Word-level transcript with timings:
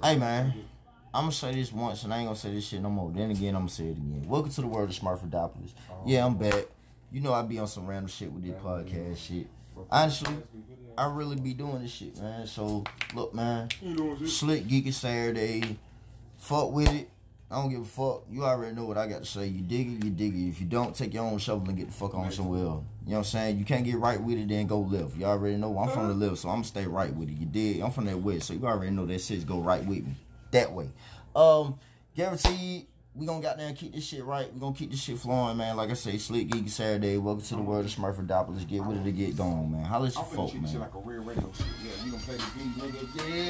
Hey 0.00 0.16
man, 0.16 0.54
I'm 1.12 1.22
gonna 1.22 1.32
say 1.32 1.52
this 1.52 1.72
once 1.72 2.04
and 2.04 2.14
I 2.14 2.18
ain't 2.18 2.28
gonna 2.28 2.38
say 2.38 2.54
this 2.54 2.68
shit 2.68 2.80
no 2.80 2.88
more. 2.88 3.10
Then 3.10 3.32
again, 3.32 3.56
I'm 3.56 3.62
gonna 3.62 3.68
say 3.68 3.86
it 3.86 3.96
again. 3.96 4.22
Welcome 4.28 4.52
to 4.52 4.60
the 4.60 4.68
world 4.68 4.88
of 4.88 4.94
Smurfadopolis. 4.94 5.72
Yeah, 6.06 6.24
I'm 6.24 6.36
back. 6.36 6.66
You 7.10 7.20
know 7.20 7.32
I 7.32 7.42
be 7.42 7.58
on 7.58 7.66
some 7.66 7.84
random 7.84 8.06
shit 8.06 8.32
with 8.32 8.44
this 8.44 8.54
podcast 8.62 9.16
shit. 9.16 9.48
Honestly, 9.90 10.36
I 10.96 11.12
really 11.12 11.34
be 11.34 11.52
doing 11.52 11.82
this 11.82 11.90
shit, 11.90 12.16
man. 12.16 12.46
So 12.46 12.84
look, 13.12 13.34
man, 13.34 13.70
slick 14.24 14.68
geeky 14.68 14.92
Saturday. 14.92 15.76
Fuck 16.36 16.70
with 16.70 16.94
it. 16.94 17.10
I 17.50 17.56
don't 17.56 17.70
give 17.70 17.80
a 17.80 17.84
fuck. 17.84 18.24
You 18.30 18.44
already 18.44 18.74
know 18.74 18.84
what 18.84 18.98
I 18.98 19.06
got 19.06 19.20
to 19.20 19.26
say. 19.26 19.46
You 19.46 19.62
dig 19.62 19.86
it, 19.88 20.04
you 20.04 20.10
dig 20.10 20.34
it. 20.34 20.48
If 20.48 20.60
you 20.60 20.66
don't, 20.66 20.94
take 20.94 21.14
your 21.14 21.24
own 21.24 21.38
shovel 21.38 21.66
and 21.68 21.78
get 21.78 21.86
the 21.86 21.94
fuck 21.94 22.14
on 22.14 22.30
somewhere 22.30 22.64
else. 22.64 22.84
You 23.06 23.12
know 23.12 23.18
what 23.18 23.18
I'm 23.18 23.24
saying? 23.24 23.58
You 23.58 23.64
can't 23.64 23.86
get 23.86 23.96
right 23.96 24.20
with 24.20 24.36
it, 24.36 24.48
then 24.48 24.66
go 24.66 24.80
left. 24.80 25.16
You 25.16 25.24
already 25.24 25.56
know 25.56 25.78
I'm 25.78 25.88
from 25.88 26.08
the 26.08 26.14
left, 26.14 26.38
so 26.38 26.50
I'm 26.50 26.56
gonna 26.56 26.64
stay 26.64 26.86
right 26.86 27.14
with 27.14 27.30
it. 27.30 27.38
You 27.38 27.46
dig? 27.46 27.80
I'm 27.80 27.90
from 27.90 28.04
that 28.04 28.20
west, 28.20 28.48
so 28.48 28.52
you 28.54 28.66
already 28.66 28.90
know 28.90 29.06
that 29.06 29.20
shit's 29.22 29.44
go 29.44 29.60
right 29.60 29.82
with 29.84 30.04
me. 30.04 30.14
That 30.50 30.72
way. 30.72 30.90
Um, 31.34 31.78
guaranteed 32.14 32.86
we 33.14 33.26
gonna 33.26 33.42
goddamn 33.42 33.74
keep 33.74 33.94
this 33.94 34.04
shit 34.04 34.24
right. 34.24 34.52
We 34.52 34.60
gonna 34.60 34.74
keep 34.74 34.90
this 34.90 35.00
shit 35.00 35.18
flowing, 35.18 35.56
man. 35.56 35.76
Like 35.76 35.90
I 35.90 35.94
say, 35.94 36.18
Slick 36.18 36.48
Geeky 36.48 36.70
Saturday. 36.70 37.16
Welcome 37.16 37.44
to 37.44 37.56
the 37.56 37.62
world 37.62 37.84
of 37.84 37.90
Smurfadopolis. 37.90 38.66
Get 38.68 38.84
with 38.84 38.98
it 38.98 39.04
to 39.04 39.12
get 39.12 39.36
going, 39.36 39.72
man. 39.72 39.80
Your 39.82 39.94
I'm 39.94 40.10
finna 40.10 40.34
folk, 40.34 40.52
this 40.52 40.70
shit 40.70 40.80
man. 40.80 40.80
like 40.80 40.94
a 40.94 40.98
real 40.98 41.22
radio 41.22 41.52
shit. 41.52 41.66
Yeah, 41.82 42.04
you 42.04 42.12
gonna 42.12 42.22
play 42.22 42.36
the 42.36 42.44
beat, 42.56 43.16
nigga. 43.26 43.46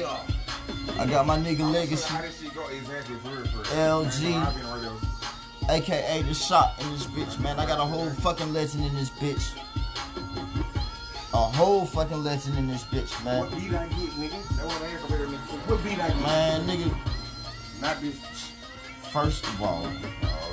Yeah. 0.97 1.01
I 1.01 1.05
got 1.05 1.25
my 1.27 1.37
nigga 1.37 1.59
How 1.59 1.71
Legacy, 1.71 2.17
this 2.21 2.41
shit 2.41 2.55
go 2.55 2.67
exactly 2.67 3.15
for 3.17 3.29
real, 3.29 3.45
for 3.45 3.57
real. 3.57 3.65
LG. 3.65 4.21
You 4.23 4.29
know, 4.29 4.37
I've 4.37 4.55
been 4.55 4.71
radio. 4.71 4.97
aka 5.69 6.21
the 6.23 6.33
shot 6.33 6.81
in 6.81 6.91
this 6.91 7.05
bitch, 7.07 7.39
man. 7.39 7.59
I 7.59 7.65
got 7.65 7.79
a 7.79 7.85
whole 7.85 8.09
fucking 8.09 8.51
legend 8.51 8.85
in 8.85 8.95
this 8.95 9.09
bitch. 9.11 9.55
A 11.31 11.37
whole 11.37 11.85
fucking 11.85 12.23
legend 12.23 12.57
in 12.57 12.67
this 12.67 12.85
bitch, 12.85 13.23
man. 13.23 13.41
What 13.41 13.51
beat 13.51 13.73
I 13.73 13.87
get, 13.87 13.97
nigga? 14.17 14.31
That's 14.31 14.63
what 14.63 14.81
I 14.81 14.93
asked 14.93 15.05
about 15.05 15.19
nigga. 15.27 15.69
What 15.69 15.83
beat 15.83 15.99
I 15.99 16.07
get? 16.07 16.21
Man, 16.21 16.67
nigga, 16.67 17.81
Not 17.81 18.01
this. 18.01 18.51
First 19.11 19.43
of 19.43 19.61
all, 19.63 19.85
uh, 20.21 20.48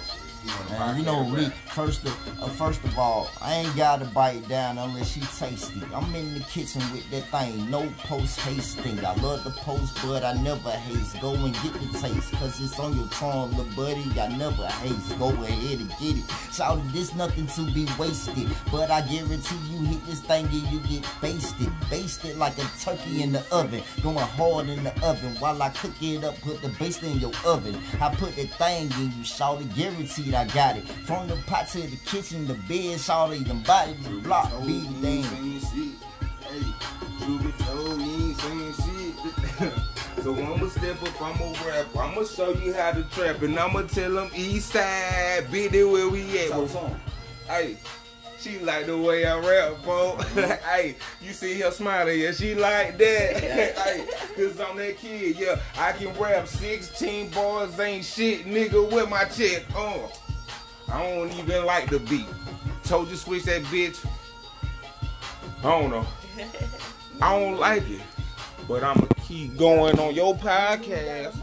Shit. 0.47 0.97
You, 0.97 1.03
know 1.03 1.25
me. 1.29 1.51
First 1.75 2.05
of 2.05 2.43
uh, 2.43 2.49
first 2.49 2.83
of 2.85 2.99
all, 2.99 3.29
I 3.41 3.55
ain't 3.55 3.77
gotta 3.77 4.05
bite 4.07 4.49
down 4.49 4.79
unless 4.79 5.13
she 5.13 5.21
tasty. 5.21 5.83
I'm 5.95 6.15
in 6.15 6.35
the 6.35 6.41
kitchen 6.41 6.81
with 6.93 7.09
that 7.11 7.25
thing, 7.31 7.71
no 7.71 7.89
post 7.99 8.41
hasting. 8.41 9.05
I 9.05 9.15
love 9.17 9.45
the 9.45 9.51
post, 9.51 9.99
but 10.05 10.25
I 10.25 10.35
never 10.43 10.71
haste. 10.71 11.21
Go 11.21 11.35
and 11.35 11.55
get 11.55 11.73
the 11.75 11.99
taste, 11.99 12.33
cause 12.33 12.61
it's 12.61 12.79
on 12.79 12.97
your 12.97 13.09
tongue, 13.09 13.51
little 13.57 13.65
buddy. 13.75 14.05
I 14.19 14.29
never 14.37 14.67
haste. 14.67 15.19
Go 15.19 15.31
ahead 15.31 15.81
and 15.81 15.91
get 15.99 16.17
it. 16.17 16.25
Shout 16.53 16.81
this 16.93 17.15
nothing 17.15 17.47
to 17.49 17.73
be 17.73 17.87
wasted, 17.99 18.49
but 18.71 18.91
I 18.91 19.01
guarantee 19.03 19.57
you 19.71 19.79
hit 19.87 20.07
this 20.07 20.21
thing 20.21 20.47
and 20.47 20.69
you 20.69 20.81
get 20.81 21.07
basted, 21.21 21.71
basted 21.91 22.37
like 22.37 22.57
a 22.59 22.67
turkey 22.81 23.23
in 23.23 23.33
the 23.33 23.45
oven, 23.51 23.83
going 24.03 24.17
hard 24.19 24.69
in 24.69 24.85
the 24.85 24.95
oven 25.05 25.35
while 25.41 25.61
I 25.61 25.71
cook 25.71 25.93
it 26.01 26.25
up. 26.25 26.41
Put 26.41 26.63
the 26.63 26.69
base 26.69 27.03
in 27.03 27.19
your 27.19 27.33
oven. 27.45 27.77
I 28.01 28.15
put 28.15 28.37
the 28.37 28.47
thing 28.47 28.91
in 29.01 29.13
you, 29.19 29.25
shout 29.25 29.61
it, 29.61 29.75
guaranteed 29.75 30.35
I 30.37 30.45
got 30.45 30.77
it. 30.77 30.87
From 30.87 31.29
the 31.29 31.37
pot 31.47 31.67
to 31.69 31.81
the 31.81 31.97
kitchen, 32.05 32.47
the 32.47 32.55
bed, 32.69 33.01
shout 33.01 33.33
it, 33.33 33.47
the 33.49 33.55
body, 33.55 33.95
the 33.95 34.21
block, 34.21 34.51
told 34.51 34.67
beat 34.67 34.83
the 34.83 34.93
you 34.93 35.01
thing. 35.01 35.25
ain't 35.25 35.63
saying 35.63 35.91
shit. 35.91 36.47
Hey, 36.47 37.27
Ruby 37.27 37.53
told 37.59 37.99
me 37.99 38.05
you 38.05 38.27
ain't 38.29 38.37
saying 38.37 38.75
shit. 38.75 40.23
so 40.23 40.35
I'ma 40.35 40.69
step 40.69 41.03
up, 41.03 41.23
I'ma 41.23 41.53
rap, 41.67 41.87
I'ma 41.99 42.25
show 42.25 42.53
you 42.53 42.75
how 42.75 42.93
to 42.93 43.03
trap, 43.05 43.41
and 43.41 43.59
I'ma 43.59 43.83
tell 43.85 44.13
them 44.13 44.31
East 44.35 44.73
Side, 44.73 45.51
bitty 45.51 45.85
where 45.85 46.11
we 46.11 46.39
at. 46.41 46.51
So, 46.51 46.67
so, 46.67 46.97
Hey, 47.47 47.79
she 48.39 48.59
like 48.59 48.85
the 48.85 48.99
way 48.99 49.25
I 49.25 49.39
rap, 49.39 49.83
bro. 49.85 50.17
hey, 50.71 50.97
you 51.23 51.33
see 51.33 51.59
her 51.61 51.71
smiling, 51.71 52.21
yeah, 52.21 52.33
she 52.33 52.55
like 52.55 52.99
that. 52.99 53.41
hey, 53.41 54.07
cause 54.37 54.61
I'm 54.61 54.77
that 54.77 54.99
kid, 54.99 55.39
yeah. 55.39 55.59
I 55.79 55.93
can 55.93 56.13
rap 56.21 56.47
16 56.47 57.31
bars, 57.31 57.81
ain't 57.81 58.05
shit, 58.05 58.45
nigga, 58.45 58.93
with 58.93 59.09
my 59.09 59.25
check. 59.25 59.65
Uh, 59.75 60.09
I 60.89 61.03
don't 61.03 61.33
even 61.35 61.65
like 61.65 61.91
the 61.91 61.99
beat. 61.99 62.27
Told 62.85 63.09
you 63.09 63.17
switch 63.17 63.45
that 63.45 63.63
bitch. 63.65 64.05
I 65.59 65.63
don't 65.63 65.91
know. 65.91 66.07
I 67.23 67.39
don't 67.39 67.59
like 67.59 67.89
it. 67.89 68.03
But 68.69 68.85
I'ma 68.85 69.07
keep 69.27 69.57
going 69.57 69.99
on 69.99 70.15
your 70.15 70.35
podcast. 70.37 71.35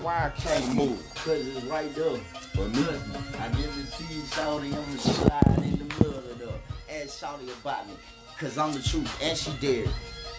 Why 0.00 0.26
I 0.26 0.30
can't 0.30 0.74
move? 0.74 1.00
Cause 1.14 1.46
it's 1.46 1.64
right 1.66 1.94
there. 1.94 2.16
For 2.54 2.68
me. 2.68 2.78
I 2.78 2.92
me, 2.92 3.16
I 3.38 3.48
guarantee 3.48 4.14
you, 4.14 4.22
Shawty, 4.22 4.74
I'ma 4.74 4.96
slide 4.98 5.64
in 5.64 5.78
the 5.78 5.84
middle 5.84 6.18
of 6.18 6.38
the 6.38 6.52
Ask 6.90 7.20
Shawty 7.20 7.48
about 7.60 7.88
me, 7.88 7.94
cause 8.36 8.58
I'm 8.58 8.72
the 8.74 8.82
truth, 8.82 9.22
and 9.22 9.38
she 9.38 9.52
dared 9.52 9.88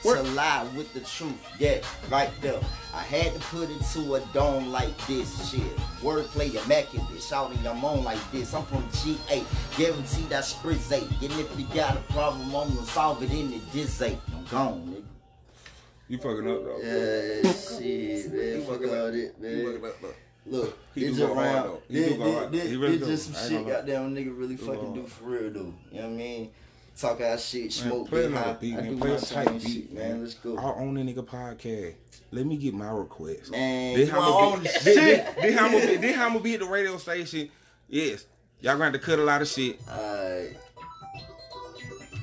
What? 0.03 0.23
to 0.23 0.31
lie 0.31 0.67
with 0.75 0.93
the 0.93 0.99
truth. 1.01 1.33
Yeah, 1.59 1.79
right 2.09 2.29
there. 2.41 2.59
I 2.93 2.99
had 3.01 3.33
to 3.33 3.39
put 3.39 3.69
it 3.69 3.81
to 3.93 4.15
a 4.15 4.19
dome 4.33 4.67
like 4.69 4.95
this 5.07 5.49
shit. 5.51 5.75
Wordplay 6.01 6.53
immaculate, 6.63 7.07
Shawty, 7.19 7.57
I'm 7.65 7.83
on 7.83 8.03
like 8.03 8.19
this. 8.31 8.53
I'm 8.53 8.63
from 8.65 8.83
G8, 8.89 9.77
guaranteed 9.77 10.31
I 10.33 10.39
spritz 10.41 10.91
eight. 10.91 11.09
And 11.21 11.39
if 11.39 11.59
you 11.59 11.65
got 11.73 11.95
a 11.97 12.01
problem, 12.13 12.43
I'm 12.55 12.73
gonna 12.75 12.85
solve 12.87 13.23
it 13.23 13.31
in 13.31 13.51
the 13.51 13.59
dis 13.71 14.01
eight. 14.01 14.17
I'm 14.35 14.43
gone, 14.45 14.81
nigga. 14.87 15.03
You 16.09 16.17
fucking 16.17 16.47
up 16.49 16.63
though. 16.63 16.79
Yeah, 16.83 17.51
shit, 17.53 18.31
man. 18.33 18.45
You 18.47 18.61
fucking 18.63 18.89
up. 18.89 18.95
all 18.95 19.11
that, 19.11 19.15
You 19.15 19.33
man. 19.39 19.65
fucking 19.65 19.85
up, 19.85 20.01
though. 20.01 20.13
Look, 20.45 20.77
He 20.93 21.05
it's 21.05 21.17
do 21.17 21.27
go 21.27 21.33
hard, 21.35 21.47
around. 21.47 21.63
though. 21.67 21.81
He 21.87 21.93
This, 21.93 22.11
do 22.11 22.17
go 22.17 22.31
hard, 22.33 22.51
this, 22.51 22.61
though. 22.63 22.67
He 22.67 22.69
this, 22.73 22.77
really 22.77 22.97
this 22.97 23.07
just 23.27 23.33
some 23.33 23.49
shit 23.49 23.67
goddamn 23.67 24.13
nigga 24.15 24.37
really 24.37 24.57
fucking 24.57 24.93
do 24.93 25.07
for 25.07 25.23
real 25.25 25.49
though. 25.51 25.73
You 25.91 26.01
know 26.01 26.01
what 26.01 26.03
I 26.03 26.09
mean? 26.09 26.51
Talk 26.97 27.21
our 27.21 27.37
shit, 27.37 27.73
smoke, 27.73 28.07
play 28.09 28.27
be 28.27 28.33
high. 28.35 28.53
beat, 28.53 28.77
I 28.77 28.81
do 28.83 28.97
Play 28.97 29.09
my 29.11 29.17
tight 29.17 29.51
shit, 29.61 29.63
beat, 29.63 29.93
man. 29.93 30.11
man. 30.11 30.21
Let's 30.21 30.35
go. 30.35 30.57
I'll 30.57 30.75
own 30.77 30.95
a 30.97 31.01
nigga 31.01 31.25
podcast. 31.25 31.95
Let 32.31 32.45
me 32.45 32.55
get 32.57 32.73
my 32.73 32.89
request. 32.91 33.51
Man, 33.51 33.97
Then 33.97 34.07
how 34.07 34.21
I'm 34.21 34.51
gonna 34.57 34.61
be, 34.63 34.69
then 34.93 35.53
how 35.57 35.65
I'm 35.65 35.71
gonna 35.71 35.87
be, 35.87 35.95
then 35.97 36.13
how 36.13 36.25
I'm 36.25 36.31
gonna 36.33 36.43
be 36.43 36.53
at 36.53 36.59
the 36.59 36.65
radio 36.67 36.97
station. 36.97 37.49
Yes, 37.89 38.25
y'all 38.61 38.73
gonna 38.73 38.85
have 38.85 38.93
to 38.93 38.99
cut 38.99 39.17
a 39.19 39.23
lot 39.23 39.41
of 39.41 39.47
shit. 39.47 39.79
Alright. 39.89 40.55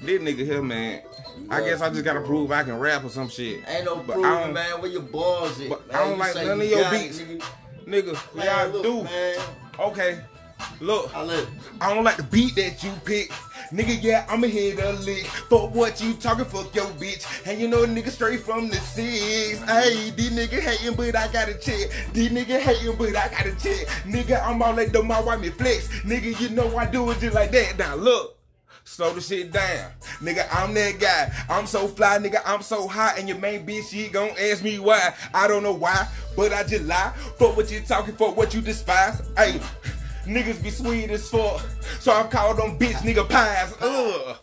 This 0.02 0.20
nigga 0.22 0.44
here, 0.46 0.62
man. 0.62 1.02
I 1.50 1.60
guess 1.62 1.80
I 1.80 1.90
just 1.90 2.04
gotta 2.04 2.20
prove 2.20 2.50
I 2.52 2.62
can 2.62 2.78
rap 2.78 3.04
or 3.04 3.08
some 3.08 3.28
shit. 3.28 3.60
Ain't 3.68 3.84
no 3.84 3.96
But 3.96 4.18
I 4.18 4.36
proving, 4.36 4.54
man. 4.54 4.80
Where 4.80 4.90
your 4.90 5.02
balls 5.02 5.60
at? 5.60 5.68
But 5.68 5.88
man. 5.88 5.96
I 5.96 6.08
don't 6.08 6.18
like 6.18 6.34
none 6.36 6.46
you 6.46 6.52
of 6.64 6.70
your 6.70 6.80
got 6.82 6.94
it, 6.94 6.98
beats. 7.00 7.18
nigga. 7.20 7.44
Nigga, 7.86 8.34
Man, 8.36 8.46
y'all 8.46 8.68
look, 8.70 8.82
do. 8.82 9.02
man. 9.04 9.36
Okay, 9.78 10.20
look. 10.80 11.14
I 11.16 11.22
look. 11.24 11.48
I 11.80 11.94
don't 11.94 12.04
like 12.04 12.16
the 12.18 12.22
beat 12.24 12.54
that 12.56 12.82
you 12.84 12.92
pick. 13.04 13.32
Nigga, 13.72 14.02
yeah, 14.02 14.26
I'ma 14.28 14.48
hit 14.48 14.80
a 14.80 14.92
lick. 14.92 15.26
Fuck 15.26 15.74
what 15.74 16.00
you 16.00 16.14
talking, 16.14 16.44
fuck 16.44 16.74
your 16.74 16.86
bitch. 16.86 17.24
And 17.46 17.60
you 17.60 17.68
know, 17.68 17.84
nigga, 17.86 18.10
straight 18.10 18.40
from 18.40 18.68
the 18.68 18.76
six. 18.76 19.60
Hey, 19.62 20.10
these 20.10 20.30
nigga 20.30 20.58
hating, 20.60 20.96
but 20.96 21.14
I 21.14 21.28
got 21.28 21.48
a 21.48 21.54
check. 21.54 21.90
These 22.12 22.30
nigga 22.30 22.58
hating, 22.58 22.96
but 22.96 23.14
I 23.14 23.28
got 23.28 23.46
a 23.46 23.54
check. 23.56 23.86
Nigga, 24.04 24.44
I'm 24.44 24.60
all 24.60 24.74
like, 24.74 24.90
the 24.90 25.02
my 25.02 25.20
wife 25.20 25.40
me 25.40 25.50
flex. 25.50 25.86
Nigga, 26.02 26.40
you 26.40 26.48
know 26.48 26.76
I 26.76 26.86
do 26.86 27.10
it 27.10 27.20
just 27.20 27.34
like 27.34 27.52
that. 27.52 27.78
Now 27.78 27.94
look. 27.94 28.36
Slow 28.82 29.12
the 29.12 29.20
shit 29.20 29.52
down. 29.52 29.92
Nigga, 30.20 30.48
I'm 30.50 30.74
that 30.74 30.98
guy. 30.98 31.32
I'm 31.48 31.66
so 31.66 31.86
fly, 31.86 32.18
nigga, 32.18 32.40
I'm 32.44 32.62
so 32.62 32.88
hot. 32.88 33.18
And 33.18 33.28
your 33.28 33.38
main 33.38 33.64
bitch, 33.64 33.90
she 33.90 34.08
gon' 34.08 34.30
ask 34.30 34.64
me 34.64 34.80
why. 34.80 35.14
I 35.32 35.46
don't 35.46 35.62
know 35.62 35.74
why, 35.74 36.08
but 36.36 36.52
I 36.52 36.64
just 36.64 36.84
lie. 36.86 37.12
For 37.38 37.52
what 37.52 37.70
you 37.70 37.80
talking, 37.80 38.16
for 38.16 38.32
what 38.32 38.52
you 38.52 38.60
despise. 38.60 39.22
Hey, 39.36 39.60
niggas 40.30 40.62
be 40.62 40.70
sweet 40.70 41.10
as 41.10 41.28
fuck. 41.28 41.60
So 41.98 42.12
I 42.12 42.22
call 42.24 42.54
them 42.54 42.78
bitch 42.78 42.96
nigga 43.02 43.28
pies. 43.28 43.74
Ugh. 43.80 44.36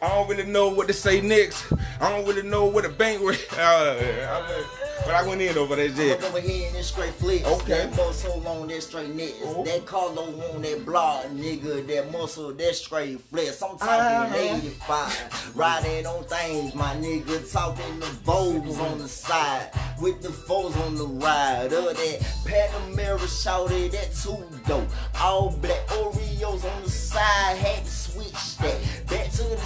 I 0.00 0.08
don't 0.08 0.28
really 0.28 0.44
know 0.44 0.68
what 0.68 0.86
to 0.86 0.92
say 0.92 1.20
next. 1.20 1.72
I 2.00 2.10
don't 2.10 2.26
really 2.26 2.48
know 2.48 2.66
what 2.66 2.84
to 2.84 2.90
bank 2.90 3.22
with. 3.22 3.44
Uh, 3.58 4.64
but 5.08 5.14
I 5.16 5.26
went 5.26 5.40
in 5.40 5.56
over 5.56 5.74
that 5.74 5.96
shit. 5.96 6.20
Look 6.20 6.28
over 6.34 6.40
here 6.40 6.68
in 6.68 6.74
this 6.74 6.88
straight 6.88 7.14
flicks. 7.14 7.46
Okay. 7.46 7.86
That 7.86 7.96
muscle 7.96 8.46
on 8.46 8.68
that 8.68 8.82
straight 8.82 9.08
nets. 9.14 9.36
Oh. 9.42 9.64
That 9.64 9.86
collar 9.86 10.20
on 10.22 10.60
that 10.60 10.84
block, 10.84 11.24
nigga. 11.28 11.86
That 11.86 12.12
muscle, 12.12 12.52
that 12.52 12.74
straight 12.74 13.18
flex. 13.22 13.62
I'm 13.62 13.78
talking 13.78 13.88
Uh-huh. 13.88 14.56
85. 14.58 15.52
Riding 15.56 16.06
on 16.06 16.24
things, 16.24 16.74
my 16.74 16.94
nigga. 16.96 17.50
Talking 17.50 18.00
the 18.00 18.06
Vogues 18.06 18.78
on 18.78 18.98
the 18.98 19.08
side. 19.08 19.70
With 19.98 20.20
the 20.20 20.30
foes 20.30 20.76
on 20.76 20.94
the 20.96 21.06
ride. 21.06 21.72
Uh, 21.72 21.94
that 21.94 22.20
Panamera 22.44 23.42
shouted 23.42 23.92
that 23.92 24.14
too 24.14 24.44
dope. 24.66 24.88
All 25.18 25.50
black 25.62 25.86
Oreos 25.88 26.64
on 26.70 26.82
the 26.82 26.90
side. 26.90 27.56
Had 27.56 27.82
to 27.82 27.90
switch 27.90 28.58
that. 28.58 28.76
Back 29.08 29.30
to 29.32 29.42
the 29.44 29.56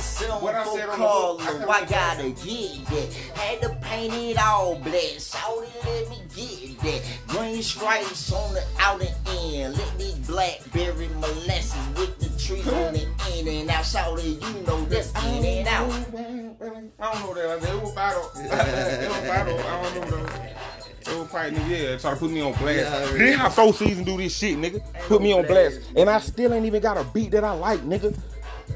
What 0.40 0.55
I 0.55 0.62
silver 0.64 0.78
said 0.78 0.88
on 0.88 0.99
the 0.99 1.05
color. 1.05 1.58
book, 1.58 1.69
I 1.69 1.81
I 1.82 1.84
gotta 1.84 2.31
get 2.31 2.87
that. 2.87 3.12
Had 3.37 3.62
to 3.62 3.69
paint 3.82 4.14
it 4.14 4.38
all 4.38 4.76
black. 4.76 4.93
Shout 5.32 5.64
let 5.84 6.11
me 6.11 6.19
get 6.37 6.79
that. 6.81 7.02
Green 7.26 7.62
stripes 7.62 8.31
on 8.34 8.52
the 8.52 8.62
outer 8.79 9.06
end. 9.29 9.79
Let 9.79 9.99
me 9.99 10.14
blackberry 10.26 11.08
molasses 11.20 11.99
with 11.99 12.19
the 12.19 12.29
tree 12.38 12.61
on 12.61 12.93
the 12.93 13.08
in 13.32 13.49
and 13.49 13.70
out. 13.70 13.87
Shout 13.87 14.19
it, 14.19 14.25
you 14.25 14.67
know 14.67 14.84
that's 14.84 15.08
in 15.25 15.43
and 15.43 15.69
out. 15.69 15.90
I 15.90 17.12
don't 17.14 17.23
know 17.23 17.34
that. 17.34 17.67
It 17.67 17.82
was 17.82 17.93
battle. 17.93 18.31
it 18.37 19.08
was 19.08 19.20
battle. 19.20 19.58
I 19.58 19.82
don't 19.82 20.11
know 20.11 20.17
though. 20.19 21.12
It 21.12 21.19
was 21.19 21.29
probably 21.29 21.76
yeah, 21.76 21.96
try 21.96 22.11
to 22.11 22.17
put 22.17 22.31
me 22.31 22.43
on 22.43 22.52
blast. 22.52 22.78
Yeah, 22.78 22.94
I 22.94 23.02
already- 23.02 23.25
this 23.25 23.37
how 23.37 23.49
four 23.49 23.73
seasons 23.73 24.06
do 24.06 24.19
this 24.19 24.37
shit, 24.37 24.58
nigga. 24.58 24.82
Put 25.08 25.23
me 25.23 25.32
on 25.32 25.46
blast, 25.46 25.81
and 25.96 26.11
I 26.11 26.20
still 26.20 26.52
ain't 26.52 26.67
even 26.67 26.82
got 26.82 26.99
a 26.99 27.05
beat 27.05 27.31
that 27.31 27.43
I 27.43 27.52
like, 27.52 27.81
nigga. 27.81 28.14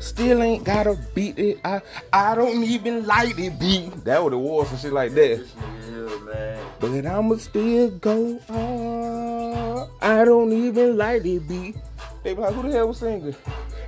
Still 0.01 0.43
ain't 0.43 0.65
gotta 0.65 0.99
beat 1.15 1.39
it. 1.39 1.59
I 1.65 1.81
I 2.13 2.35
don't 2.35 2.63
even 2.63 3.07
like 3.07 3.37
the 3.37 3.49
beat. 3.51 4.05
That 4.05 4.23
what 4.23 4.33
it 4.33 4.37
was 4.37 4.71
and 4.71 4.81
shit 4.81 4.93
like 4.93 5.13
that. 5.13 5.39
This 5.39 5.53
nigga 5.53 6.09
here, 6.09 6.21
man. 6.21 6.67
But 6.81 7.07
I'ma 7.07 7.37
still 7.37 7.91
go 7.91 8.39
hard. 8.49 9.89
I 10.03 10.25
don't 10.25 10.53
even 10.53 10.97
like 10.97 11.25
it 11.25 11.49
beat. 11.49 11.77
They 12.23 12.35
be 12.35 12.41
like, 12.41 12.55
who 12.55 12.63
the 12.63 12.73
hell 12.73 12.89
was 12.89 12.99
singing? 12.99 13.35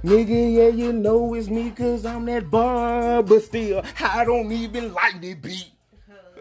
Nigga, 0.04 0.54
yeah, 0.54 0.68
you 0.68 0.92
know 0.92 1.34
it's 1.34 1.48
me 1.48 1.70
cause 1.70 2.06
I'm 2.06 2.24
that 2.26 2.50
bar, 2.50 3.22
but 3.22 3.42
still, 3.42 3.82
I 4.00 4.24
don't 4.24 4.52
even 4.52 4.94
like 4.94 5.20
the 5.20 5.34
beat. 5.34 5.72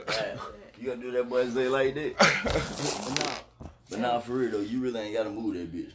Right. 0.07 0.37
You 0.79 0.87
gonna 0.89 1.01
do 1.01 1.11
that 1.11 1.27
boy 1.27 1.49
say 1.49 1.67
like 1.67 1.95
that? 1.95 2.17
but 2.43 3.19
nah, 3.19 3.69
but 3.89 3.99
nah, 3.99 4.19
for 4.19 4.33
real 4.33 4.51
though, 4.51 4.59
you 4.59 4.79
really 4.79 4.99
ain't 4.99 5.15
gotta 5.15 5.31
move 5.31 5.55
that 5.55 5.73
bitch. 5.73 5.91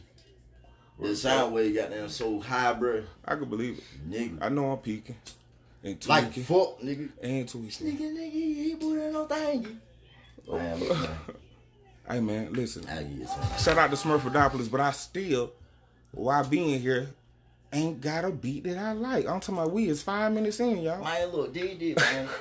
The 0.99 1.15
sound 1.15 1.53
wave 1.53 1.75
got 1.75 1.89
them 1.89 2.07
so 2.09 2.39
high, 2.39 2.73
bro. 2.73 3.03
I 3.25 3.35
can 3.35 3.49
believe 3.49 3.79
it. 3.79 4.09
Nigga. 4.09 4.37
I 4.41 4.49
know 4.49 4.71
I'm 4.71 4.77
peaking. 4.77 5.15
And 5.83 6.07
Like 6.07 6.33
fuck, 6.33 6.79
nigga. 6.81 7.09
and 7.21 7.47
tweaking. 7.49 7.87
Nigga, 7.87 8.13
nigga, 8.17 8.31
he 8.31 8.75
put 8.79 8.97
in 8.97 9.11
no 9.13 9.25
thing. 9.25 9.81
Oh. 10.47 10.57
Man, 10.57 10.79
man. 10.79 11.09
Hey 12.09 12.19
man, 12.19 12.51
listen. 12.51 12.85
I. 12.85 13.57
Shout 13.57 13.77
out 13.77 13.89
to 13.89 13.95
Smurfadopolis, 13.95 14.69
but 14.69 14.81
I 14.81 14.91
still, 14.91 15.53
while 16.11 16.43
being 16.43 16.81
here, 16.81 17.09
ain't 17.71 18.01
got 18.01 18.25
a 18.25 18.29
beat 18.29 18.65
that 18.65 18.77
I 18.77 18.91
like. 18.91 19.25
I'm 19.25 19.39
talking 19.39 19.55
about 19.55 19.71
we 19.71 19.87
is 19.87 20.03
five 20.03 20.33
minutes 20.33 20.59
in, 20.59 20.81
y'all. 20.81 21.01
Man, 21.01 21.29
look, 21.29 21.53
did 21.53 21.79
did 21.79 21.97
man. 21.97 22.27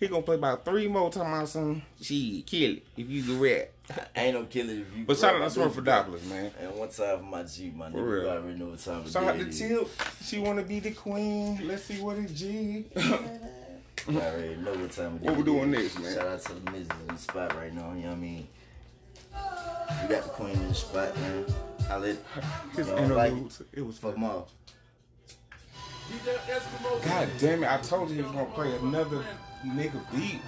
He 0.00 0.08
gonna 0.08 0.22
play 0.22 0.34
about 0.34 0.64
three 0.64 0.88
more 0.88 1.08
time 1.10 1.32
out 1.32 1.48
some 1.48 1.82
shit, 2.02 2.44
kill 2.46 2.72
it 2.72 2.82
if 2.96 3.08
you 3.08 3.22
can 3.22 3.38
rap. 3.40 3.68
Ain't 4.16 4.34
no 4.34 4.44
killing 4.44 4.80
if 4.80 4.96
you. 4.96 5.04
But 5.04 5.16
shout 5.18 5.34
out 5.34 5.40
rap 5.40 5.52
to 5.52 5.58
my 5.60 5.66
business. 5.66 5.84
Smurfadopolis, 5.86 6.28
man. 6.28 6.50
And 6.60 6.74
one 6.76 6.88
time 6.88 7.18
for 7.18 7.24
my 7.24 7.42
G, 7.42 7.72
my 7.74 7.90
For 7.90 7.98
nigga. 7.98 8.08
real. 8.10 8.22
You 8.22 8.28
already 8.30 8.58
know 8.58 8.66
what 8.66 8.78
time 8.78 9.10
Shout 9.10 9.24
out 9.24 9.38
to 9.38 9.48
is. 9.48 9.58
Tip. 9.58 9.88
She 10.24 10.38
wanna 10.38 10.62
be 10.62 10.80
the 10.80 10.90
queen. 10.92 11.60
Let's 11.66 11.84
see 11.84 12.00
what 12.00 12.16
it 12.16 12.32
G. 12.34 12.86
You 14.06 14.20
already 14.20 14.56
know 14.56 14.72
what 14.74 14.90
time 14.90 15.14
of 15.14 15.22
day 15.22 15.26
What 15.28 15.36
we 15.36 15.42
it 15.42 15.44
doing 15.46 15.74
is. 15.74 15.94
next, 15.94 15.98
man? 16.00 16.14
Shout 16.14 16.26
out 16.28 16.40
to 16.42 16.52
the 16.54 16.70
missus 16.70 16.88
in 17.00 17.06
the 17.14 17.16
spot 17.18 17.56
right 17.56 17.72
now, 17.74 17.92
you 17.94 18.02
know 18.02 18.08
what 18.08 18.12
I 18.12 18.16
mean? 18.16 18.48
We 20.02 20.08
got 20.14 20.22
the 20.24 20.30
queen 20.30 20.50
in 20.52 20.68
the 20.68 20.74
spot, 20.74 21.16
man. 21.18 21.44
I 21.90 21.96
let 21.96 22.16
His 22.76 22.86
You 22.88 22.94
don't 22.96 23.10
like 23.10 23.30
interludes. 23.32 23.62
It 23.72 23.84
was 23.86 23.98
fuck 23.98 24.14
fucking. 24.14 24.22
them 24.22 24.30
off. 24.30 24.52
God 27.04 27.28
damn 27.38 27.64
it! 27.64 27.70
I 27.70 27.78
told 27.78 28.10
you 28.10 28.16
he 28.16 28.22
was 28.22 28.30
gonna 28.32 28.44
play 28.46 28.74
another 28.76 29.24
nigga 29.64 30.00
beat. 30.12 30.40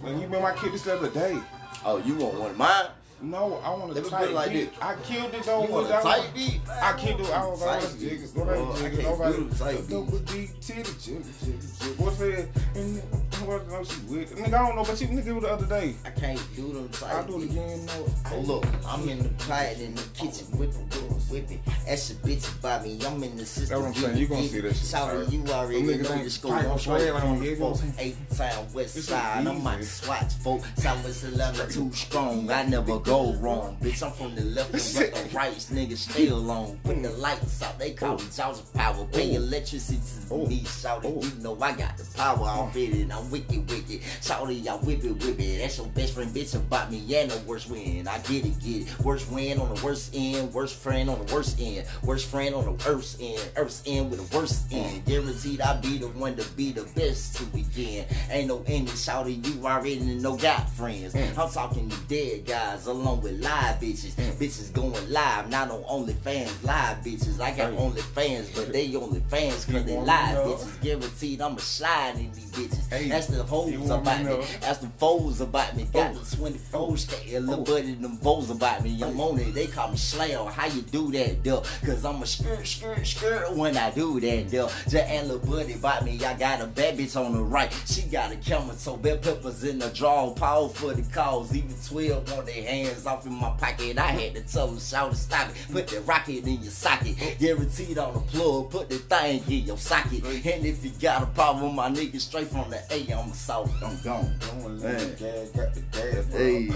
When 0.00 0.16
you 0.16 0.26
remember 0.26 0.46
I 0.48 0.56
killed 0.56 0.74
this 0.74 0.82
the 0.82 0.96
other 0.96 1.10
day. 1.10 1.38
Oh, 1.84 1.98
you 1.98 2.14
want 2.16 2.38
one 2.38 2.50
of 2.50 2.56
mine? 2.58 2.86
No, 3.24 3.60
I 3.64 3.70
want 3.70 3.94
Let 3.94 4.06
a 4.06 4.10
tight 4.10 4.26
put 4.26 4.32
like 4.34 4.52
beat. 4.52 4.70
this. 4.72 4.82
I 4.82 4.94
killed 4.96 5.34
it 5.34 5.42
though. 5.44 5.64
You 5.64 5.70
want 5.72 5.86
a 5.86 5.88
without- 5.88 6.02
tight 6.02 6.34
beat? 6.34 6.60
I 6.82 6.92
killed 6.98 7.20
it. 7.20 7.30
I 7.30 7.46
was 7.46 7.60
Tight 7.62 7.82
like, 7.82 7.98
beat. 8.00 8.10
jiggas. 8.20 8.36
Nobody 8.36 8.58
Oh, 8.60 8.64
I 8.64 8.76
jiggas. 8.76 8.90
can't 8.90 9.02
Nobody. 9.02 9.36
do 9.36 9.44
the 9.48 9.54
tight 9.58 9.88
Double 9.88 10.18
D 10.18 10.46
to 10.60 10.72
the 10.74 10.82
jiggas, 10.82 11.22
jiggas, 11.44 11.78
jiggas. 11.78 11.98
What's 11.98 12.18
that? 12.18 12.48
And 12.74 13.02
what 13.48 13.68
know 13.68 13.82
she 13.84 14.00
with? 14.08 14.36
Nigga, 14.36 14.46
I 14.46 14.50
don't 14.66 14.76
know, 14.76 14.84
but 14.84 14.98
she 14.98 15.06
nigga 15.06 15.26
it 15.26 15.32
was 15.32 15.42
the 15.44 15.50
other 15.50 15.66
day. 15.66 15.94
I 16.04 16.10
can't 16.10 16.40
do 16.56 16.72
them 16.72 16.88
tight 16.90 17.12
I'll 17.12 17.24
do 17.24 17.36
it 17.36 17.40
beats. 17.40 17.52
again. 17.52 17.86
No. 17.86 18.06
Oh 18.32 18.40
look, 18.40 18.66
I'm 18.86 19.08
in 19.08 19.18
the 19.22 19.28
pot 19.44 19.72
in 19.78 19.94
the 19.94 20.02
kitchen 20.14 20.46
whipping, 20.58 20.76
whipping, 20.90 21.20
whipping. 21.30 21.62
That's 21.86 22.10
a 22.10 22.14
bitch 22.14 22.58
about 22.58 22.84
me. 22.84 22.98
I'm 23.06 23.22
in 23.22 23.36
the 23.36 23.46
system. 23.46 23.82
That's 23.82 23.96
what 23.98 24.06
I'm 24.06 24.12
saying. 24.12 24.18
You 24.18 24.26
gonna 24.28 24.48
see 24.48 24.60
that 24.60 24.76
shit, 24.76 24.86
Shout 24.88 25.10
sir. 25.10 25.22
out, 25.24 25.32
you 25.32 25.44
already 25.48 25.82
Them 25.82 25.98
niggas 25.98 26.08
know 26.10 26.14
ain't 26.16 26.24
the 26.24 26.30
score. 26.30 26.50
tight, 26.52 26.62
I'm 26.64 26.68
no 26.68 26.76
straight 26.76 27.08
swag 27.08 27.20
from 27.20 27.30
on 27.30 27.38
the 27.40 27.46
you, 27.46 27.56
four, 27.56 27.74
you 27.76 27.82
know? 27.86 27.92
eight 27.98 28.16
town 28.36 28.66
west 28.74 28.94
This 28.94 28.96
is 28.96 29.08
side. 29.08 29.46
I'm 29.46 29.66
out 29.66 29.80
easy. 29.80 29.88
swatch 30.04 30.32
folk. 30.34 30.62
Southwest 30.76 31.24
11 31.24 31.70
too 31.70 31.92
strong. 31.92 32.50
I 32.50 32.62
never 32.64 32.98
go 32.98 33.13
wrong. 33.22 33.76
Bitch, 33.80 34.02
I'm 34.04 34.12
from 34.12 34.34
the 34.34 34.42
left 34.42 34.74
and 34.74 34.96
right, 34.96 35.14
the 35.14 35.36
right. 35.36 35.52
Niggas 35.54 36.10
stay 36.10 36.28
alone. 36.28 36.78
Put 36.84 37.02
the 37.02 37.10
lights 37.10 37.62
out. 37.62 37.78
They 37.78 37.92
call 37.92 38.16
me 38.16 38.24
Jaws 38.34 38.60
of 38.60 38.74
Power. 38.74 39.06
Pay 39.12 39.32
oh. 39.32 39.40
electricity 39.40 39.98
to 39.98 40.34
Oh. 40.34 40.46
me. 40.46 40.64
Shout 40.64 41.04
it. 41.04 41.14
Oh. 41.14 41.22
You 41.22 41.42
know 41.42 41.56
I 41.60 41.72
got 41.72 41.96
the 41.96 42.04
power. 42.16 42.46
I'm 42.46 42.70
fitted. 42.72 43.10
I'm 43.10 43.30
wicked, 43.30 43.68
wicked. 43.70 44.00
Shout 44.22 44.50
it. 44.50 44.68
I 44.68 44.74
whip 44.76 45.04
it, 45.04 45.12
whip 45.12 45.38
it. 45.38 45.58
That's 45.58 45.78
your 45.78 45.86
best 45.88 46.14
friend, 46.14 46.34
bitch, 46.34 46.54
about 46.54 46.90
me. 46.90 46.98
Yeah, 46.98 47.26
no 47.26 47.36
worst 47.46 47.70
win. 47.70 48.08
I 48.08 48.18
get 48.18 48.44
it, 48.44 48.58
get 48.60 48.88
it. 48.88 48.98
Worst 49.00 49.30
win 49.30 49.58
on 49.58 49.74
the 49.74 49.84
worst 49.84 50.14
end. 50.14 50.52
Worst 50.52 50.76
friend 50.76 51.08
on 51.10 51.24
the 51.24 51.34
worst 51.34 51.60
end. 51.60 51.86
Worst 52.02 52.26
friend 52.30 52.54
on 52.54 52.64
the 52.64 52.72
worst 52.88 53.20
end. 53.20 53.40
Earth's 53.56 53.82
end 53.86 54.10
with 54.10 54.28
the 54.28 54.36
worst 54.36 54.72
end. 54.72 55.04
Guaranteed 55.04 55.60
I 55.60 55.76
be 55.80 55.98
the 55.98 56.08
one 56.08 56.36
to 56.36 56.44
be 56.52 56.72
the 56.72 56.82
best 56.94 57.36
to 57.36 57.44
begin. 57.46 58.06
Ain't 58.30 58.48
no 58.48 58.62
ending. 58.66 58.94
Shout 58.96 59.28
it. 59.28 59.46
You 59.46 59.66
already 59.66 59.98
know 60.00 60.36
got 60.36 60.68
friends. 60.70 61.14
Mm. 61.14 61.38
I'm 61.38 61.50
talking 61.50 61.88
to 61.88 61.96
dead 62.08 62.46
guys 62.46 62.86
along 62.94 63.22
with 63.22 63.40
live 63.42 63.80
bitches. 63.80 64.12
Bitches 64.38 64.72
going 64.72 65.10
live, 65.10 65.48
not 65.50 65.70
on 65.70 65.82
OnlyFans. 65.82 66.62
Live 66.64 66.98
bitches. 66.98 67.40
I 67.40 67.50
got. 67.56 67.72
OnlyFans, 67.74 68.54
but 68.54 68.72
they 68.72 68.94
only 68.94 69.20
fans 69.28 69.64
cause 69.64 69.84
they 69.84 69.96
live 69.98 70.36
bitches. 70.46 70.80
Guaranteed 70.82 71.40
I'ma 71.40 71.56
slide 71.58 72.14
in 72.16 72.32
these 72.32 72.50
bitches. 72.50 72.88
Hey, 72.90 73.08
That's 73.08 73.26
the 73.26 73.42
hoes 73.42 73.90
about 73.90 74.22
me. 74.24 74.44
That's 74.60 74.78
the 74.78 74.88
foes 74.98 75.40
about 75.40 75.76
me. 75.76 75.86
Got 75.92 76.14
the 76.14 76.36
24 76.36 76.96
stay 76.96 77.34
a 77.34 77.40
little 77.40 77.62
Oh. 77.62 77.64
buddy 77.64 77.94
them 77.94 78.16
foes 78.18 78.50
about 78.50 78.82
me. 78.82 79.00
I'm 79.02 79.18
on 79.20 79.38
it. 79.40 79.54
They 79.54 79.66
call 79.66 79.90
me 79.90 79.96
Slayer. 79.96 80.44
How 80.44 80.66
you 80.66 80.82
do 80.82 81.10
that, 81.12 81.42
though? 81.42 81.62
Cause 81.84 82.04
I'm 82.04 82.22
a 82.22 82.26
skirt, 82.26 82.66
skirt, 82.66 83.06
skirt 83.06 83.52
when 83.56 83.76
I 83.76 83.90
do 83.90 84.20
that, 84.20 84.50
though. 84.50 84.68
Just 84.88 84.96
and 84.96 85.28
little 85.28 85.50
buddy 85.50 85.74
about 85.74 86.04
me. 86.04 86.22
I 86.24 86.34
got 86.34 86.60
a 86.60 86.66
bad 86.66 86.96
bitch 86.98 87.16
on 87.18 87.32
the 87.32 87.42
right. 87.42 87.72
She 87.86 88.02
got 88.02 88.32
a 88.32 88.36
camera, 88.36 88.74
so 88.76 88.96
bell 88.96 89.16
peppers 89.18 89.64
in 89.64 89.78
the 89.78 89.88
draw. 89.90 90.30
Power 90.34 90.68
for 90.68 90.92
the 90.94 91.02
cause. 91.12 91.54
Even 91.54 91.74
12 91.86 92.32
on 92.32 92.44
their 92.44 92.62
hands 92.62 92.83
off 93.06 93.26
in 93.26 93.32
my 93.32 93.50
pocket. 93.50 93.98
I 93.98 94.06
had 94.06 94.34
to 94.34 94.42
tell 94.42 94.66
them, 94.66 94.78
shout 94.78 95.10
to 95.10 95.16
stop 95.16 95.50
it. 95.50 95.56
Put 95.72 95.88
that 95.88 96.06
rocket 96.06 96.44
in 96.46 96.62
your 96.62 96.72
socket. 96.72 97.16
Guaranteed 97.38 97.98
on 97.98 98.14
the 98.14 98.20
plug. 98.20 98.70
Put 98.70 98.88
the 98.90 98.98
thing 98.98 99.42
in 99.48 99.66
your 99.66 99.78
socket. 99.78 100.24
And 100.24 100.66
if 100.66 100.84
you 100.84 100.90
got 101.00 101.22
a 101.22 101.26
problem, 101.26 101.74
my 101.74 101.88
nigga 101.88 102.20
straight 102.20 102.48
from 102.48 102.70
the 102.70 102.80
A, 102.90 103.12
I'm 103.12 103.30
assault. 103.30 103.70
I'm 103.82 103.98
gone. 104.02 104.36
Don't 104.40 104.62
Man. 104.62 104.80
let 104.80 104.98
the 104.98 105.24
gas, 105.24 105.48
got 105.50 105.74
the 105.74 105.80
gas, 105.80 106.24
bro. 106.26 106.38
Hey. 106.38 106.66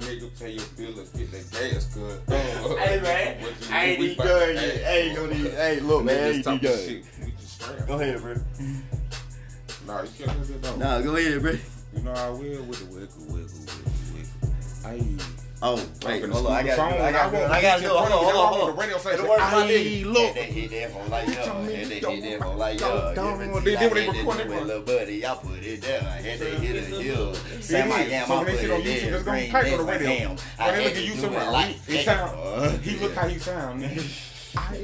nigga 0.00 0.40
pay 0.40 0.50
your 0.52 0.64
bill 0.76 1.00
and 1.00 1.12
get 1.12 1.32
that 1.32 1.50
gas 1.50 1.94
cut. 1.94 2.78
Hey 2.78 3.00
man, 3.00 3.54
I 3.70 3.84
ain't 3.84 4.00
even 4.00 4.16
done 4.16 4.54
yet. 4.54 4.84
I 4.86 4.96
ain't. 4.96 5.54
Hey, 5.54 5.80
look, 5.80 6.04
man, 6.04 6.16
I 6.16 6.28
ain't 6.28 6.38
even 6.46 6.58
done. 6.58 6.78
Shit. 6.78 7.04
We 7.24 7.32
just 7.32 7.60
strap. 7.60 7.86
Go 7.86 7.94
ahead, 8.00 8.20
bro. 8.20 8.34
Nah, 9.86 10.02
you 10.02 10.08
can't 10.18 10.46
do 10.46 10.52
that 10.52 10.62
though. 10.62 10.76
Nah, 10.76 11.00
go 11.00 11.16
ahead, 11.16 11.42
bro. 11.42 11.52
You 11.92 12.02
know 12.02 12.12
I 12.12 12.30
will 12.30 12.38
with 12.38 12.78
the 12.78 12.84
wiggle, 12.86 13.08
wiggle, 13.26 13.36
wiggle, 13.36 13.58
wiggle. 13.58 13.89
Oh, 14.84 14.88
hey. 14.88 15.16
Oh, 15.62 15.76
wait, 16.06 16.24
hold 16.24 16.46
on. 16.46 16.52
I 16.54 16.62
gotta 16.62 16.96
do 16.96 16.96
it. 16.96 17.00
I 17.02 17.12
gotta 17.12 17.30
do 17.36 17.42
it. 17.42 17.50
I 17.50 17.60
gotta 17.62 17.82
do. 17.82 17.88
Hold 17.90 18.00
on, 18.00 18.10
hold 18.12 18.34
on, 18.34 18.48
hold 18.54 18.60
on. 18.62 18.66
The 18.76 18.80
radio 18.80 18.96
It'll 18.96 19.00
station. 19.10 19.28
work 19.28 19.38
for 19.40 19.44
my 19.56 19.66
Hey, 19.66 20.02
nigga. 20.02 20.04
look. 20.06 20.22
Hit 20.22 20.34
that, 20.34 20.44
hit 20.44 20.70
that 20.70 20.92
phone 20.92 21.10
like 21.10 21.28
yo. 21.28 21.34
Tell 21.44 21.62
me 21.62 21.72
Hit 21.74 21.88
that, 21.90 22.00
don't- 22.00 22.14
hit 22.14 22.30
that 22.30 22.40
phone 22.46 22.58
like 22.58 22.78
don't- 22.78 22.88
yo. 22.94 23.14
don't- 23.14 23.14
Guaranteed 23.38 23.64
they- 23.64 23.76
I 23.76 23.80
they 23.80 23.86
when 23.86 23.94
they 23.94 24.00
hit 24.04 24.06
that 24.06 24.24
record, 24.24 24.38
they 24.38 24.44
with 24.48 24.56
run. 24.56 24.66
little 24.66 24.82
buddy. 24.82 25.26
I 25.26 25.34
put 25.34 25.58
it 25.62 25.82
down. 25.82 26.06
I 26.06 26.10
had 26.22 26.38
to 26.38 26.44
hit 26.46 26.76
it, 26.76 27.04
yo. 27.04 27.32
Sam, 27.60 27.92
I 27.92 28.00
It 28.00 28.06
is. 28.06 28.12
am. 28.14 28.26
So 28.26 28.32
I 28.32 28.36
when 28.38 28.46
they 28.46 28.52
put 28.52 28.60
see 28.60 28.64
it 28.66 28.70
on 28.72 28.80
it 28.80 28.84
YouTube, 28.84 29.00
there. 29.04 29.14
it's 29.16 29.24
gonna 29.24 29.38
Green 29.40 29.50
type 29.50 29.64
on 29.72 29.78
the 29.78 29.84
Bay, 29.84 29.92
radio. 29.92 30.08
bam. 30.08 30.16
I 30.58 30.66
When 30.70 30.74
they 30.76 30.82
had 30.82 30.84
look 30.84 30.94
to 30.94 31.00
at 31.00 31.06
do 31.06 31.12
YouTube, 31.12 31.24
it 31.24 31.30
man, 31.32 31.52
like 31.52 31.66
he 31.86 31.92
that. 31.92 32.04
sound. 32.06 32.80
He 32.82 32.96
look 32.96 33.14
yeah. 33.14 33.20
how 33.20 33.28
he 33.28 33.38
sound, 33.38 33.82
nigga. 33.84 34.26
I, 34.56 34.76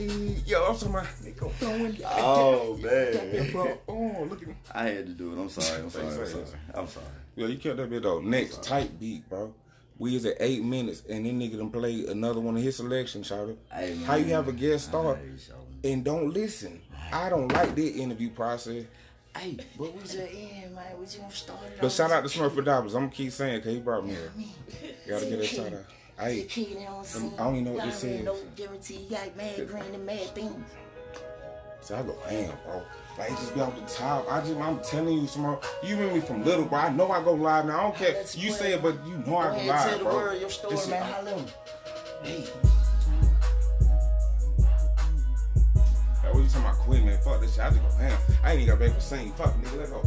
yo, 0.46 0.64
I'm 0.66 0.74
talking 0.76 0.88
about 0.90 1.06
nigga 1.24 1.52
throwing. 1.54 1.98
Oh, 2.04 2.76
Yeah, 2.78 3.40
man. 3.40 3.50
bro. 3.50 3.78
Oh, 3.88 4.26
look 4.28 4.42
at 4.42 4.48
me. 4.48 4.54
I 4.72 4.82
had 4.84 5.06
to 5.06 5.12
do 5.12 5.32
it. 5.32 5.40
I'm 5.40 5.48
sorry. 5.48 5.80
I'm 5.82 5.90
sorry. 5.90 6.04
I'm 6.06 6.10
Say, 6.12 6.16
sorry. 6.32 6.44
say. 6.44 6.52
I'm 6.74 6.86
sorry. 6.86 7.06
Yo, 7.34 7.46
you 7.48 7.56
killed 7.56 7.78
that 7.78 7.88
bit 7.90 8.02
though. 8.02 8.20
Next, 8.20 8.62
tight 8.62 9.00
beat, 9.00 9.28
bro. 9.28 9.52
We 9.98 10.14
is 10.16 10.26
at 10.26 10.36
eight 10.40 10.62
minutes, 10.62 11.02
and 11.08 11.24
then 11.24 11.40
nigga 11.40 11.56
done 11.56 11.70
play 11.70 12.06
another 12.06 12.40
one 12.40 12.56
of 12.56 12.62
his 12.62 12.76
selection, 12.76 13.22
shout 13.22 13.48
it. 13.48 13.58
Hey. 13.72 13.96
How 14.04 14.16
you 14.16 14.34
have 14.34 14.46
a 14.46 14.52
guest 14.52 14.86
star 14.88 15.16
Hey, 15.16 15.92
and 15.92 16.04
don't 16.04 16.32
listen? 16.34 16.82
I 17.12 17.30
don't 17.30 17.48
like 17.48 17.74
that 17.74 17.96
interview 17.96 18.30
process. 18.30 18.84
Hey, 19.34 19.56
but 19.78 19.94
we 19.94 20.00
just 20.00 20.14
in, 20.16 20.74
man. 20.74 20.98
We 20.98 21.04
just 21.06 21.18
gonna 21.20 21.32
start 21.32 21.60
it 21.66 21.80
But 21.80 21.92
shout 21.92 22.10
out 22.10 22.24
to 22.24 22.38
Smurf 22.38 22.54
for 22.54 22.62
Dobbs. 22.62 22.94
I'm 22.94 23.02
gonna 23.04 23.12
keep 23.12 23.32
saying, 23.32 23.62
cause 23.62 23.72
he 23.72 23.80
brought 23.80 24.04
me 24.04 24.10
here. 24.10 24.32
Gotta 25.08 25.26
get 25.26 25.38
that 25.38 25.46
shout 25.46 25.72
out. 25.72 25.84
Hey, 26.18 26.46
I 26.46 27.36
don't 27.38 27.56
even 27.56 27.64
know 27.64 27.72
what 27.72 27.84
this 27.84 28.04
is. 28.04 28.24
No 28.24 28.36
guarantee, 28.54 29.06
got 29.10 29.36
mad 29.36 29.68
green 29.68 29.94
and 29.94 30.06
mad 30.06 30.34
beans. 30.34 30.70
so 31.80 31.96
I 31.96 32.02
go, 32.02 32.16
damn, 32.28 32.54
bro. 32.64 32.82
Like 33.18 33.30
just 33.30 33.54
be 33.54 33.60
off 33.60 33.74
the 33.74 33.80
top. 33.94 34.30
I 34.30 34.40
just, 34.40 34.56
I'm 34.58 34.78
telling 34.80 35.14
you, 35.18 35.22
Smurf. 35.26 35.64
You 35.82 35.94
remember 35.96 36.14
me 36.16 36.20
from 36.20 36.44
little, 36.44 36.66
bro. 36.66 36.78
I 36.80 36.90
know 36.90 37.10
I 37.10 37.22
go 37.24 37.32
live 37.32 37.64
now. 37.66 37.78
I 37.78 37.82
don't 37.84 37.94
care. 37.96 38.12
That's 38.12 38.36
You 38.36 38.50
what- 38.50 38.58
say 38.58 38.72
it, 38.74 38.82
but 38.82 38.94
you 39.06 39.16
know 39.26 39.36
I 39.38 39.44
Go 39.48 39.50
go 39.52 39.56
ahead, 39.56 39.66
live, 39.68 39.88
tell 39.88 39.98
the 39.98 40.04
bro. 40.04 40.14
world 40.14 40.40
your 40.40 40.50
story, 40.50 40.74
This- 40.74 40.88
man. 40.88 41.02
Holla. 41.02 41.44
Hey. 42.22 42.44
Hey, 46.22 46.32
what 46.32 46.42
you 46.42 46.48
talking 46.48 46.60
about 46.62 46.78
Queen, 46.78 47.06
man? 47.06 47.18
Fuck 47.22 47.40
this 47.40 47.54
shit. 47.54 47.64
I 47.64 47.70
just 47.70 47.82
go, 47.82 47.88
damn. 47.98 48.18
I 48.44 48.52
ain't 48.52 48.60
even 48.62 48.78
got 48.78 48.86
back 48.86 48.94
to 48.96 49.00
sing. 49.00 49.32
Fuck, 49.32 49.54
nigga, 49.62 49.78
let's 49.78 49.90
go. 49.90 50.02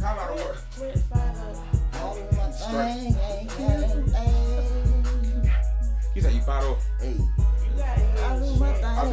How 0.00 0.14
about 0.14 0.36
the 0.36 0.42
word? 0.42 1.62
He 6.14 6.20
said 6.20 6.32
you 6.34 6.40
fight 6.42 6.64
off. 6.64 6.84
Hey, 7.00 7.14
I 8.22 8.38
do. 8.38 8.56
My 8.56 8.72
thing. 8.74 8.84
I 8.84 9.10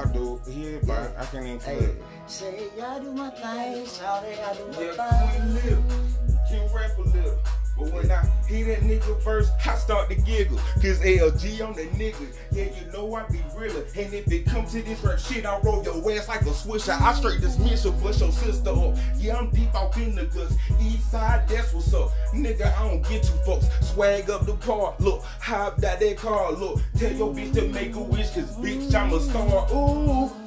I 0.00 0.04
do. 0.12 0.40
Yeah, 0.48 0.78
but 0.86 1.14
I 1.18 1.26
can't 1.26 1.44
even 1.46 1.60
Hey, 1.60 1.92
say 2.26 2.68
I 2.82 2.98
do 3.00 3.12
my 3.12 3.28
thing, 3.30 3.84
shout 3.86 4.24
it, 4.24 4.38
I 4.38 4.54
do 4.54 4.66
my 4.72 4.82
Yeah, 4.82 5.30
thing. 5.36 5.54
live. 5.54 5.84
Can 6.48 6.74
rap 6.74 6.96
a 6.96 7.02
little. 7.02 7.38
But 7.80 7.92
when 7.92 8.10
I 8.10 8.28
Hear 8.50 8.66
that 8.66 8.80
nigga 8.80 9.22
verse, 9.22 9.48
I 9.64 9.76
start 9.76 10.08
to 10.08 10.16
giggle. 10.16 10.58
Cause 10.82 10.98
on 11.00 11.72
the 11.74 11.88
nigga. 11.94 12.26
Yeah, 12.50 12.64
you 12.64 12.92
know 12.92 13.14
I 13.14 13.22
be 13.28 13.40
realer. 13.56 13.86
And 13.96 14.12
if 14.12 14.30
it 14.32 14.44
comes 14.44 14.72
to 14.72 14.82
this 14.82 15.00
rap 15.04 15.20
shit, 15.20 15.46
I'll 15.46 15.60
roll 15.60 15.84
your 15.84 15.94
ass 16.10 16.26
like 16.26 16.40
a 16.40 16.46
swisher. 16.46 17.00
I 17.00 17.14
straight 17.14 17.40
dismiss 17.40 17.84
your 17.84 17.92
bust 17.92 18.20
your 18.20 18.32
sister 18.32 18.70
up. 18.70 18.96
Yeah, 19.16 19.36
I'm 19.36 19.50
deep 19.50 19.72
out 19.72 19.96
in 19.98 20.16
the 20.16 20.24
guts. 20.24 20.56
East 20.82 21.12
side, 21.12 21.46
that's 21.48 21.72
what's 21.72 21.94
up. 21.94 22.10
Nigga, 22.34 22.76
I 22.76 22.88
don't 22.88 23.02
get 23.08 23.22
you 23.22 23.36
folks. 23.46 23.68
Swag 23.82 24.28
up 24.30 24.46
the 24.46 24.54
car. 24.54 24.96
Look, 24.98 25.22
hop 25.22 25.74
out 25.84 26.00
that 26.00 26.16
car. 26.16 26.50
Look, 26.50 26.80
tell 26.98 27.12
your 27.12 27.32
bitch 27.32 27.54
to 27.54 27.68
make 27.68 27.94
a 27.94 28.00
wish. 28.00 28.30
Cause 28.30 28.56
bitch, 28.56 28.92
I'm 28.96 29.12
a 29.12 29.20
star. 29.20 29.68
Ooh. 29.72 30.39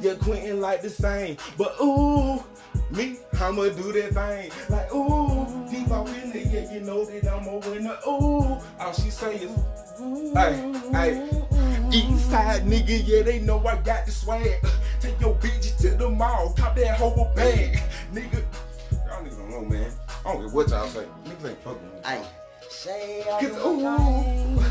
Yeah, 0.00 0.14
Quentin 0.14 0.60
like 0.60 0.82
the 0.82 0.90
same. 0.90 1.36
But 1.56 1.74
ooh, 1.80 2.42
me, 2.90 3.18
I'ma 3.40 3.68
do 3.70 3.92
that 3.92 4.14
thing. 4.14 4.50
Like 4.68 4.94
ooh, 4.94 5.68
deep 5.70 5.90
out 5.90 6.08
in 6.08 6.30
there, 6.30 6.42
yeah, 6.42 6.72
you 6.72 6.80
know 6.80 7.04
that 7.04 7.26
I'm 7.32 7.46
a 7.46 7.58
winner. 7.68 7.96
Ooh, 8.06 8.60
all 8.78 8.92
she 8.92 9.10
say 9.10 9.36
is, 9.36 9.50
hey, 10.34 10.72
hey. 10.92 11.44
East 11.90 12.30
side 12.30 12.64
nigga, 12.64 13.02
yeah, 13.06 13.22
they 13.22 13.40
know 13.40 13.64
I 13.66 13.76
got 13.76 14.04
the 14.04 14.12
swag. 14.12 14.64
Take 15.00 15.18
your 15.20 15.34
bitch 15.36 15.78
to 15.78 15.90
the 15.90 16.08
mall, 16.10 16.52
cop 16.56 16.76
that 16.76 16.98
whole 16.98 17.32
bag. 17.34 17.80
Nigga, 18.12 18.44
y'all 18.92 19.24
niggas 19.24 19.38
don't 19.38 19.50
know, 19.50 19.62
man. 19.62 19.90
I 20.24 20.32
don't 20.32 20.42
care 20.42 20.48
what 20.50 20.68
y'all 20.68 20.86
say. 20.88 21.06
Niggas 21.24 21.48
ain't 21.48 21.62
fucking 21.62 21.90
with 21.90 21.94
me. 21.94 22.00
Hey, 22.04 22.22
say 22.68 23.24
Cause, 23.40 23.56
ooh. 23.64 24.67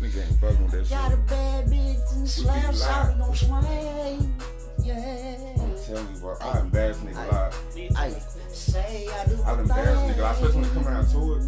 My 0.00 0.08
thing. 0.08 0.20
Hey, 0.20 0.20
Niggas 0.20 0.30
ain't 0.30 0.40
fucking 0.40 0.64
with 0.64 0.72
that 0.72 0.90
got 0.90 1.12
a 1.12 1.16
bad 1.16 1.66
bitch 1.66 2.12
and 2.16 2.28
slap 2.28 2.64
live. 2.66 2.76
shot 2.76 3.36
swing. 3.36 4.34
Yeah. 4.82 5.54
I'm 5.60 5.74
telling 5.84 6.14
you, 6.14 6.20
bro. 6.20 6.36
I 6.40 6.60
embarrass 6.60 6.98
nigga 6.98 7.32
live. 7.32 7.54
Hey, 7.74 8.22
say 8.48 9.08
I 9.08 9.26
do 9.26 9.42
I 9.44 9.60
embarrass 9.60 9.98
nigga 10.00 10.18
live, 10.22 10.36
especially 10.36 10.60
when 10.60 10.64
it 10.64 10.74
come 10.74 10.88
around 10.88 11.08
to 11.10 11.34
it. 11.34 11.42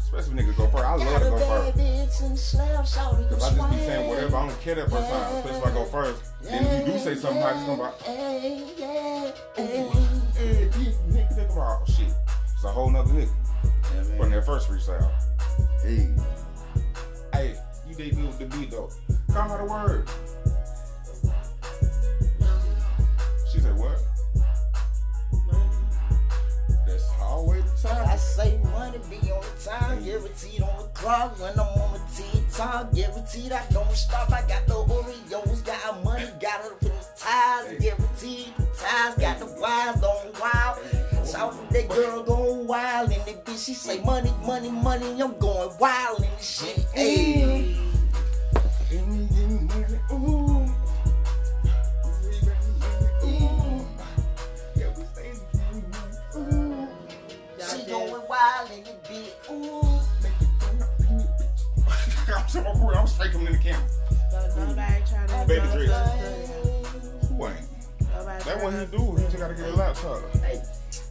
Especially 0.00 0.34
when 0.34 0.44
niggas 0.46 0.56
go 0.56 0.66
first. 0.70 0.84
I 0.84 0.94
love 0.96 1.22
to 1.22 1.30
go 1.30 1.38
first. 1.38 1.78
bitch 1.78 2.22
and 2.26 2.38
slap 2.38 2.86
shot 2.86 3.12
no 3.20 3.26
If 3.26 3.42
I 3.42 3.54
just 3.54 3.70
be 3.70 3.76
saying 3.76 4.08
whatever, 4.08 4.36
I 4.36 4.48
don't 4.48 4.60
care 4.60 4.74
that 4.74 4.90
first 4.90 5.08
time. 5.10 5.36
Especially 5.36 5.58
if 5.58 5.66
I 5.66 5.70
go 5.70 5.84
first. 5.84 6.22
Then 6.42 6.66
if 6.66 6.86
you 6.86 6.92
do 6.94 6.98
say 6.98 7.14
something, 7.14 7.42
I 7.42 7.52
just 7.52 7.66
gonna 7.66 7.92
be 7.98 8.04
Hey, 8.04 8.64
yeah, 8.76 9.32
hey. 9.56 9.88
hey, 10.34 10.64
this 10.64 10.96
nigga, 11.10 11.52
about 11.52 11.82
oh, 11.82 11.92
shit. 11.92 12.12
It's 12.54 12.64
a 12.64 12.68
whole 12.68 12.90
nother 12.90 13.12
nigga 13.12 13.30
Yeah, 13.94 14.02
from 14.02 14.18
man. 14.18 14.30
that 14.30 14.46
first 14.46 14.68
freestyle. 14.68 15.10
Hey. 15.84 16.08
Hey, 17.32 17.56
you 17.88 17.94
did 17.94 18.14
good 18.16 18.26
with 18.26 18.38
the 18.38 18.46
beat 18.46 18.70
though. 18.70 18.90
Come 19.32 19.50
out 19.50 19.60
a 19.60 19.64
word. 19.64 20.08
She 23.50 23.60
said 23.60 23.76
what? 23.76 23.98
That's 26.86 27.08
always 27.20 27.64
the 27.64 27.88
time. 27.88 28.02
I 28.02 28.10
time. 28.10 28.18
say 28.18 28.60
money 28.64 28.98
be 29.08 29.30
on 29.30 29.42
the 29.42 29.70
time, 29.70 30.04
guaranteed 30.04 30.62
on 30.62 30.82
the 30.82 30.88
clock. 30.94 31.38
When 31.40 31.52
I'm 31.52 31.60
on 31.60 31.92
the 31.92 32.22
TikTok, 32.22 32.94
guaranteed 32.94 33.52
I 33.52 33.64
don't 33.70 33.92
stop. 33.92 34.32
I 34.32 34.42
got 34.48 34.66
the 34.66 34.74
Oreos, 34.74 35.64
got 35.64 36.04
money, 36.04 36.26
got 36.40 36.64
it 36.64 36.78
from 36.78 36.88
the 36.88 37.06
ties, 37.16 37.78
guaranteed 37.80 38.56
the 38.56 38.66
ties, 38.78 39.14
got 39.16 39.38
the 39.38 39.46
wires 39.60 39.60
going 39.60 39.60
wild. 39.60 39.99
Shout 39.99 39.99
out 41.40 41.70
that 41.70 41.88
girl 41.88 42.22
going 42.22 42.66
wild, 42.66 43.10
and 43.10 43.24
that 43.24 43.44
bitch 43.46 43.64
she 43.64 43.74
say 43.74 44.00
money, 44.02 44.32
money, 44.44 44.70
money. 44.70 45.22
I'm 45.22 45.38
going 45.38 45.70
wild 45.78 46.18
in 46.18 46.28
this 46.36 46.60
shit. 46.60 46.84
Hey. 46.94 47.76
Ooh. 48.92 49.06
Ooh. 50.12 50.66
Yeah, 54.76 54.88
we 54.96 55.04
stay 55.04 55.32
Ooh. 56.36 56.88
She 57.70 57.86
going 57.86 58.22
wild 58.28 58.70
in 58.70 58.84
this 58.84 58.94
bitch. 59.08 59.50
Ooh. 59.50 60.00
I'm 62.36 62.48
so 62.48 62.62
cool. 62.74 62.90
I'm 62.90 63.06
straight 63.06 63.32
coming 63.32 63.46
in 63.46 63.52
the 63.54 63.58
camera. 63.58 63.88
Nobody 64.56 65.02
trying 65.08 65.28
to 65.28 65.44
Baby 65.48 65.66
Drake. 65.72 65.90
Who 67.28 67.46
ain't? 67.46 67.66
Nobody 68.14 68.44
That 68.44 68.62
what 68.62 68.72
he 68.74 68.86
do. 68.86 69.16
He 69.16 69.22
just 69.24 69.38
gotta 69.38 69.54
get 69.54 69.68
a 69.70 69.74
laptop. 69.74 70.36
Hey, 70.36 70.62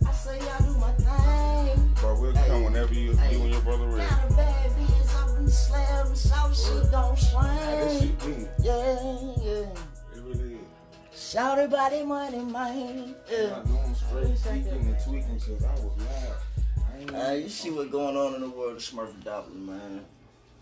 I 0.08 0.12
say 0.12 0.40
I 0.40 0.58
do 0.60 0.74
my 0.78 0.92
thing. 0.94 1.96
But 2.02 2.20
we'll 2.20 2.34
come 2.34 2.64
whenever 2.64 2.94
you, 2.94 3.12
you 3.12 3.42
and 3.42 3.52
your 3.52 3.62
brother 3.62 3.88
ready. 3.88 4.10
Got 4.10 4.32
a 4.32 4.34
bad 4.36 4.72
bitch 4.72 5.22
up 5.22 5.38
in 5.38 5.46
the 5.46 5.52
slab, 5.52 6.08
and 6.08 6.18
so 6.18 6.52
she 6.54 6.90
gon' 6.90 7.16
That 7.16 7.92
swing. 7.92 8.18
shit. 8.20 8.50
Yeah, 8.60 9.34
yeah. 9.44 10.16
It 10.16 10.24
really 10.24 10.54
is. 10.56 11.32
Shout 11.32 11.60
about 11.60 11.94
it, 11.94 12.06
money, 12.08 12.40
man. 12.40 13.16
I 13.30 13.32
know 13.32 13.80
I'm 13.86 13.96
straight 13.96 14.38
tweaking 14.42 14.68
and 14.88 14.98
tweaking 15.04 15.36
because 15.36 15.64
I 15.64 15.72
was 15.74 15.94
loud. 15.98 17.14
I 17.14 17.30
Uh, 17.32 17.34
you 17.34 17.50
see 17.50 17.72
what's 17.72 17.92
going 17.92 18.16
on 18.16 18.36
in 18.36 18.42
the 18.42 18.50
world 18.50 18.78
of 18.78 18.82
Smurfadopoulos, 18.82 19.56
man. 19.56 20.06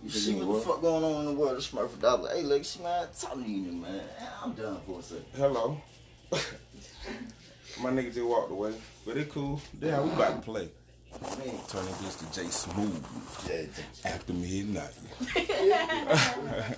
You 0.04 0.10
You 0.10 0.10
see 0.12 0.34
mean 0.34 0.48
what 0.48 0.60
the 0.64 0.70
fuck 0.70 0.82
going 0.82 1.04
on 1.04 1.22
in 1.22 1.26
the 1.28 1.34
world 1.40 1.58
of 1.58 1.64
Smurfadopoulos. 1.64 2.34
Hey, 2.36 2.44
Legacy, 2.44 2.82
man, 2.84 3.08
talk 3.20 3.34
to 3.34 3.42
you, 3.42 3.72
man. 3.74 4.02
I'm 4.44 4.54
done 4.54 4.80
for 4.86 5.00
a 5.00 5.04
second. 5.04 5.26
Hello. 5.36 5.78
My 7.82 7.92
nigga 7.92 8.14
just 8.14 8.26
walked 8.26 8.52
away. 8.52 8.74
But 9.08 9.16
it 9.16 9.30
cool. 9.30 9.62
Yeah, 9.82 10.02
we 10.02 10.12
about 10.12 10.36
to 10.36 10.42
play. 10.42 10.68
Man, 11.22 11.58
Turn 11.70 11.86
that 11.86 11.94
bitch 11.96 12.20
to 12.20 12.26
J 12.42 12.50
Smooth 12.50 13.06
yeah, 13.50 14.12
after 14.12 14.34
midnight. 14.34 14.92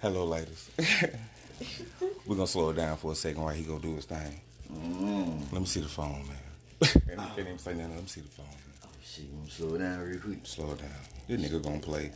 Hello, 0.00 0.24
ladies. 0.24 0.70
We're 2.26 2.36
gonna 2.36 2.46
slow 2.46 2.70
it 2.70 2.76
down 2.76 2.96
for 2.96 3.10
a 3.10 3.14
second 3.16 3.42
while 3.42 3.52
he 3.52 3.64
go 3.64 3.80
do 3.80 3.96
his 3.96 4.04
thing. 4.04 4.40
mm. 4.72 5.52
Let 5.52 5.60
me 5.62 5.66
see 5.66 5.80
the 5.80 5.88
phone, 5.88 6.28
man. 6.28 6.92
and 7.10 7.20
he 7.20 7.26
can't 7.26 7.38
even 7.40 7.58
say 7.58 7.74
nothing. 7.74 7.94
Let 7.96 8.02
me 8.02 8.08
see 8.08 8.20
the 8.20 8.28
phone. 8.28 8.46
Man. 8.46 8.56
Oh, 8.84 8.88
shit, 9.02 9.36
gonna 9.36 9.50
slow 9.50 9.74
it 9.74 9.78
down 9.78 10.00
real 10.08 10.20
quick. 10.20 10.38
Slow 10.44 10.70
it 10.70 10.78
down. 10.78 10.90
This 11.26 11.40
nigga 11.40 11.60
gonna 11.60 11.80
play 11.80 12.12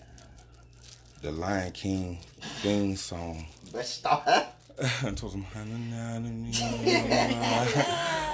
the 1.20 1.32
Lion 1.32 1.72
King 1.72 2.18
theme 2.62 2.94
song. 2.94 3.44
Best 3.72 3.98
start. 3.98 4.46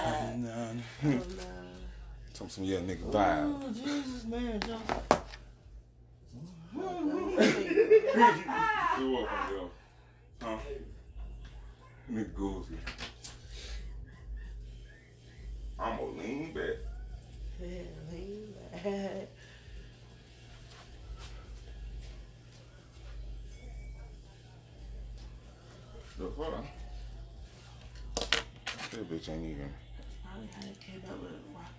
And 0.06 0.82
told 1.02 1.12
him, 1.12 1.22
told 2.34 2.52
some 2.52 2.64
yeah 2.64 2.78
nigga 2.78 3.10
vibe. 3.10 3.60
Oh, 3.62 3.72
Jesus, 3.72 4.25
man. 4.25 4.60
John. 4.60 4.82
You 8.98 9.12
welcome, 9.12 9.56
yo. 9.56 9.70
Huh? 10.42 10.58
Nigga 12.12 12.34
goofy. 12.34 12.76
I'm 15.78 15.96
gonna 15.98 16.10
lean 16.12 16.52
back. 16.52 16.76
Look, 26.18 26.36
hold 26.36 26.54
on. 26.54 26.66
That 28.14 29.10
bitch 29.10 29.28
ain't 29.28 29.44
even. 29.44 29.86
Probably 30.37 30.52
how 30.55 30.61
they 30.61 30.76
came 30.85 31.02
up 31.09 31.16
with 31.23 31.33
walk 31.55 31.73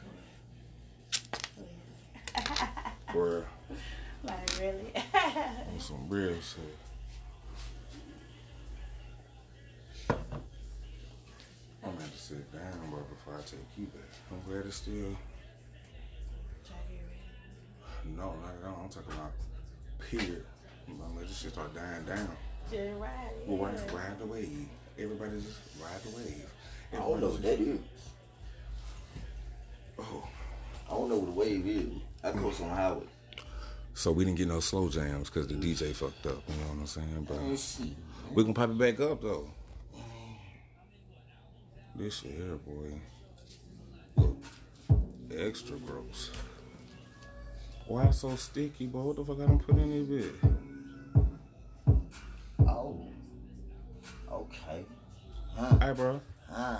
away. 3.13 3.13
Where 3.13 3.45
Like 4.23 4.59
really? 4.59 4.91
on 5.73 5.79
some 5.79 6.09
real 6.09 6.33
shit. 6.41 6.75
I'm 10.09 11.91
gonna 11.91 12.01
have 12.01 12.11
to 12.11 12.19
sit 12.19 12.51
down, 12.51 12.89
bro, 12.89 13.01
before 13.01 13.35
I 13.35 13.41
take 13.41 13.59
you 13.77 13.85
back. 13.85 14.09
I'm 14.31 14.41
glad 14.51 14.65
it's 14.65 14.77
still. 14.77 15.15
No, 18.15 18.33
not 18.41 18.55
at 18.59 18.67
all. 18.67 18.81
I'm 18.83 18.89
talking 18.89 19.13
about 19.13 19.33
period. 19.99 20.45
I'm 20.87 20.97
gonna 20.97 21.13
let 21.15 21.27
this 21.27 21.37
shit 21.41 21.51
start 21.51 21.75
dying 21.75 22.05
down. 22.05 22.35
Just 22.71 22.95
right. 22.97 23.11
Well, 23.45 23.67
ride, 23.67 23.79
yeah. 23.85 23.95
ride 23.95 24.19
the 24.19 24.25
wave. 24.25 24.67
Everybody 24.97 25.41
just 25.41 25.59
ride 25.79 26.01
the 26.03 26.17
wave. 26.17 26.49
I 26.93 26.95
don't 26.95 27.21
know 27.21 27.27
what 27.27 27.41
that 27.43 27.59
is. 27.59 27.79
Oh. 29.99 30.27
I 30.87 30.91
don't 30.91 31.09
know 31.09 31.17
what 31.17 31.25
the 31.25 31.31
wave 31.31 31.67
is. 31.67 32.01
I 32.23 32.31
coast 32.31 32.61
on 32.61 32.69
highway. 32.69 33.03
So 33.93 34.11
we 34.11 34.25
didn't 34.25 34.37
get 34.37 34.47
no 34.47 34.59
slow 34.59 34.89
jams 34.89 35.29
because 35.29 35.47
the 35.47 35.55
DJ 35.55 35.93
fucked 35.93 36.27
up. 36.27 36.43
You 36.47 36.55
know 36.55 36.67
what 36.67 36.79
I'm 36.79 36.85
saying? 36.87 37.27
But 37.27 37.37
oh, 37.39 37.55
we 38.33 38.43
can 38.43 38.53
pop 38.53 38.69
it 38.69 38.77
back 38.77 38.99
up 38.99 39.21
though. 39.21 39.49
This 41.95 42.19
shit 42.19 42.31
here, 42.31 42.57
boy. 42.57 43.01
Look, 44.17 44.37
extra 45.35 45.77
gross. 45.77 46.29
Why 47.87 48.11
so 48.11 48.35
sticky, 48.35 48.85
boy? 48.85 49.01
What 49.01 49.15
the 49.15 49.25
fuck 49.25 49.39
I 49.39 49.45
done 49.47 49.59
put 49.59 49.77
in 49.77 49.89
this 49.89 50.25
bit? 50.25 50.35
Oh. 52.67 53.01
Okay. 54.31 54.85
Huh. 55.55 55.79
Hey, 55.79 55.93
bro. 55.93 56.21
Huh. 56.51 56.77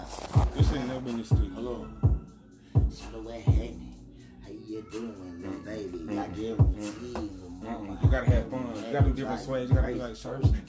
This 0.56 0.72
ain't 0.74 0.88
never 0.88 1.00
been 1.00 1.18
this 1.18 1.28
sticky. 1.28 1.50
Hello. 1.56 1.88
So 2.90 3.20
what 3.20 3.36
happened? 3.36 3.94
How 4.44 4.52
you 4.52 4.86
doing, 4.92 5.42
little 5.42 5.60
baby? 5.60 5.98
Mm-hmm. 5.98 6.20
I 6.20 6.28
guarantee 6.28 6.48
you, 6.48 6.56
mm-hmm. 6.56 7.47
Mama. 7.62 8.00
You 8.04 8.10
gotta 8.10 8.30
have 8.30 8.50
fun. 8.50 8.68
You 8.86 8.92
gotta 8.94 9.08
do 9.10 9.14
different 9.14 9.42
sways. 9.42 9.70
You 9.70 9.76
gotta 9.76 9.94
do 9.94 10.00
like 10.00 10.16
church. 10.16 10.44
Let 10.44 10.54
me 10.54 10.60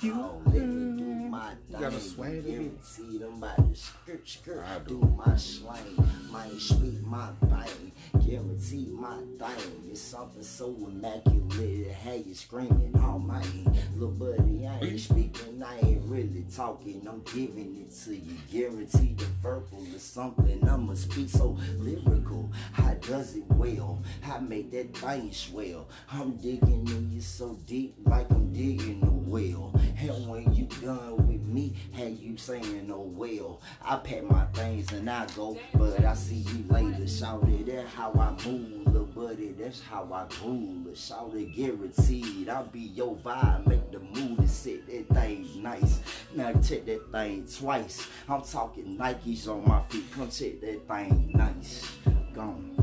do 0.97 1.05
my 1.05 1.29
my 1.39 1.51
You 1.69 1.77
gotta 1.79 1.91
thing. 1.97 2.01
sway 2.15 2.41
the 2.41 2.51
Guaranteed 2.51 3.23
I'm 3.23 3.35
about 3.35 3.57
to 3.57 3.75
skirt, 3.81 4.29
skirt, 4.29 4.65
I 4.67 4.79
do 4.81 5.01
do. 5.01 5.23
my 5.27 5.37
slang. 5.37 6.09
Might 6.33 6.59
speak 6.59 7.05
my 7.07 7.29
thing. 7.49 7.93
Guarantee 8.27 8.89
my 8.93 9.17
thing. 9.39 9.73
It's 9.91 10.01
something 10.01 10.43
so 10.43 10.75
immaculate. 10.89 11.93
How 12.05 12.13
you 12.13 12.35
screaming 12.35 12.95
almighty. 13.03 13.67
Little 13.95 14.09
buddy, 14.11 14.67
I 14.67 14.79
ain't 14.81 15.01
speaking, 15.01 15.63
I 15.63 15.79
ain't 15.81 16.03
really 16.07 16.45
talking. 16.55 17.07
I'm 17.09 17.21
giving 17.23 17.77
it 17.87 17.95
to 18.05 18.15
you. 18.17 18.35
Guarantee 18.51 19.15
the 19.17 19.25
verbal 19.43 19.85
is 19.95 20.03
something 20.03 20.67
I'ma 20.69 20.95
speak 20.95 21.29
so 21.29 21.57
lyrical. 21.79 22.51
How 22.73 22.95
does 22.95 23.37
it 23.37 23.45
well? 23.51 24.03
How 24.23 24.39
make 24.39 24.71
that 24.73 24.97
thing 24.97 25.33
swell? 25.33 25.89
I'm 26.13 26.37
digging 26.37 26.78
in 26.87 27.13
you 27.13 27.21
so 27.21 27.59
deep 27.67 27.95
like 28.05 28.31
I'm 28.31 28.53
digging 28.53 29.03
a 29.03 29.11
well. 29.11 29.73
And 30.01 30.29
when 30.29 30.55
you 30.55 30.67
done 30.81 31.17
with 31.27 31.43
me, 31.43 31.75
how 31.97 32.05
you 32.05 32.37
saying 32.37 32.91
oh 32.93 33.03
well? 33.03 33.61
I 33.83 33.97
pack 33.97 34.23
my 34.25 34.45
things 34.47 34.93
and 34.93 35.09
I 35.11 35.27
go, 35.35 35.59
but 35.75 36.05
I 36.05 36.15
see 36.15 36.37
you 36.37 36.65
later. 36.69 37.07
Shout 37.07 37.45
it, 37.49 37.67
that's 37.67 37.93
how 37.95 38.13
I 38.13 38.31
move, 38.47 38.87
little 38.87 39.05
buddy. 39.07 39.53
That's 39.53 39.83
how 39.83 40.09
I 40.13 40.27
groove. 40.41 40.97
Shout 40.97 41.33
it, 41.35 41.55
guaranteed. 41.55 42.49
I'll 42.49 42.65
be 42.65 42.81
your 42.81 43.17
vibe, 43.17 43.67
make 43.67 43.91
the 43.91 44.01
mood 44.01 44.39
and 44.39 44.51
set 44.51 44.87
that 44.87 45.09
thing 45.15 45.63
nice. 45.63 46.01
Now 46.35 46.53
check 46.53 46.87
that 46.87 47.11
thing 47.13 47.47
twice. 47.47 48.07
I'm 48.29 48.43
talking 48.43 48.97
Nikes 48.97 49.49
on 49.49 49.67
my 49.67 49.83
feet. 49.89 50.11
Come 50.13 50.31
check 50.31 50.61
that 50.61 50.87
thing 50.87 51.33
nice. 51.35 51.91
Gone, 52.33 52.77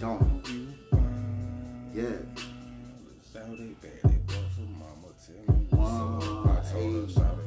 gone. 0.00 0.74
Yeah. 1.94 2.57
It, 3.60 3.80
baby, 3.80 4.16
boy, 4.26 4.34
for 4.54 4.60
mama 4.60 5.10
tell 5.26 5.56
me 5.56 5.66
Wow, 5.72 6.20
so. 6.20 6.26
I 6.48 6.72
told 6.72 7.10
her, 7.10 7.38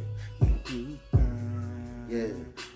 it. 0.42 0.72
You 0.72 1.00
fine. 1.12 2.08
Yeah, 2.10 2.34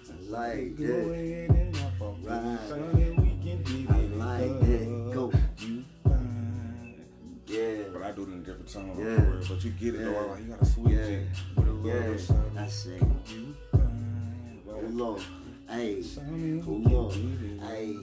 I 0.10 0.30
like 0.30 0.76
Go 0.78 0.86
that. 0.86 1.12
ahead 1.12 1.50
and 1.50 1.76
hop 1.76 2.02
on 2.02 2.24
Right. 2.24 2.60
Shout 2.70 3.00
it, 3.00 3.18
we 3.18 3.30
can 3.44 3.88
I 3.90 3.98
like 4.16 4.60
that. 4.62 5.12
Go. 5.14 5.32
You 5.60 5.84
fine. 6.04 7.06
Yeah, 7.48 7.84
But 7.92 8.02
I 8.04 8.12
do 8.12 8.22
it 8.24 8.28
in 8.28 8.34
a 8.34 8.38
different 8.38 8.72
tone. 8.72 8.96
Yeah. 8.98 9.48
But 9.50 9.64
you 9.66 9.72
get 9.72 9.96
it 9.96 10.00
Yeah. 10.00 10.06
though. 10.14 10.28
Like, 10.28 10.40
you 10.42 10.48
gotta 10.48 10.66
switch 10.66 10.94
Yeah. 10.94 11.00
it 11.00 11.28
with 11.58 11.68
a 11.68 11.72
little 11.72 12.12
yeah. 12.12 12.18
something. 12.18 12.58
I 12.58 12.68
say, 12.68 13.00
You 13.28 13.56
fine. 13.72 14.62
on, 15.02 15.22
hey, 15.70 16.04
hold 16.62 16.94
on, 16.94 17.60
it. 17.62 17.66
hey, 17.68 17.94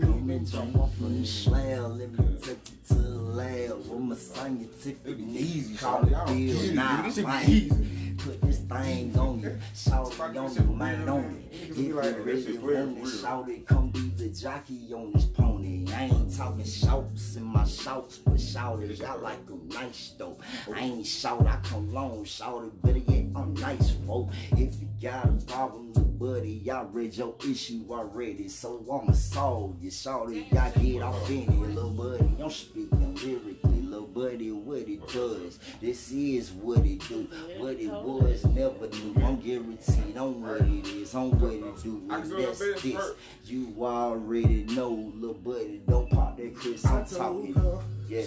come 0.00 0.30
and 0.30 0.46
jump 0.46 0.76
off 0.76 1.00
on 1.02 1.14
the 1.14 1.20
it. 1.22 1.26
slab. 1.26 1.90
Let 1.98 2.10
me 2.12 2.36
take 2.40 2.58
you 2.70 2.76
to 2.88 2.94
the 2.94 3.08
lab 3.18 3.78
with 3.88 4.00
my 4.00 4.14
scientific 4.16 4.98
It 5.06 5.18
easy, 5.18 5.76
call 5.76 6.02
shawty. 6.02 6.14
I 6.14 6.24
don't 6.26 6.46
Bill 6.46 6.60
it, 6.60 6.74
Nye, 6.74 6.82
nigga. 6.82 7.04
This 7.04 7.14
shit 7.14 7.24
be 7.24 7.30
man. 7.30 7.50
easy. 7.50 8.14
Put 8.16 8.40
this 8.42 8.58
thing 8.58 9.18
on 9.18 9.40
you, 9.40 9.58
shout 9.74 10.12
it 10.12 10.20
on 10.20 10.32
this 10.32 10.54
you, 10.54 10.60
shit 10.62 10.70
man, 10.70 11.04
real, 11.04 11.14
on 11.14 11.44
it. 11.52 11.70
If 11.70 11.78
you 11.78 12.00
really 12.00 12.58
want 12.58 12.98
it, 12.98 13.10
shout 13.20 13.48
it, 13.48 13.66
come 13.66 13.88
be 13.90 14.00
the 14.16 14.28
jockey 14.28 14.92
on 14.94 15.12
this 15.12 15.24
pony. 15.24 15.84
I 15.92 16.04
ain't 16.04 16.36
talking 16.36 16.64
shouts 16.64 17.36
in 17.36 17.42
my 17.42 17.64
shouts, 17.64 18.18
but 18.18 18.40
shout 18.40 18.80
it, 18.82 19.02
I 19.02 19.14
like 19.16 19.44
them 19.46 19.68
nice 19.68 20.14
though. 20.16 20.38
I 20.74 20.80
ain't 20.80 21.06
shout, 21.06 21.46
I 21.46 21.56
come 21.64 21.92
long, 21.92 22.24
shout 22.24 22.64
it, 22.64 22.82
better 22.82 22.98
yet, 22.98 23.26
I'm 23.36 23.52
nice, 23.54 23.90
folk. 24.06 24.30
If 24.52 24.80
you 24.80 24.88
got 25.02 25.26
a 25.26 25.32
problem, 25.46 25.92
buddy, 26.24 26.70
I 26.70 26.82
read 26.84 27.14
your 27.14 27.34
issue 27.46 27.84
already, 27.90 28.48
so 28.48 28.82
I'ma 28.90 29.12
solve 29.12 29.76
you. 29.82 29.90
Shout 29.90 30.32
it, 30.32 30.46
I 30.56 30.70
get 30.70 31.02
off 31.02 31.28
in 31.28 31.42
it, 31.42 31.50
little 31.50 31.90
buddy, 31.90 32.34
I'm 32.42 32.50
speaking 32.50 33.14
lyrically, 33.16 33.82
little 33.82 34.06
buddy, 34.06 34.50
what 34.50 34.88
it 34.88 35.06
does. 35.08 35.58
This 35.82 36.10
is 36.12 36.50
what 36.52 36.78
it 36.78 37.06
do, 37.08 37.28
what 37.58 37.78
it 37.78 37.90
was, 37.90 38.42
never 38.46 38.88
knew. 38.88 39.14
I'm 39.22 39.36
guaranteed 39.36 40.16
on 40.16 40.40
what 40.40 40.62
it 40.62 40.86
is, 40.86 41.14
on 41.14 41.38
what 41.38 41.52
it 41.52 41.82
do. 41.82 42.02
I 42.08 42.20
can 42.20 42.30
do 42.30 42.38
it 42.38 42.46
That's 42.46 42.60
a 42.60 42.64
bit 42.64 42.82
this. 42.82 43.10
You 43.44 43.74
already 43.80 44.64
know, 44.64 45.12
little 45.14 45.34
buddy, 45.34 45.82
don't 45.86 46.10
pop 46.10 46.38
that 46.38 46.56
Chris, 46.56 46.86
I 46.86 47.00
I'm 47.00 47.04
told 47.04 47.54
talking. 47.54 47.82
Yeah, 48.08 48.20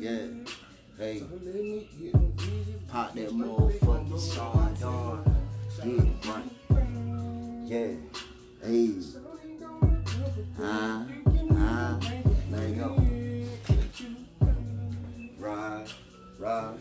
yeah. 0.00 0.26
Hey, 0.98 1.18
So 1.20 1.26
let 1.30 1.54
me 1.54 1.88
get 2.00 2.12
them 2.12 2.34
easy. 2.40 2.74
pop 2.88 3.14
that 3.14 3.30
motherfucking 3.30 4.34
Sean 4.34 4.74
Don. 4.80 5.35
Get 5.76 5.86
it 5.86 6.26
right. 6.26 6.44
Yeah. 7.64 7.88
Hey. 8.64 8.90
Ah, 10.60 11.04
ah. 11.52 11.98
There 12.50 12.68
you 12.68 12.74
go. 12.76 13.06
Ride, 15.38 15.86
ride. 16.38 16.74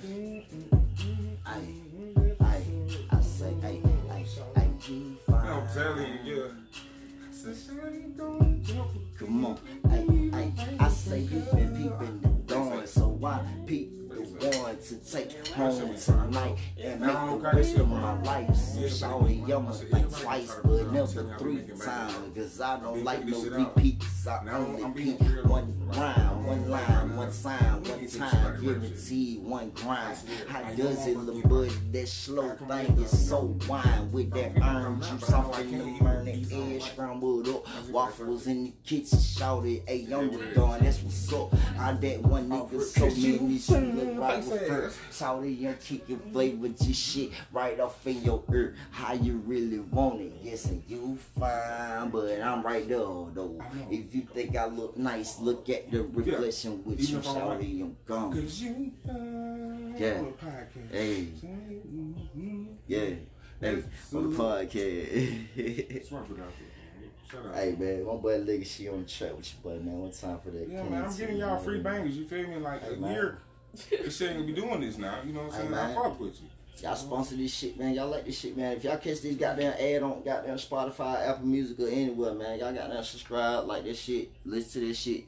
Ay, 1.45 1.65
ay. 2.39 2.61
I 3.11 3.21
say, 3.21 3.53
ay, 3.63 3.81
ay, 4.11 4.25
ay. 4.55 4.67
You 4.87 5.17
fine. 5.27 5.47
I'm 5.47 5.67
telling 5.73 6.25
you, 6.25 6.35
yeah. 6.35 6.51
Come 9.19 9.45
on, 9.45 9.57
ay, 9.89 10.05
ay. 10.33 10.51
I 10.79 10.89
say 10.89 11.19
you've 11.19 11.51
been 11.51 11.75
peeping 11.75 12.19
the 12.21 12.29
dawn, 12.53 12.87
so 12.87 13.19
I 13.23 13.41
peep 13.65 13.94
the 14.39 14.57
one 14.59 14.77
to 14.77 14.95
take 15.11 15.47
home 15.49 15.95
tonight 15.95 16.57
and 16.81 17.01
make 17.01 17.41
the 17.41 17.51
rest 17.53 17.75
of 17.77 17.89
my 17.89 18.21
life. 18.21 18.55
So 18.55 18.81
shawty, 18.81 19.43
I'ma 19.51 19.71
think 19.71 20.17
twice, 20.17 20.55
but 20.63 20.91
never 20.91 21.35
three 21.37 21.61
times. 21.79 22.35
Cause 22.35 22.61
I 22.61 22.79
don't 22.79 23.03
like 23.03 23.25
no 23.25 23.41
repeats. 23.41 24.27
I 24.27 24.47
only 24.51 24.91
peep 25.03 25.21
one 25.45 25.73
round, 25.89 26.45
one 26.45 26.69
line, 26.69 27.15
one 27.15 27.31
sign, 27.31 27.83
one 27.83 28.07
time. 28.07 28.61
Guaranteed 28.61 29.43
one 29.43 29.69
grind. 29.71 30.17
How 30.47 30.63
does 30.73 31.07
it 31.07 31.17
look, 31.17 31.43
buddy? 31.43 31.71
That 31.91 32.07
slow 32.07 32.55
thing 32.55 32.97
is 32.99 33.27
so 33.29 33.57
wine 33.67 34.11
with 34.11 34.31
that 34.31 34.61
iron 34.61 35.01
juice 35.01 35.31
off 35.31 35.59
in 35.59 35.77
the 35.77 36.03
burning 36.03 36.47
egg 36.51 36.81
scrambled 36.81 37.47
up. 37.49 37.89
Waffles 37.89 38.47
in 38.47 38.65
the 38.65 38.73
kitchen, 38.83 39.19
shouted, 39.19 39.83
hey, 39.87 40.07
I'm 40.13 40.31
the 40.31 40.45
dawn, 40.55 40.79
that's 40.81 41.01
what's 41.01 41.33
up. 41.33 41.53
I 41.79 41.93
that 41.93 42.21
one 42.21 42.49
nigga 42.49 42.81
so 42.81 43.05
many 43.05 43.57
shit 43.59 43.95
look 43.95 44.19
right 44.19 44.34
with 44.43 44.67
her. 44.67 44.91
Shouted, 45.11 45.65
I'm 45.65 45.75
kicking 45.77 46.19
flavor 46.31 46.67
just 46.69 47.01
shit 47.01 47.31
right 47.51 47.79
off 47.79 48.05
in 48.07 48.21
your 48.23 48.43
ear. 48.51 48.75
How 48.91 49.13
you 49.13 49.37
really 49.45 49.79
want 49.79 50.21
it? 50.21 50.33
Yes, 50.41 50.65
and 50.65 50.83
you 50.87 51.17
fine, 51.39 52.09
but 52.09 52.41
I'm 52.41 52.63
right 52.63 52.87
there 52.87 52.97
though. 52.99 53.59
If 53.89 54.13
you 54.15 54.21
think 54.33 54.55
I 54.57 54.65
look 54.65 54.97
nice, 54.97 55.39
look 55.39 55.69
at 55.69 55.91
the 55.91 56.03
reflection 56.03 56.83
with 56.83 56.99
Even 56.99 57.11
you, 57.13 57.19
if 57.19 57.27
I'm 57.27 57.35
right. 57.47 57.59
shouty, 57.61 57.81
I'm 57.81 57.97
gone. 58.05 58.33
Cause 58.33 58.61
you 58.61 58.91
fine. 59.05 59.95
Yeah. 59.97 60.21
Podcast. 60.43 60.91
Hey. 60.91 61.27
Mhm. 61.87 62.65
Yeah. 62.87 62.99
Hey, 63.61 63.83
on 64.13 64.29
the 64.31 64.37
podcast. 64.37 66.05
Smart 66.07 66.27
for 66.27 66.33
that. 66.33 66.43
Shut 67.31 67.45
up. 67.47 67.55
hey 67.55 67.75
man, 67.79 68.05
my 68.05 68.13
boy 68.15 68.37
Legacy 68.37 68.87
on 68.87 69.01
the 69.01 69.07
track 69.09 69.35
with 69.35 69.51
you, 69.51 69.59
buddy, 69.63 69.79
man. 69.79 69.97
One 69.99 70.11
time 70.11 70.37
for 70.43 70.51
that. 70.51 70.67
Yeah, 70.69 70.83
man, 70.83 71.05
I'm 71.05 71.15
giving 71.17 71.37
y'all 71.37 71.57
free 71.57 71.79
bangers. 71.81 72.15
You 72.15 72.25
feel 72.25 72.47
me? 72.47 72.57
Like 72.57 72.83
Hey, 72.83 72.93
a 72.93 72.97
man. 72.97 73.11
year, 73.13 73.39
this 73.89 74.17
shit 74.17 74.31
ain't 74.31 74.39
gonna 74.39 74.53
be 74.53 74.53
doing 74.53 74.81
this 74.81 74.97
now. 74.97 75.19
You 75.25 75.33
know 75.33 75.43
what 75.43 75.53
I'm 75.53 75.61
saying? 75.61 75.73
I 75.73 75.87
man. 75.87 75.95
fuck 75.95 76.19
with 76.19 76.41
you. 76.41 76.47
Y'all 76.81 76.95
sponsor 76.95 77.35
this 77.35 77.53
shit, 77.53 77.79
man. 77.79 77.93
Y'all 77.93 78.09
like 78.09 78.25
this 78.25 78.39
shit, 78.39 78.55
man. 78.57 78.73
If 78.73 78.83
y'all 78.83 78.97
catch 78.97 79.21
this 79.21 79.35
goddamn 79.35 79.73
ad 79.79 80.03
on 80.03 80.23
goddamn 80.23 80.57
Spotify, 80.57 81.27
Apple 81.27 81.45
Music, 81.45 81.79
or 81.79 81.87
anywhere, 81.87 82.33
man, 82.33 82.59
y'all 82.59 82.73
goddamn 82.73 83.03
subscribe, 83.03 83.65
like 83.65 83.83
this 83.83 83.99
shit, 83.99 84.29
listen 84.43 84.81
to 84.81 84.87
this 84.87 84.99
shit. 84.99 85.23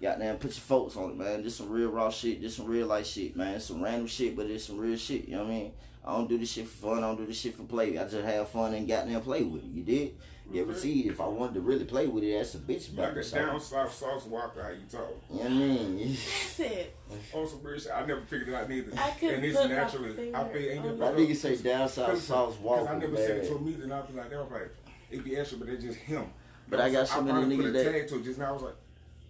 Goddamn, 0.00 0.36
put 0.36 0.52
your 0.52 0.60
folks 0.60 0.96
on 0.96 1.10
it, 1.10 1.16
man. 1.16 1.42
Just 1.42 1.58
some 1.58 1.68
real 1.68 1.90
raw 1.90 2.08
shit, 2.08 2.40
just 2.40 2.56
some 2.56 2.66
real 2.66 2.86
life 2.86 3.06
shit, 3.06 3.36
man. 3.36 3.60
Some 3.60 3.82
random 3.82 4.06
shit, 4.06 4.34
but 4.34 4.46
it's 4.46 4.64
some 4.64 4.78
real 4.78 4.96
shit. 4.96 5.28
You 5.28 5.36
know 5.36 5.44
what 5.44 5.50
I 5.50 5.54
mean? 5.54 5.72
I 6.04 6.12
don't 6.12 6.28
do 6.28 6.38
this 6.38 6.52
shit 6.52 6.66
for 6.66 6.88
fun. 6.88 6.98
I 6.98 7.08
don't 7.08 7.16
do 7.16 7.26
this 7.26 7.38
shit 7.38 7.54
for 7.54 7.64
play. 7.64 7.98
I 7.98 8.04
just 8.04 8.24
have 8.24 8.48
fun 8.48 8.72
and 8.72 8.88
goddamn 8.88 9.20
play 9.20 9.42
with 9.42 9.64
it. 9.64 9.70
You 9.70 9.82
did? 9.82 10.14
Guaranteed. 10.52 11.04
Mm-hmm. 11.04 11.10
If 11.12 11.20
I 11.20 11.26
wanted 11.26 11.54
to 11.54 11.60
really 11.60 11.84
play 11.84 12.06
with 12.06 12.24
it, 12.24 12.36
that's 12.36 12.54
a 12.54 12.58
bitch 12.58 12.90
You 12.92 12.98
like 12.98 13.12
about 13.12 13.14
that 13.16 13.26
it. 13.26 13.34
down 13.34 13.60
south 13.60 13.92
Sauce 13.94 14.24
Walka, 14.24 14.62
how 14.62 14.70
you 14.70 14.86
talk. 14.90 15.08
You 15.30 15.36
know 15.36 15.42
what 15.42 15.50
I 15.50 15.54
mean? 15.54 15.98
That's 16.08 16.60
it. 16.60 16.96
On 17.34 17.46
some 17.46 17.62
real 17.62 17.78
shit. 17.78 17.92
I 17.94 18.06
never 18.06 18.20
figured 18.22 18.48
it 18.48 18.54
out 18.54 18.68
neither. 18.68 18.92
I 18.98 19.10
couldn't 19.10 19.34
and 19.36 19.44
it's 19.44 19.56
put 19.58 19.68
my 19.68 19.74
naturally. 19.76 20.10
I 20.34 20.44
finger 20.44 20.58
feel 20.58 20.70
ain't 20.70 20.78
on 20.86 20.98
never. 20.98 21.12
My 21.14 21.20
nigga 21.20 21.36
say 21.36 21.56
down 21.56 21.88
south 21.88 22.20
sauce 22.22 22.54
Cause 22.54 22.58
walker, 22.62 22.88
I 22.88 22.98
never 22.98 23.16
said 23.16 23.36
it 23.38 23.44
to 23.48 23.52
a 23.52 23.54
man. 23.56 23.64
meeting. 23.64 23.92
I'd 23.92 24.08
be 24.08 24.14
like, 24.14 24.30
they 24.30 24.36
was 24.36 24.50
like, 24.50 24.74
it'd 25.10 25.24
be 25.24 25.36
extra, 25.36 25.58
but 25.58 25.68
it's 25.68 25.84
just 25.84 25.98
him. 25.98 26.24
But 26.68 26.80
I 26.80 26.90
got 26.90 27.08
so 27.08 27.20
many 27.22 27.32
probably 27.32 27.56
niggas 27.56 27.60
put 27.60 27.66
a 27.68 27.72
that- 27.72 27.92
tag 27.92 28.08
to 28.08 28.16
it 28.16 28.24
just 28.24 28.38
now. 28.38 28.48
I 28.48 28.52
was 28.52 28.62
like, 28.62 28.74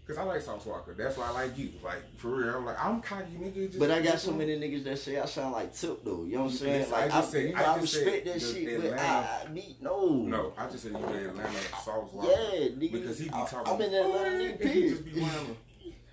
cause 0.08 0.18
I 0.18 0.22
like 0.24 0.40
Sauce 0.40 0.64
Walka. 0.64 0.96
That's 0.96 1.16
why 1.16 1.26
I 1.28 1.30
like 1.30 1.56
you. 1.58 1.70
Like 1.84 2.02
for 2.16 2.28
real. 2.36 2.56
I'm 2.56 2.64
like, 2.64 2.84
I'm 2.84 3.00
cocky 3.00 3.26
nigga. 3.38 3.66
Just, 3.68 3.78
But 3.78 3.90
I 3.92 4.00
got 4.02 4.18
so 4.18 4.32
many 4.32 4.58
niggas 4.58 4.82
that 4.84 4.98
say 4.98 5.18
I 5.20 5.26
sound 5.26 5.52
like 5.52 5.72
Tip 5.74 6.04
though. 6.04 6.24
You 6.24 6.36
know 6.38 6.44
what 6.44 6.50
I'm 6.52 6.56
saying? 6.56 6.78
Listen, 6.80 6.92
Like 6.92 7.02
I 7.02 7.04
I, 7.06 7.20
just 7.20 7.30
said- 7.32 7.44
you 7.48 7.54
know, 7.54 7.58
I 7.58 7.62
I, 7.74 7.78
just 7.78 7.94
respect 7.94 8.26
said 8.26 8.34
that 8.34 8.40
shit, 8.42 8.82
but 8.82 8.98
I, 8.98 9.44
I 9.48 9.52
need 9.52 9.76
no. 9.80 10.08
No, 10.22 10.52
I 10.58 10.66
just 10.68 10.82
said 10.82 10.92
you 10.92 10.98
the 10.98 11.28
Atlanta 11.28 11.58
Sauce 11.84 12.10
Walka. 12.14 12.24
Yeah, 12.24 12.58
nigga. 12.68 12.92
Because 12.92 13.18
he 13.18 13.24
be 13.28 13.34
I- 13.34 13.46
talking. 13.46 13.72
I'm 13.74 13.80
in 13.82 13.94
Atlanta, 13.94 14.44
And 14.44 14.58
nigga, 14.60 14.72
he 14.72 14.88
just 14.88 15.04
be 15.04 15.20
lying. 15.20 15.56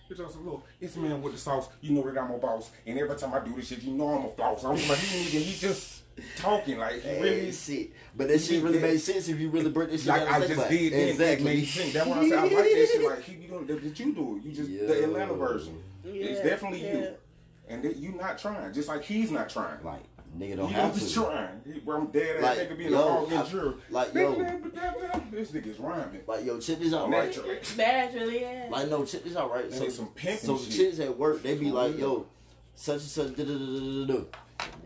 It's 0.08 0.20
just 0.20 0.36
a 0.36 0.38
little. 0.38 0.64
It's 0.80 0.96
man 0.98 1.20
with 1.22 1.34
the 1.34 1.40
sauce. 1.40 1.68
You 1.82 1.94
know 1.94 2.04
that 2.12 2.22
I'm 2.22 2.30
a 2.30 2.38
boss, 2.38 2.70
and 2.86 3.00
every 3.00 3.16
time 3.18 3.34
I 3.34 3.40
do 3.40 3.56
this 3.56 3.68
shit, 3.70 3.82
you 3.82 3.94
know 3.94 4.10
I'm 4.10 4.26
a 4.26 4.30
floss. 4.30 4.64
I'm 4.64 4.76
like, 4.76 5.00
he 5.00 5.26
nigga, 5.40 5.42
he 5.44 5.60
just 5.60 6.04
talking 6.38 6.78
like 6.78 7.02
he 7.02 7.20
really. 7.20 7.52
shit. 7.52 7.90
But 8.16 8.28
that 8.28 8.40
shit 8.40 8.64
really 8.64 8.78
made 8.80 9.00
sense 9.02 9.28
if 9.30 9.40
you 9.40 9.50
really 9.50 9.72
break 9.72 9.90
this 9.90 10.02
shit 10.02 10.10
Like 10.10 10.26
down 10.26 10.34
I 10.44 10.48
just 10.48 10.50
did, 10.50 10.58
about 10.60 10.72
it. 10.72 10.90
then 10.92 11.08
exactly. 11.10 11.44
made 11.46 11.66
sense. 11.68 11.94
That's 11.94 12.08
why 12.08 12.20
I 12.20 12.30
said 12.30 12.38
I 12.38 12.42
like 12.44 12.52
that 12.52 12.90
shit. 12.92 13.04
Like 13.10 13.24
he 13.24 13.35
be 13.62 13.68
doing 13.68 13.82
that, 13.82 13.84
that 13.90 14.00
you 14.00 14.14
do. 14.14 14.38
it. 14.38 14.44
You 14.44 14.52
just 14.54 14.70
the 14.70 15.04
Atlanta 15.04 15.34
Yeah. 15.34 15.38
version. 15.38 15.84
it's 16.04 16.42
definitely 16.42 16.84
yeah. 16.86 16.94
you, 16.94 17.08
and 17.70 17.84
that 17.84 17.96
you 17.98 18.12
not 18.14 18.38
trying. 18.38 18.74
Just 18.74 18.88
like 18.88 19.04
he's 19.04 19.32
not 19.32 19.50
trying. 19.50 19.84
Like, 19.84 20.04
Nigga 20.38 20.58
don't 20.58 20.68
He 20.68 20.74
have 20.74 20.92
don't 21.00 21.08
to. 21.08 21.14
trying. 21.14 21.62
He, 21.66 21.80
bro, 21.80 21.96
I'm 21.98 22.08
dead 22.08 22.36
ass 22.38 22.58
Like, 22.58 22.70
nigga 22.70 22.78
being 22.78 22.92
yo, 22.92 23.00
a 23.00 23.26
hog 23.26 23.32
I- 23.32 23.74
like, 23.90 24.14
yo. 24.14 24.34
This 25.32 25.52
nigga's 25.52 25.80
rhyming. 25.80 26.22
Like 26.28 26.44
yo, 26.46 26.60
check 26.60 26.80
this 26.80 26.94
out, 26.94 27.10
Like, 27.10 27.38
right? 27.38 27.74
Naturally, 27.78 28.42
yeah. 28.42 28.68
Like 28.70 28.90
no, 28.90 29.06
check 29.06 29.24
this 29.24 29.36
out, 29.38 29.50
right? 29.52 29.70
That 29.70 29.78
So, 29.78 29.90
some 29.90 30.08
pimping 30.10 30.46
so 30.46 30.58
shit. 30.58 30.74
chicks 30.74 31.00
at 31.00 31.18
work, 31.18 31.42
they 31.42 31.56
be 31.56 31.72
like, 31.72 31.98
yo, 31.98 32.26
such 32.76 32.96
and 32.96 33.02
such, 33.04 33.36
da 33.36 33.44
da 33.46 33.54
da 33.54 33.80
da 33.80 34.06
da 34.06 34.14
da. 34.14 34.24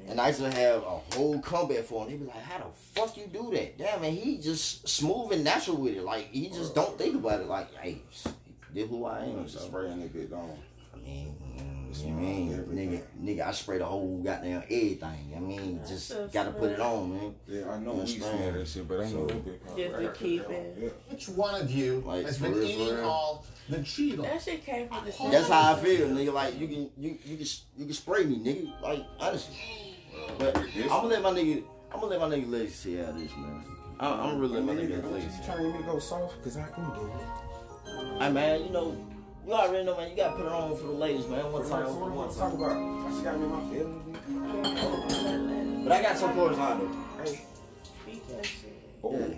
And 0.07 0.19
I 0.21 0.27
used 0.27 0.39
to 0.39 0.51
have 0.51 0.83
a 0.83 1.15
whole 1.15 1.39
comeback 1.39 1.83
for 1.83 2.03
him. 2.05 2.11
They 2.11 2.17
be 2.17 2.25
like, 2.25 2.41
how 2.43 2.57
the 2.59 2.65
fuck 2.99 3.15
you 3.17 3.27
do 3.27 3.49
that? 3.53 3.77
Damn, 3.77 4.01
man, 4.01 4.11
he 4.13 4.37
just 4.37 4.87
smooth 4.87 5.31
and 5.33 5.43
natural 5.43 5.77
with 5.77 5.95
it. 5.95 6.03
Like 6.03 6.29
he 6.31 6.49
just 6.49 6.75
don't 6.75 6.97
think 6.97 7.15
about 7.15 7.41
it. 7.41 7.47
Like, 7.47 7.73
hey, 7.75 8.01
this 8.73 8.89
who 8.89 9.05
I 9.05 9.19
am. 9.25 9.43
Just 9.43 9.59
So, 9.59 9.67
spraying 9.67 9.99
that 9.99 10.13
bitch 10.13 10.31
on. 10.33 10.57
I 10.93 10.97
mean, 10.97 11.35
you 11.93 12.07
I 12.07 12.11
mean, 12.11 12.51
nigga, 12.69 13.01
nigga, 13.21 13.47
I 13.47 13.51
spray 13.51 13.77
the 13.77 13.85
whole 13.85 14.21
goddamn 14.23 14.63
everything. 14.63 15.33
I 15.35 15.39
mean, 15.39 15.79
just 15.87 16.07
so 16.07 16.27
gotta 16.31 16.51
put 16.51 16.71
it 16.71 16.79
on, 16.79 17.09
man. 17.11 17.35
Yeah, 17.47 17.69
I 17.71 17.79
know 17.79 17.93
You 17.95 18.01
we 18.01 18.07
smell 18.07 18.51
that 18.53 18.67
shit, 18.67 18.87
but 18.87 18.99
I 19.01 19.09
know 19.11 19.25
that 19.27 19.45
bitch. 19.45 19.77
Just 19.77 19.95
to 19.95 20.11
keep 20.23 20.49
it. 20.49 20.77
Yeah. 20.79 20.89
Which 21.09 21.29
one 21.29 21.61
of 21.61 21.71
you 21.71 22.03
Like, 22.05 22.25
has 22.25 22.37
been 22.37 22.53
real, 22.53 22.63
eating 22.63 22.95
real. 22.95 23.05
all 23.05 23.45
the 23.69 23.77
Cheetos? 23.77 24.23
That 24.23 24.41
shit 24.41 24.65
came 24.65 24.87
from 24.87 25.05
the 25.05 25.11
city. 25.11 25.29
That's 25.29 25.47
how 25.47 25.73
I 25.73 25.79
feel, 25.79 26.07
nigga. 26.09 26.33
Like 26.33 26.59
you 26.59 26.67
can, 26.67 26.89
you 26.97 27.17
you 27.23 27.37
can, 27.37 27.45
you 27.77 27.85
can 27.85 27.93
spray 27.93 28.23
me, 28.25 28.37
nigga. 28.39 28.81
Like 28.81 29.03
honestly. 29.19 29.55
But 30.37 30.57
I'm 30.57 30.87
gonna 30.87 31.07
let 31.07 31.21
my 31.21 31.31
nigga, 31.31 31.63
I'm 31.93 31.99
gonna 32.01 32.17
let 32.17 32.19
my 32.19 32.35
nigga 32.35 32.49
legs 32.51 32.75
see 32.75 32.99
out 33.01 33.09
of 33.09 33.19
this, 33.19 33.31
man. 33.31 33.63
I'm, 33.99 34.19
I'm 34.19 34.39
really 34.39 34.55
let 34.61 34.65
my 34.65 34.73
nigga 34.73 34.95
You 34.95 35.45
trying 35.45 35.57
to 35.57 35.63
get 35.63 35.73
me 35.73 35.77
to 35.79 35.83
go 35.83 35.99
soft? 35.99 36.41
Cause 36.43 36.57
I 36.57 36.67
can 36.67 36.83
do 36.93 37.05
it. 37.05 37.48
Hey 38.19 38.31
man, 38.31 38.63
you 38.65 38.69
know, 38.71 38.95
you 39.45 39.53
already 39.53 39.85
know, 39.85 39.95
man. 39.97 40.09
You 40.11 40.15
gotta 40.17 40.35
put 40.35 40.45
it 40.45 40.51
on 40.51 40.75
for 40.75 40.83
the 40.87 40.91
ladies, 40.91 41.25
man. 41.27 41.43
One 41.45 41.53
What 41.53 41.67
time, 41.69 41.85
I 41.85 41.89
one 41.89 42.15
want 42.15 42.31
to 42.31 42.37
talk 42.37 42.53
about? 42.53 42.71
I 42.71 43.09
just 43.09 43.23
got 43.23 43.39
me 43.39 43.47
my 43.47 43.61
feelings. 43.71 44.17
But 45.83 45.91
I 45.93 46.01
got 46.01 46.17
some 46.17 46.33
chords 46.33 46.57
on 46.57 46.79
though. 46.79 46.91
Hey, 47.23 47.41
Speak 48.03 48.27
that 48.27 48.45
shit. 48.45 48.73
oh. 49.03 49.17
Yeah. 49.17 49.35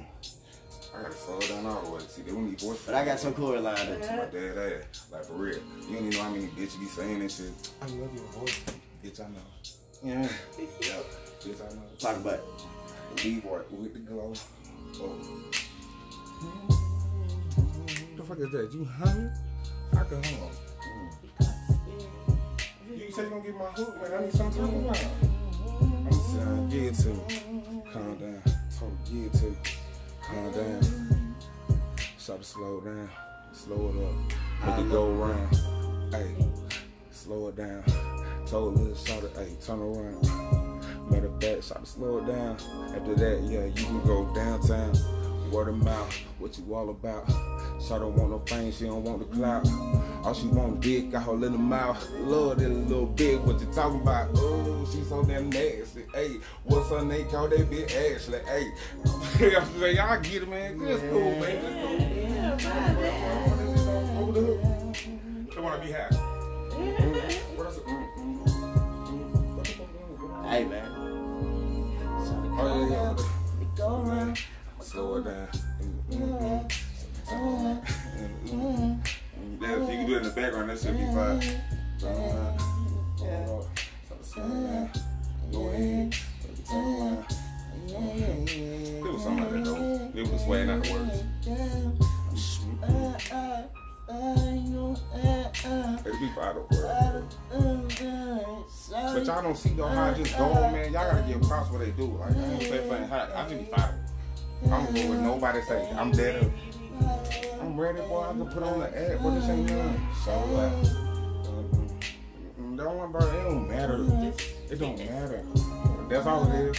I 0.94 0.96
gotta 1.04 1.15
slow 1.15 1.39
down 1.39 1.65
all 1.67 1.82
the 1.84 1.91
way. 1.91 2.02
See, 2.10 2.22
they 2.24 2.32
don't 2.32 2.50
need 2.50 2.60
voice. 2.60 2.82
But 2.86 2.96
I 2.96 3.06
got 3.06 3.20
some 3.20 3.34
chords 3.34 3.62
lined 3.62 3.80
up. 3.80 4.02
To 4.02 4.17
my 4.17 4.26
dead 4.26 4.58
ass. 4.91 5.06
Like 5.12 5.24
for 5.26 5.34
real. 5.34 5.60
You 5.88 5.96
don't 5.96 6.08
even 6.08 6.10
know 6.10 6.24
how 6.24 6.30
many 6.32 6.48
bitches 6.48 6.80
be 6.80 6.88
saying 6.88 7.20
this 7.20 7.38
shit. 7.38 7.52
I 7.82 7.86
love 7.86 8.13
your 8.13 8.26
voice. 8.34 8.60
Bitch, 9.04 9.20
I 9.22 9.28
know. 9.30 9.39
Yeah. 10.04 10.28
Yeah. 10.82 10.98
Bitch, 11.39 11.62
I 11.62 11.63
know. 11.76 11.84
Talk 12.00 12.17
about 12.17 12.34
it. 12.34 12.44
Leroy 13.24 13.62
with 13.70 13.94
the 13.94 14.00
glow. 14.00 14.34
Oh. 14.96 15.15
Hmm? 16.41 16.81
The 18.32 18.38
fuck 18.38 18.46
is 18.46 18.52
that? 18.54 18.74
You 18.74 18.86
hungry? 18.86 19.30
I 19.91 20.04
can 20.06 20.24
hum. 20.24 20.52
Mm. 21.41 22.98
You 22.98 23.12
say 23.12 23.24
you 23.24 23.30
gonna 23.30 23.41
get 23.41 23.58
my 23.58 23.65
hook, 23.65 24.02
man. 24.02 24.13
I 24.13 24.24
need 24.24 24.34
something 24.34 24.65
to 24.65 24.72
talk 24.72 24.82
about. 24.82 25.06
I'm 25.82 26.13
saying, 26.13 26.70
give 26.70 26.84
it 26.84 26.96
to 26.96 27.10
me. 27.10 27.84
Calm 27.91 28.15
down. 28.15 28.41
Told 28.80 28.91
her, 28.91 28.98
give 29.12 29.26
it 29.26 29.34
to 29.34 29.46
me. 29.48 29.58
Calm 30.22 30.52
down. 30.54 31.36
Stop, 32.17 32.38
to 32.38 32.44
slow 32.46 32.80
down. 32.80 33.10
Slow 33.52 33.89
it 33.89 33.96
up. 34.02 34.78
Make 34.78 34.86
it 34.86 34.91
go 34.91 35.12
round. 35.12 36.13
Hey, 36.13 36.32
slow 37.10 37.50
it 37.50 37.58
down. 37.58 37.84
Told 38.46 38.78
her, 38.78 38.96
shot 38.96 39.26
it, 39.26 39.36
hey, 39.36 39.58
turn 39.62 39.80
around. 39.82 40.22
Matter 41.12 41.28
of 41.28 41.41
fact, 41.44 41.65
stop, 41.65 41.82
to 41.82 41.86
slow 41.86 42.20
it 42.20 42.28
down. 42.28 42.56
After 42.96 43.13
that, 43.13 43.41
yeah, 43.44 43.65
you 43.65 43.74
can 43.74 44.02
go 44.04 44.34
downtown. 44.34 44.94
Word 45.52 45.68
of 45.68 45.84
mouth, 45.84 46.14
what 46.40 46.58
you 46.58 46.74
all 46.74 46.90
about? 46.90 47.28
Shot 47.86 48.00
don't 48.00 48.16
want 48.16 48.32
no 48.32 48.40
fame, 48.40 48.72
she 48.72 48.86
don't 48.86 49.04
want 49.04 49.20
the 49.20 49.26
clout. 49.36 49.68
All 50.24 50.34
she 50.34 50.48
want 50.48 50.80
dick, 50.80 51.12
got 51.12 51.24
her 51.24 51.34
little 51.34 51.58
mouth. 51.58 52.10
Love 52.22 52.60
that 52.60 52.70
little 52.70 53.06
bit, 53.06 53.42
what 53.42 53.60
you 53.60 53.66
talking 53.74 54.00
about? 54.02 54.30
Oh, 54.36 54.88
she 54.90 55.04
so 55.04 55.24
damn 55.24 55.50
nasty. 55.50 56.06
Hey, 56.14 56.38
what's 56.64 56.90
her 56.90 57.04
name? 57.04 57.28
Call 57.28 57.50
that 57.50 57.70
bitch 57.70 57.94
Ashley. 57.94 58.40
Hey, 58.46 58.72
I'm 59.58 59.80
saying, 59.80 59.98
y'all 59.98 60.22
get 60.22 60.44
it, 60.44 60.50
man. 60.50 60.80
That's 60.80 61.02
cool, 61.02 61.32
man. 61.32 61.62
That's 61.62 62.64
cool. 62.64 62.80
Yeah. 63.02 64.20
Over 64.22 64.32
the 64.32 64.42
hood. 64.42 65.52
They 65.54 65.62
wanna 65.62 65.84
be 65.84 65.92
happy. 65.92 66.16
What 66.16 67.66
else? 67.66 67.78
Mm, 67.80 68.16
mm, 68.16 68.48
mm. 68.48 69.56
What 69.56 69.66
the 69.66 69.72
fuck 69.74 69.88
going 70.18 70.32
on? 70.32 70.46
Hey 70.46 70.64
man. 70.64 70.88
Oh, 72.58 72.88
yeah, 72.90 73.16
yeah. 73.18 73.31
Slow 74.91 75.15
it 75.15 75.23
down. 75.23 75.47
Mm, 76.12 76.69
mm, 77.30 77.82
mm. 78.43 79.08
Yeah, 79.62 79.71
if 79.71 79.80
you 79.80 79.95
can 79.95 80.06
do 80.06 80.15
it 80.15 80.17
in 80.17 80.23
the 80.23 80.30
background, 80.32 80.69
that 80.69 80.80
should 80.80 80.97
be 80.97 81.06
fine. 81.06 81.41
It 81.41 81.62
down. 82.01 82.60
Slow 84.21 84.43
it 84.43 84.67
down. 84.67 84.91
Go 85.49 85.69
ahead. 85.69 86.13
Slow 86.65 86.82
it 86.91 87.30
down. 87.88 88.47
It 88.49 89.13
was 89.13 89.23
something 89.23 89.45
like 89.45 89.54
that 89.54 89.63
though. 89.63 90.12
It 90.13 90.27
was 90.30 90.41
swaying 90.43 90.69
out 90.69 90.84
the 90.84 90.91
words. 90.91 91.23
It'd 96.06 96.19
be 96.19 96.27
fine 96.36 96.56
though. 96.56 96.67
But 98.91 99.25
y'all 99.25 99.41
don't 99.41 99.58
see 99.58 99.69
though 99.69 99.88
how 99.88 100.04
I 100.10 100.13
just 100.15 100.38
go, 100.38 100.54
man. 100.54 100.91
Y'all 100.91 101.10
gotta 101.10 101.25
give 101.25 101.41
props 101.43 101.71
what 101.71 101.80
they 101.80 101.91
do. 101.91 102.08
Like 102.08 102.36
I 102.36 102.43
ain't 102.43 102.62
say 102.63 102.89
thing. 102.89 103.10
I 103.10 103.41
I 103.41 103.47
just 103.47 103.58
be 103.58 103.65
fine. 103.73 104.11
I'm 104.69 104.93
with 104.93 105.19
nobody 105.19 105.62
say 105.62 105.89
I'm 105.91 106.12
dead. 106.12 106.52
I'm 107.60 107.80
ready, 107.80 108.00
boy. 108.02 108.24
I 108.24 108.32
can 108.32 108.45
put 108.47 108.63
on 108.63 108.80
the 108.80 108.88
ad, 108.97 109.19
but 109.24 109.36
this 109.36 109.50
ain't 109.50 109.69
nothing. 109.69 110.08
So 110.24 110.32
uh, 110.32 110.71
mm, 112.60 112.78
don't 112.78 112.97
worry 112.97 113.10
about 113.10 113.24
it. 113.24 113.36
It 113.36 113.43
don't 113.43 113.67
matter. 113.67 114.34
It 114.69 114.80
don't 114.80 114.97
matter. 114.97 115.43
That's 116.10 116.28
all 116.28 116.52
it 116.52 116.56
is. 116.56 116.78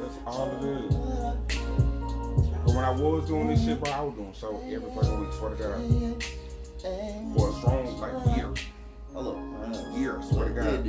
That's 0.00 0.18
all 0.26 0.50
it 0.50 0.64
is. 0.64 0.94
But 2.64 2.74
when 2.74 2.84
I 2.84 2.90
was 2.90 3.26
doing 3.26 3.48
this 3.48 3.64
shit, 3.64 3.82
bro, 3.82 3.92
I 3.92 4.00
was 4.02 4.14
doing 4.14 4.34
so 4.34 4.62
every 4.66 4.90
fucking 4.94 5.20
week. 5.20 5.32
Swear 5.32 5.50
to 5.50 5.56
God. 5.56 6.24
For 7.36 7.50
a 7.50 7.52
strong 7.54 8.00
like 8.00 8.36
year, 8.36 8.52
man. 9.14 10.00
year. 10.00 10.20
Swear 10.22 10.48
to 10.48 10.54
God. 10.54 10.86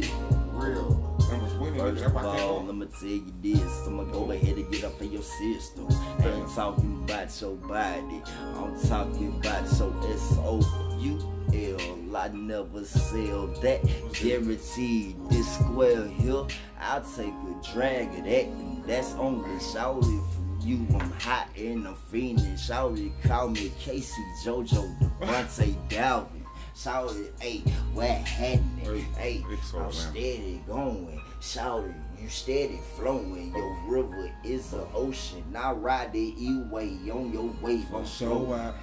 Real. 0.53 1.12
And 1.33 1.41
was 1.41 1.53
winning. 1.55 1.79
First 1.79 2.05
of 2.05 2.15
all, 2.15 2.61
me 2.61 2.85
tell 2.99 3.09
you 3.09 3.33
this. 3.41 3.87
I'ma 3.87 4.03
go 4.03 4.31
ahead 4.31 4.55
and 4.55 4.71
get 4.71 4.83
up 4.83 5.01
in 5.01 5.11
your 5.11 5.23
system. 5.23 5.87
I 6.19 6.27
ain't 6.27 6.49
talking 6.53 7.03
about 7.03 7.41
your 7.41 7.55
body. 7.55 8.21
I'm 8.55 8.79
talking 8.87 9.35
about 9.39 9.63
your 9.79 10.13
S-O-U-L. 10.13 12.15
I 12.15 12.27
never 12.27 12.85
sell 12.85 13.47
that. 13.47 13.81
Guaranteed 14.13 15.15
this 15.29 15.55
square 15.55 16.05
here. 16.07 16.43
I'll 16.79 17.01
take 17.01 17.33
a 17.33 17.73
drag 17.73 18.09
of 18.09 18.25
that. 18.25 18.45
And 18.45 18.85
that's 18.85 19.13
only 19.13 19.59
shouted 19.59 20.03
for 20.03 20.67
you. 20.67 20.85
I'm 20.93 21.11
hot 21.13 21.47
and 21.57 21.87
I'm 21.87 21.95
fiending. 22.11 22.59
Shouted 22.59 23.11
call 23.23 23.49
me 23.49 23.71
K-Ci, 23.79 24.21
JoJo, 24.45 25.17
DeVante, 25.19 25.75
Dalvin. 25.89 26.41
Shouted, 26.75 27.33
hey, 27.39 27.59
what 27.93 28.07
happening? 28.09 29.05
Hey, 29.15 29.43
I'm 29.75 29.91
steady 29.91 30.61
going. 30.67 31.22
Shouted, 31.43 31.93
you 32.21 32.29
steady 32.29 32.79
flowing. 32.95 33.53
Your 33.53 33.77
river 33.85 34.31
is 34.45 34.71
the 34.71 34.87
ocean. 34.93 35.43
I 35.53 35.73
ride 35.73 36.13
the 36.13 36.33
E-way 36.39 36.97
on 37.11 37.33
your 37.33 37.53
wave. 37.61 37.85
I'm 37.93 38.05
So 38.05 38.29
flowing. 38.45 38.61
out. 38.61 38.75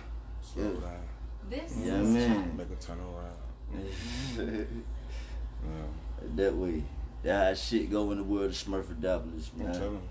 Slow 0.43 0.65
Yeah. 0.83 0.91
This 1.49 1.75
Yeah, 1.79 2.01
is 2.01 2.09
man. 2.11 2.57
Make 2.59 2.67
a 2.71 2.75
turn 2.77 2.99
around. 3.01 3.37
Yeah. 5.63 6.27
that 6.37 6.55
way. 6.55 6.83
That 7.23 7.49
how 7.49 7.55
shit 7.55 7.91
go 7.91 8.11
in 8.13 8.19
the 8.19 8.25
world 8.25 8.47
of 8.47 8.53
Smurfadopolis, 8.53 9.51
I'm 9.59 9.65
man. 9.65 9.73
telling. 9.73 10.03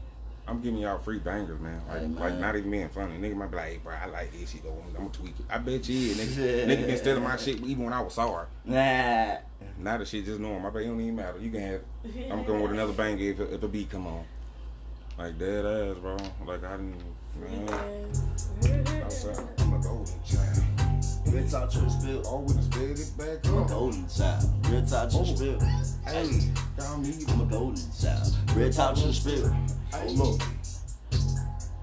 I'm 0.48 0.62
giving 0.62 0.80
y'all 0.80 0.98
free 0.98 1.20
bangers, 1.20 1.60
man. 1.60 1.82
Like, 1.88 2.00
Hey, 2.02 2.08
man. 2.08 2.16
like 2.20 2.40
not 2.40 2.56
even 2.56 2.72
being 2.72 2.90
funny. 2.90 3.14
Nigga 3.20 3.36
might 3.36 3.52
be 3.52 3.58
like, 3.58 3.66
hey, 3.68 3.78
bro, 3.84 3.94
I 3.94 4.08
like 4.08 4.32
this 4.32 4.50
shit, 4.50 4.64
though. 4.64 4.76
I'm 4.88 4.94
gonna 4.94 5.10
tweak 5.10 5.36
it. 5.40 5.46
I 5.50 5.60
bet 5.60 5.88
you 5.88 6.12
is, 6.12 6.18
nigga. 6.18 6.66
nigga 6.68 6.88
been 6.88 6.98
stealing 6.98 7.24
my 7.24 7.38
shit 7.38 7.58
even 7.62 7.84
when 7.86 7.94
I 7.94 8.02
was 8.02 8.14
sorry. 8.16 8.48
Nah. 8.66 9.36
Now 9.80 9.98
the 9.98 10.06
shit 10.06 10.26
just 10.26 10.40
normal. 10.40 10.70
I 10.70 10.74
bet 10.74 10.82
it 10.82 10.88
don't 10.88 11.00
even 11.00 11.16
matter. 11.16 11.40
You 11.40 11.50
can 11.50 11.62
have 11.62 11.74
it. 11.74 11.86
I'm 12.32 12.44
going 12.44 12.62
with 12.62 12.72
another 12.72 12.94
banger 12.94 13.24
if, 13.24 13.40
if 13.40 13.64
a 13.64 13.68
beat 13.68 13.90
come 13.90 14.08
on. 14.08 14.26
Like 15.18 15.40
dead 15.40 15.66
ass, 15.66 15.98
bro. 15.98 16.18
Like 16.46 16.64
I 16.64 16.78
didn't. 16.78 17.02
Man, 17.40 17.70
outside. 19.04 19.48
I'm 19.60 19.74
a 19.74 19.80
golden 19.80 20.14
child. 20.26 20.64
Real 21.28 21.48
talk 21.48 21.70
to 21.70 21.80
the 21.80 21.90
spill. 21.90 22.24
Oh, 22.26 22.40
we 22.40 22.54
done 22.54 22.64
sped 22.64 23.00
it 23.00 23.18
back 23.18 23.52
I'm 23.52 23.58
a 23.58 23.62
up. 23.62 23.68
golden 23.70 24.08
child. 24.10 24.44
Real 24.68 24.86
talk 24.86 25.10
to 25.10 25.18
the 25.18 25.22
oh. 25.22 25.36
spill. 25.36 25.60
Hey, 26.06 26.52
call 26.78 26.98
me. 26.98 27.14
I'm 27.30 27.42
a 27.42 27.46
golden 27.46 27.84
child. 28.02 28.38
Real 28.56 28.72
talk 28.72 28.96
to 28.96 29.08
the 29.08 29.14
spill. 29.14 29.56
Oh 29.94 30.06
look. 30.08 30.42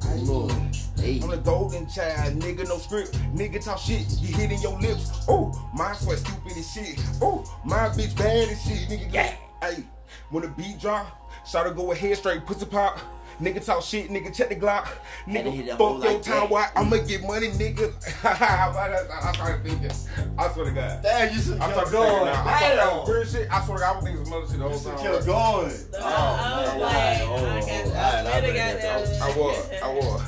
Oh 0.05 0.17
look. 0.17 0.86
Hey. 0.99 1.21
I'm 1.23 1.31
the 1.31 1.37
golden 1.39 1.89
child, 1.89 2.35
nigga, 2.41 2.67
no 2.69 2.79
script. 2.79 3.13
Nigga 3.35 3.63
talk 3.65 3.79
shit, 3.79 4.07
you 4.21 4.35
hitting 4.35 4.61
your 4.63 4.79
lips. 4.81 5.25
Oh, 5.29 5.53
my 5.75 5.93
sweat 5.95 6.19
stupid 6.19 6.53
as 6.57 6.73
shit. 6.73 6.99
Oh, 7.21 7.45
my 7.65 7.89
bitch 7.91 8.17
bad 8.17 8.49
as 8.49 8.63
shit, 8.63 8.89
nigga. 8.89 9.13
Yeah. 9.13 9.35
Hey, 9.63 9.85
when 10.31 10.43
the 10.43 10.49
beat 10.49 10.79
drop, 10.81 11.31
shout 11.47 11.67
to 11.67 11.73
go 11.73 11.93
ahead 11.93 12.17
straight, 12.17 12.45
pussy 12.47 12.67
pop. 12.67 12.99
Nigga 13.41 13.63
talk 13.63 13.83
shit, 13.83 14.09
nigga 14.09 14.35
check 14.35 14.49
the 14.49 14.57
Glock. 14.57 14.87
Had 15.27 15.45
to 15.45 15.51
hit 15.51 15.67
Nigga 15.67 15.71
fuck 15.73 15.79
your 15.79 15.99
like 15.99 16.23
time, 16.23 16.41
that. 16.41 16.49
why 16.51 16.71
I'ma 16.75 16.97
get 17.07 17.21
money, 17.23 17.49
nigga. 17.49 17.93
I 18.25 19.33
started 19.35 19.63
thinking. 19.63 19.91
I 20.39 20.49
swear 20.53 20.65
to 20.65 20.71
God. 20.71 21.03
Damn, 21.03 21.35
you 21.35 21.41
should 21.43 21.61
I 21.61 21.71
kept 21.71 21.89
started 21.89 21.93
going. 21.93 22.25
now. 22.25 22.45
I 22.47 22.59
started, 22.59 22.77
Damn. 23.05 23.15
real 23.15 23.25
shit. 23.27 23.49
I 23.53 23.65
swear 23.67 23.77
to 23.77 23.83
God, 23.83 23.93
I 23.93 23.97
was 23.97 24.05
thinking 24.07 24.25
some 24.25 24.33
other 24.35 24.47
shit 24.47 24.57
the 24.59 24.63
whole 24.63 24.73
You 24.73 24.79
should 24.79 24.97
time. 24.97 25.13
kept 25.13 25.27
going. 25.27 25.71
So 25.71 25.99
Oh, 26.01 26.01
I 26.01 26.57
was 26.57 26.71
man. 26.73 26.81
like, 26.81 26.97
I 26.97 27.25
Oh, 27.27 27.37
got, 27.37 27.97
I 27.97 28.21
I 28.21 28.41
better 28.41 28.47
got 28.47 28.55
that. 28.57 28.81
that. 28.81 29.21
I 29.23 29.37
was. 29.37 29.71
I 29.83 29.95
was. 29.95 30.23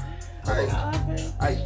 Hey, 0.48 0.64
Okay. 0.64 1.62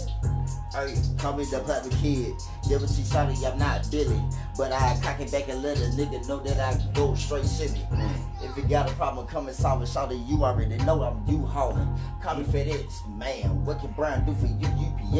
hey. 0.74 0.94
Call 1.16 1.36
me 1.36 1.44
the 1.44 1.60
platinum 1.60 1.96
kid. 1.98 2.34
Never 2.68 2.86
see 2.86 3.02
sorry, 3.02 3.34
I'm 3.44 3.58
not 3.58 3.90
Billy. 3.90 4.20
But 4.56 4.72
I 4.72 4.98
cock 5.02 5.20
it 5.20 5.32
back 5.32 5.48
and 5.48 5.62
let 5.62 5.78
a 5.78 5.86
nigga 5.96 6.26
know 6.28 6.38
that 6.40 6.60
I 6.60 6.92
go 6.92 7.14
straight 7.14 7.44
city. 7.44 7.80
Mm. 7.90 8.22
If 8.42 8.56
you 8.56 8.64
got 8.64 8.90
a 8.90 8.94
problem, 8.94 9.26
come 9.26 9.46
and 9.46 9.56
solve 9.56 9.82
it. 9.82 9.88
Shout 9.88 10.12
you 10.14 10.44
already 10.44 10.76
know 10.84 11.02
I'm 11.02 11.24
you 11.26 11.46
hauling. 11.46 11.88
Call 12.22 12.36
me 12.36 12.44
FedEx, 12.44 13.08
man. 13.16 13.64
What 13.64 13.80
can 13.80 13.92
Brian 13.92 14.24
do 14.24 14.34
for 14.34 14.46
you, 14.46 14.68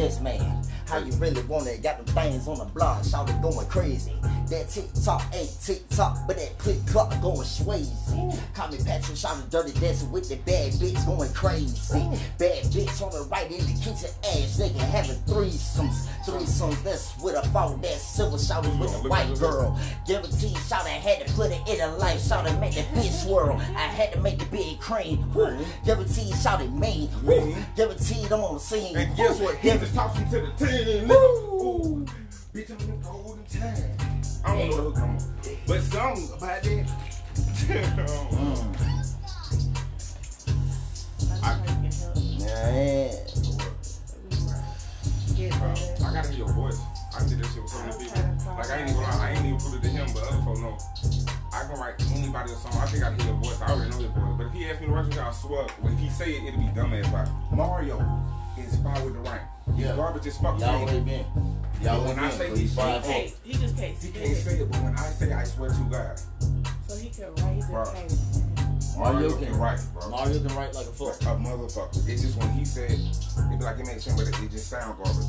UPS, 0.03 0.21
man? 0.21 0.63
How 0.87 0.99
you 0.99 1.13
really 1.13 1.43
want 1.45 1.67
it? 1.67 1.83
Got 1.83 2.05
them 2.05 2.15
things 2.15 2.49
on 2.49 2.59
the 2.59 2.65
block, 2.65 3.05
shout 3.05 3.31
it 3.31 3.41
going 3.41 3.67
crazy. 3.69 4.13
That 4.51 4.69
tick 4.69 4.93
tock 5.05 5.25
ain't 5.33 5.51
tick 5.63 5.89
tock, 5.89 6.19
but 6.27 6.37
that 6.37 6.59
click 6.59 6.85
clock 6.87 7.11
going 7.23 7.39
swayzy. 7.39 7.95
Mm. 8.11 8.39
Call 8.55 8.69
me 8.69 8.79
Patrick, 8.85 9.17
shout 9.17 9.39
it 9.39 9.51
dirty 9.51 9.73
dancing 9.81 10.11
with 10.11 10.29
the 10.29 10.37
bad 10.37 10.73
bitch 10.73 11.07
going 11.07 11.33
crazy. 11.33 11.99
Mm. 11.99 12.19
Bad 12.39 12.65
bitch 12.65 13.01
on 13.01 13.13
the 13.13 13.27
right 13.31 13.51
in 13.51 13.65
the 13.65 13.73
kitchen, 13.81 14.11
ass 14.25 14.59
they 14.59 14.69
nigga 14.69 14.91
having 14.91 15.17
threesomes. 15.23 16.07
Threesomes, 16.27 16.83
that's 16.83 17.17
with 17.33 17.45
a 17.45 17.49
phone, 17.49 17.81
that's 17.81 18.03
silver 18.03 18.39
shouting 18.39 18.79
with 18.79 18.95
a 18.95 19.09
white 19.09 19.39
girl. 19.39 19.79
Guaranteed, 20.07 20.57
shout 20.59 20.85
I 20.85 20.91
had 20.91 21.27
to 21.27 21.33
put 21.35 21.51
it 21.51 21.61
in 21.69 21.81
a 21.81 21.97
life, 21.97 22.21
shout 22.21 22.47
it 22.47 22.59
make 22.59 22.75
the 22.75 22.83
bitch 22.83 23.25
swirl. 23.25 23.57
I 23.77 23.83
had 23.83 24.13
to 24.13 24.21
make 24.21 24.39
the 24.39 24.45
big 24.47 24.81
cream. 24.81 25.33
Woo. 25.33 25.59
Guaranteed, 25.85 26.35
shout 26.37 26.61
it 26.61 26.73
mean. 26.73 27.09
Woo. 27.23 27.55
Guaranteed, 27.77 28.33
I'm 28.33 28.41
on 28.41 28.55
the 28.55 28.61
scene. 28.61 28.97
And 28.97 29.17
guess 29.17 29.41
what? 29.41 29.57
He 29.57 29.71
just 29.71 29.95
talks 29.95 30.19
me 30.19 30.25
to 30.31 30.41
the 30.41 30.67
team. 30.67 31.09
Woo. 31.09 31.15
Ooh, 31.17 32.07
bitch, 32.55 32.71
I'm 32.71 32.79
in 32.81 32.91
the 32.91 33.07
golden 33.07 33.45
time. 33.45 33.97
I 34.45 34.59
don't 34.59 34.71
know 34.71 34.77
hook 34.77 34.97
no 34.97 35.07
more. 35.07 35.19
But 35.67 35.81
something 35.83 36.29
about 36.37 36.63
that. 36.63 36.87
Mm. 37.67 37.99
I 41.43 41.67
can 41.67 41.85
help. 41.91 42.17
Man. 42.41 43.11
Get 45.37 45.51
better. 45.53 46.05
I 46.05 46.13
gotta 46.13 46.29
hear 46.29 46.39
your 46.39 46.53
voice. 46.53 46.79
I 47.15 47.29
did 47.29 47.39
this 47.39 47.53
shit 47.53 47.63
with 47.63 47.71
so 47.73 47.79
many 47.85 48.05
people. 48.05 48.23
Like 48.57 48.71
I 48.71 48.79
ain't 48.81 48.91
even 48.91 49.05
I 49.05 49.31
ain't 49.35 49.45
even 49.47 49.59
put 49.61 49.75
it 49.75 49.83
to 49.83 49.89
him, 49.89 50.07
but 50.15 50.23
other 50.25 50.43
folks 50.45 50.61
know. 50.61 50.79
I 51.53 51.65
can 51.69 51.79
write 51.79 51.95
anybody 52.17 52.53
a 52.53 52.57
song. 52.57 52.73
I 52.81 52.87
think 52.87 53.05
I 53.05 53.13
hear 53.15 53.27
your 53.27 53.37
voice. 53.37 53.61
I 53.61 53.73
already 53.73 53.91
know 53.91 54.01
your 54.01 54.11
voice. 54.11 54.35
But 54.39 54.47
if 54.47 54.53
he 54.53 54.65
asked 54.71 54.81
me 54.81 54.87
to 54.87 54.93
write 54.93 55.05
something, 55.05 55.21
I 55.21 55.31
swear, 55.33 55.65
when 55.81 55.97
he 55.97 56.09
say 56.09 56.33
it, 56.33 56.45
it'll 56.45 56.61
be 56.61 56.67
dumbass 56.69 57.11
fire. 57.13 57.29
Mario 57.53 58.01
inspired 58.57 59.05
with 59.05 59.15
the 59.15 59.21
rank. 59.31 59.43
Yeah. 59.77 59.95
Garbage 59.97 60.27
as 60.27 60.37
fuck. 60.39 60.59
Y'all 60.59 60.61
saying 60.61 60.83
already 60.83 60.99
it. 60.99 61.05
been. 61.05 61.27
But 61.75 61.83
Y'all 61.83 62.05
when 62.07 62.19
I 62.19 62.23
already 62.23 62.37
say 62.37 62.47
been. 62.49 62.57
he 62.57 62.63
He's 62.63 62.75
five 62.75 63.05
shit, 63.05 63.13
Hey, 63.13 63.33
he 63.45 63.53
just 63.55 63.77
can't 63.77 63.97
He 63.99 64.11
can't 64.11 64.37
say 64.37 64.59
it, 64.59 64.71
but 64.71 64.81
when 64.83 64.95
I 64.97 65.07
say 65.11 65.33
I 65.33 65.45
swear 65.45 65.71
to 65.71 65.83
God, 65.91 66.21
So 66.89 66.97
he 66.97 67.09
can 67.11 67.35
write 67.37 67.61
the 67.61 68.09
thing. 68.09 68.52
Mario, 68.99 69.13
Mario 69.31 69.37
can 69.37 69.47
can- 69.47 69.59
write, 69.59 69.81
bro. 69.95 70.09
Mario 70.11 70.39
can 70.41 70.57
write 70.57 70.75
like 70.75 70.87
a 70.87 70.91
fuck. 70.93 71.21
a 71.23 71.25
motherfucker. 71.37 72.09
It's 72.09 72.23
just 72.23 72.37
when 72.39 72.51
he 72.51 72.65
said, 72.65 72.91
it 72.91 73.59
be 73.59 73.65
like 73.65 73.79
it 73.79 73.87
makes 73.87 74.05
sense, 74.05 74.17
but 74.21 74.29
it, 74.29 74.43
it 74.45 74.51
just 74.51 74.69
sound 74.69 74.97
garbage. 75.03 75.27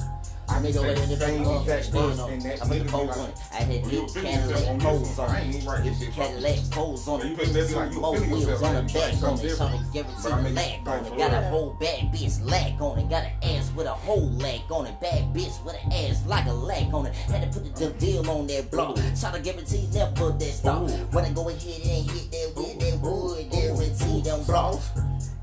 I 0.50 0.60
make 0.60 0.72
a 0.76 0.80
say 0.80 0.94
the 0.94 1.04
in 1.04 1.10
the 1.10 1.16
same 1.16 1.42
exact 1.42 1.90
verse, 1.92 2.20
and 2.20 2.42
that 2.42 2.62
I 2.62 2.68
make 2.68 2.82
a 2.82 2.84
literally 2.84 2.90
pose 2.92 3.08
like- 3.08 3.18
on 3.18 3.30
it. 3.30 3.36
I 3.54 3.56
had 3.56 3.68
big 3.90 4.08
Cadillac 4.14 4.68
on 4.86 5.00
this 5.00 5.20
on 5.20 5.30
I 5.30 5.40
ain't 5.40 5.56
it. 5.56 5.58
even 5.58 5.68
write 5.70 5.84
this 5.86 6.00
shit. 6.00 6.12
Cadillac 6.14 6.60
pose 6.72 7.08
on 7.08 7.20
you 7.28 7.36
it. 7.40 7.72
like 7.76 7.94
More 7.94 8.12
wheels 8.20 8.62
on 8.62 8.76
the 8.76 8.94
back 8.94 9.04
on 9.04 9.10
it. 9.10 9.16
Something 9.16 9.48
different. 9.48 9.94
guaranteed 9.94 10.24
But 10.24 10.34
I 10.34 10.36
to 10.38 10.44
make- 10.44 10.56
lack 10.56 10.88
on 10.88 11.06
it. 11.06 11.18
Got 11.18 11.34
a 11.34 11.48
whole 11.48 11.78
bad 11.80 12.00
bitch 12.12 12.46
lack 12.50 12.82
on 12.82 13.00
it. 13.00 13.10
Got 13.10 13.24
an 13.24 13.32
ass 13.56 13.72
with 13.74 13.88
a 13.88 13.92
whole 13.94 14.30
lack 14.34 14.70
on 14.70 14.86
it. 14.86 15.00
Bad 15.00 15.34
bitch 15.34 15.64
with 15.64 15.76
an 15.82 15.92
ass 15.94 16.22
like 16.28 16.46
a 16.48 16.54
lack 16.54 16.94
on 16.94 17.06
it. 17.06 17.14
Had 17.16 17.50
to 17.52 17.60
put 17.60 17.74
the 17.76 17.90
deal 17.92 18.30
on 18.30 18.46
that 18.48 18.70
block. 18.70 18.98
Shot 19.16 19.36
a 19.36 19.40
guarantee 19.40 19.88
never 19.94 20.32
that 20.32 20.42
stop. 20.54 20.90
When 21.14 21.24
I 21.24 21.30
go 21.32 21.48
ahead 21.48 21.64
and 21.64 22.12
hit 22.12 22.32
that 22.32 22.54
with 22.58 22.73
wood, 23.04 23.50
guarantee 23.52 24.22
them 24.22 24.44
block. 24.44 24.80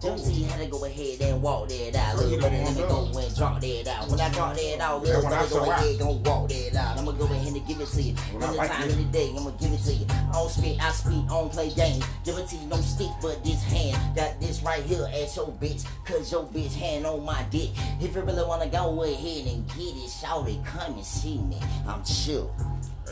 Guarantee 0.00 0.44
had 0.44 0.60
to 0.60 0.66
go 0.66 0.84
ahead 0.86 1.20
and 1.20 1.42
walk 1.42 1.68
that 1.68 1.94
out. 1.94 2.24
You 2.24 2.40
don't 2.40 2.40
brother, 2.40 2.56
let 2.56 2.74
me 2.74 2.82
go 2.82 3.18
and 3.18 3.36
drop 3.36 3.60
that 3.60 3.86
out. 3.86 4.08
When 4.08 4.18
I 4.20 4.30
drop 4.30 4.56
that 4.56 4.80
out, 4.80 5.02
little 5.02 5.20
brother, 5.20 5.48
go 5.48 5.70
ahead 5.70 6.00
and 6.00 6.26
walk 6.26 6.48
that 6.48 6.74
out. 6.74 6.98
I'ma 6.98 7.12
go 7.12 7.24
ahead 7.24 7.52
and 7.52 7.66
give 7.66 7.80
it 7.80 7.86
to 7.88 8.02
you. 8.02 8.14
Any 8.32 8.56
like 8.56 8.70
time, 8.70 8.90
any 8.90 9.04
day, 9.04 9.30
I'ma 9.36 9.50
give 9.50 9.72
it 9.72 9.82
to 9.84 9.92
you. 9.92 10.06
I 10.08 10.32
don't 10.32 10.50
spit, 10.50 10.82
I 10.82 10.90
speak, 10.92 11.24
I 11.24 11.28
don't 11.28 11.52
play 11.52 11.70
games. 11.70 12.02
Give 12.24 12.38
it 12.38 12.48
to 12.48 12.56
Guarantee 12.56 12.66
no 12.66 12.76
stick, 12.76 13.10
but 13.20 13.44
this 13.44 13.62
hand 13.62 14.16
got 14.16 14.40
this 14.40 14.62
right 14.62 14.82
here 14.82 15.06
at 15.12 15.36
your 15.36 15.48
bitch. 15.60 15.86
Cause 16.06 16.32
your 16.32 16.44
bitch 16.44 16.74
hand 16.74 17.04
on 17.04 17.22
my 17.22 17.42
dick. 17.50 17.70
If 18.00 18.16
you 18.16 18.22
really 18.22 18.44
wanna 18.44 18.68
go 18.68 19.02
ahead 19.04 19.46
and 19.52 19.68
get 19.68 19.96
it, 19.96 20.10
shout 20.10 20.48
it, 20.48 20.64
come 20.64 20.94
and 20.94 21.04
see 21.04 21.38
me. 21.38 21.60
I'm 21.86 22.02
chill. 22.04 22.50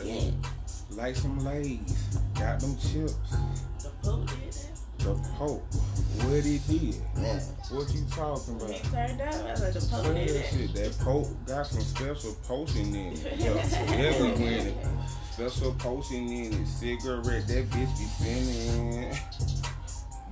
Yeah. 0.03 0.31
Like 0.89 1.15
some 1.15 1.37
Lays, 1.45 2.17
got 2.33 2.59
them 2.59 2.75
chips. 2.77 3.13
The 4.03 4.09
Pope 4.09 4.27
did 4.27 4.51
that. 4.53 4.65
The 4.99 5.29
Pope, 5.37 5.63
what 6.23 6.43
he 6.43 6.59
did? 6.67 6.95
Man. 7.15 7.39
What 7.71 7.89
you 7.93 8.03
talking 8.11 8.59
He 8.59 8.65
about? 8.65 8.83
turned 8.91 9.21
out. 9.21 9.33
I 9.33 9.51
was 9.51 9.61
like, 9.61 9.73
the 9.73 9.87
Pope 9.89 10.03
Real 10.05 10.13
did 10.13 10.29
that. 10.29 10.45
shit, 10.49 10.73
that 10.73 10.99
Pope 10.99 11.27
got 11.47 11.67
some 11.67 11.81
special 11.81 12.33
potion 12.45 12.95
in 12.95 13.13
it. 13.13 13.37
Yeah, 13.37 13.51
everywhere 13.93 14.59
in 14.59 14.67
it. 14.67 14.77
Special 15.31 15.73
potion 15.75 16.27
in 16.27 16.53
it. 16.53 16.67
Cigarette, 16.67 17.47
that 17.47 17.69
bitch 17.69 17.97
be 17.97 18.05
spinning. 18.05 19.17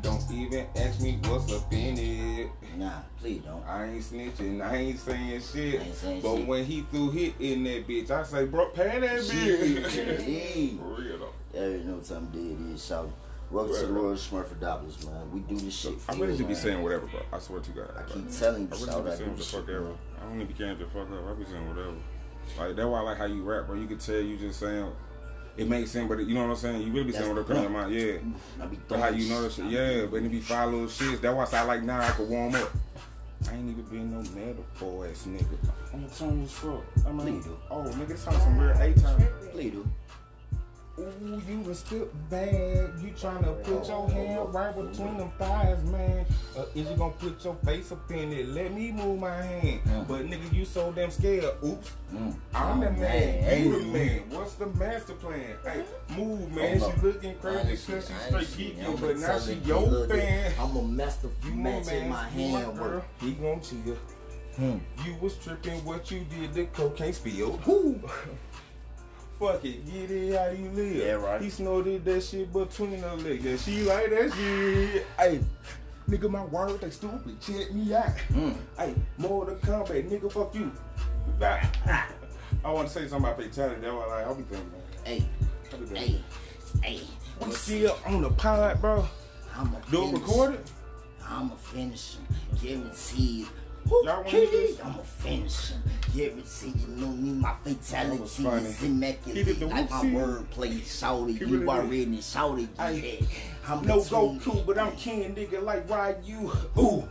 Don't 0.02 0.24
even 0.32 0.66
ask 0.76 1.02
me 1.02 1.18
what's 1.28 1.52
up 1.54 1.72
in 1.74 1.98
it. 1.98 2.50
Nah, 2.78 3.00
please 3.20 3.42
don't. 3.42 3.64
I 3.66 3.86
ain't 3.86 4.04
snitching, 4.04 4.62
I 4.62 4.76
ain't 4.76 5.00
saying 5.00 5.42
shit. 5.42 5.82
Ain't 5.82 5.96
saying 5.96 6.22
but 6.22 6.38
shit. 6.38 6.48
when 6.48 6.66
he 6.66 6.82
threw 6.92 7.10
hit 7.12 7.34
in 7.40 7.64
that 7.64 7.88
bitch, 7.88 8.12
I 8.12 8.24
say, 8.24 8.46
bro, 8.46 8.68
pay 8.70 9.00
that 9.00 9.20
bitch. 9.22 9.90
Shit. 9.90 10.80
For 10.80 11.02
real 11.02 11.18
though. 11.20 11.30
Yeah, 11.54 11.68
you 11.68 11.84
know 11.86 11.96
what 11.96 12.06
time 12.06 12.30
it 12.34 12.74
is. 12.76 12.86
Shout 12.86 13.10
Welcome 13.50 13.74
to 13.76 13.86
the 13.88 13.94
Right. 13.94 14.04
World 14.04 14.18
Smurfadopoulos, 14.18 15.06
man. 15.06 15.32
We 15.32 15.40
do 15.42 15.58
this 15.58 15.74
shit 15.74 16.00
for 16.02 16.12
I 16.12 16.16
you, 16.16 16.22
really 16.24 16.38
just 16.38 16.50
be 16.50 16.56
saying 16.56 16.84
whatever, 16.84 17.08
bro. 17.08 17.22
I 17.32 17.40
swear 17.40 17.62
to 17.62 17.72
God. 17.72 17.90
I 17.96 18.00
Like, 18.00 18.10
keep 18.10 18.32
telling 18.32 18.62
you, 18.64 18.68
I 18.68 18.72
really 18.76 18.86
shout 18.88 19.06
be 19.06 19.12
saying 19.12 19.20
do 19.24 19.30
the 19.32 19.36
this 19.38 19.52
fuck 19.52 19.66
shit, 19.66 19.76
ever. 19.76 19.84
bro. 19.86 19.98
I 20.20 20.26
don't 20.26 20.36
even 20.36 20.48
be 20.48 20.54
caring 20.54 20.78
to 20.80 20.86
fuck 20.88 21.12
up. 21.12 21.28
I 21.30 21.34
be 21.34 21.46
saying 21.46 21.68
whatever. 21.70 21.94
Like 22.60 22.76
that's 22.76 22.88
why 22.88 23.00
I 23.00 23.02
like 23.04 23.18
how 23.18 23.26
you 23.26 23.44
rap, 23.44 23.68
bro. 23.68 23.76
You 23.76 23.88
can 23.88 23.98
tell 24.00 24.16
you 24.20 24.38
just 24.38 24.60
saying 24.60 24.92
it 25.56 25.68
makes 25.70 25.92
sense, 25.92 26.08
but 26.10 26.20
it, 26.20 26.28
you 26.28 26.34
know 26.36 26.42
what 26.44 26.50
I'm 26.52 26.56
saying. 26.58 26.82
You 26.82 26.92
really 26.92 27.06
be 27.06 27.12
saying 27.14 27.34
That's 27.36 27.48
whatever 27.50 27.54
comes 27.54 27.66
in 27.66 27.72
your 27.72 27.82
mind, 27.82 27.94
yeah. 27.94 28.64
I 28.64 28.66
be 28.68 28.80
But 28.88 29.00
how 29.00 29.08
throwing 29.08 29.22
you 29.22 29.30
know 29.30 29.42
that 29.44 29.52
shit, 29.54 29.66
yeah. 29.66 30.06
But 30.08 30.18
it 30.24 30.30
be 30.32 30.40
five 30.42 30.70
little 30.70 30.88
shits. 30.88 31.22
That's 31.22 31.36
why 31.36 31.44
I 31.44 31.46
say 31.46 31.64
like 31.64 31.84
now 31.84 32.02
I 32.02 32.12
can 32.12 32.30
warm 32.30 32.54
up. 32.56 32.70
I 33.50 33.54
ain't 33.54 33.70
even 33.70 33.84
been 33.84 34.12
no 34.12 34.18
metaphor 34.32 35.08
ass 35.08 35.26
nigga. 35.28 35.46
I'm 35.94 36.02
gonna 36.02 36.14
turn 36.14 36.42
this 36.42 36.52
fuck. 36.52 36.84
I 37.06 37.12
mean, 37.12 37.20
Please 37.40 37.46
do. 37.46 37.58
oh 37.72 37.84
nigga, 37.84 38.08
this 38.10 38.22
sounds 38.22 38.44
some 38.44 38.58
weird 38.58 38.76
A 38.78 38.94
time. 38.94 39.28
Please 39.52 39.72
do. 39.72 39.88
Ooh, 41.00 41.42
you 41.48 41.60
was 41.62 41.80
still 41.80 42.08
bad. 42.30 42.92
You 43.00 43.12
tryna 43.12 43.64
put 43.64 43.88
your 43.88 44.10
hand 44.10 44.52
right 44.54 44.76
between 44.76 45.18
them 45.18 45.32
thighs, 45.38 45.84
man. 45.86 46.26
Uh, 46.58 46.64
is 46.74 46.90
you 46.90 46.96
gonna 46.98 47.14
put 47.14 47.44
your 47.46 47.54
face 47.64 47.92
up 47.92 48.10
in 48.10 48.34
it? 48.34 48.48
Let 48.50 48.74
me 48.74 48.92
move 48.92 49.20
my 49.20 49.36
hand. 49.40 49.82
Mm. 49.86 50.08
But 50.08 50.22
nigga, 50.26 50.52
you 50.52 50.66
so 50.66 50.92
damn 50.92 51.12
scared. 51.12 51.46
Oops. 51.64 51.92
Mm. 52.14 52.34
I'm 52.56 52.80
the 52.80 52.88
Oh, 52.88 52.92
man. 52.94 53.00
man. 53.00 53.64
You 53.64 53.80
the 53.80 53.86
man. 53.86 54.22
What's 54.32 54.54
the 54.56 54.66
master 54.68 55.14
plan? 55.14 55.56
Hey, 55.64 55.84
move, 56.18 56.52
man. 56.52 56.80
Hold 56.80 56.94
She 56.96 57.02
looking 57.06 57.36
crazy 57.36 57.58
ain't 57.60 57.68
because 57.68 57.86
shit, 57.86 58.08
she 58.08 58.14
I 58.14 58.28
straight 58.42 58.48
shit. 58.48 58.78
geeking, 58.80 59.00
but 59.02 59.18
now 59.18 59.28
telling 59.28 59.44
she 59.46 59.54
you, 59.54 59.80
your 59.80 60.08
fan. 60.08 60.54
I'm 60.60 60.76
a 60.78 60.82
master 60.82 61.30
You 61.46 61.52
match 61.52 61.74
want 61.86 61.92
in 61.92 62.10
my 62.10 62.24
man, 62.24 62.40
you 62.40 62.52
want 62.54 62.66
hand 62.66 62.78
girl, 62.80 62.88
work. 62.88 63.04
he 63.22 63.32
gon' 63.34 63.62
chill. 63.62 63.98
Hmm. 64.56 64.78
You 65.06 65.16
was 65.22 65.36
tripping, 65.38 65.86
what 65.86 66.10
you 66.10 66.22
did, 66.22 66.56
the 66.56 66.66
cocaine 66.66 67.14
spilled. 67.14 67.64
Whoo. 67.68 68.02
Fuck 69.40 69.64
it, 69.66 69.86
get 69.86 70.10
it 70.10 70.36
how 70.36 70.50
you 70.50 70.70
live. 70.72 70.96
Yeah, 70.96 71.12
right. 71.14 71.40
He 71.40 71.50
snorted 71.52 72.04
that 72.06 72.24
shit 72.24 72.52
between 72.52 73.00
her 73.00 73.16
legs. 73.18 73.46
Yeah, 73.46 73.58
she 73.58 73.84
like 73.84 74.10
that 74.10 74.34
shit. 74.34 75.06
Hey, 75.20 75.42
nigga, 76.10 76.30
my 76.30 76.44
word, 76.46 76.82
they 76.82 76.90
stupid. 76.90 77.40
Check 77.40 77.72
me 77.72 77.94
out. 77.94 78.16
Mm. 78.32 78.56
Hey, 78.78 78.96
more 79.18 79.46
to 79.46 79.56
come. 79.56 79.86
Nigga, 79.86 80.32
fuck 80.32 80.56
you. 80.56 80.72
Bye. 81.40 81.70
I 82.66 82.72
want 82.72 82.88
to 82.88 82.94
say 82.94 83.08
something 83.08 83.30
about 83.30 83.38
fatality. 83.42 83.82
That's 83.82 83.94
what 83.94 84.10
like, 84.10 84.26
I'll 84.26 84.34
be 84.34 84.44
thinking, 84.44 84.72
man. 84.72 84.82
Hey, 85.04 85.26
I'll 85.72 85.80
be 85.80 85.86
thinking. 85.86 86.24
hey, 86.82 86.98
hey. 86.98 87.02
We 87.46 87.52
still 87.52 87.98
on 88.08 88.24
the 88.24 88.32
pod, 88.32 88.82
bro. 88.82 89.08
I'm 89.56 89.68
a 89.68 89.82
Do 89.92 90.10
it 90.10 90.14
recorded? 90.14 90.64
I'm 91.24 91.52
a 91.52 91.56
finisher. 91.58 92.20
Guaranteed. 92.62 93.48
Y'all 93.90 94.18
wanna 94.18 94.30
hear 94.30 94.46
this? 94.48 94.80
I'm 94.84 95.00
a 95.00 95.04
finisher. 95.04 95.76
Guaranteed. 96.16 96.76
You 96.82 96.88
know 96.96 97.08
me, 97.08 97.32
my 97.32 97.54
fatality 97.64 98.24
is 98.24 98.84
immaculate. 98.84 99.62
like 99.62 99.90
my 99.90 100.04
wordplay, 100.06 101.00
shouted. 101.00 101.38
He 101.38 101.46
You 101.46 101.70
already 101.70 102.22
shouted. 102.22 102.62
You 102.62 102.68
that. 102.78 103.28
I'm 103.68 103.86
No 103.86 103.98
Goku, 103.98 104.66
but 104.66 104.78
I'm 104.78 104.96
king, 104.96 105.36
nigga, 105.36 105.62
like 105.62 105.90
Ryu. 105.90 106.52
Ooh, 106.78 107.02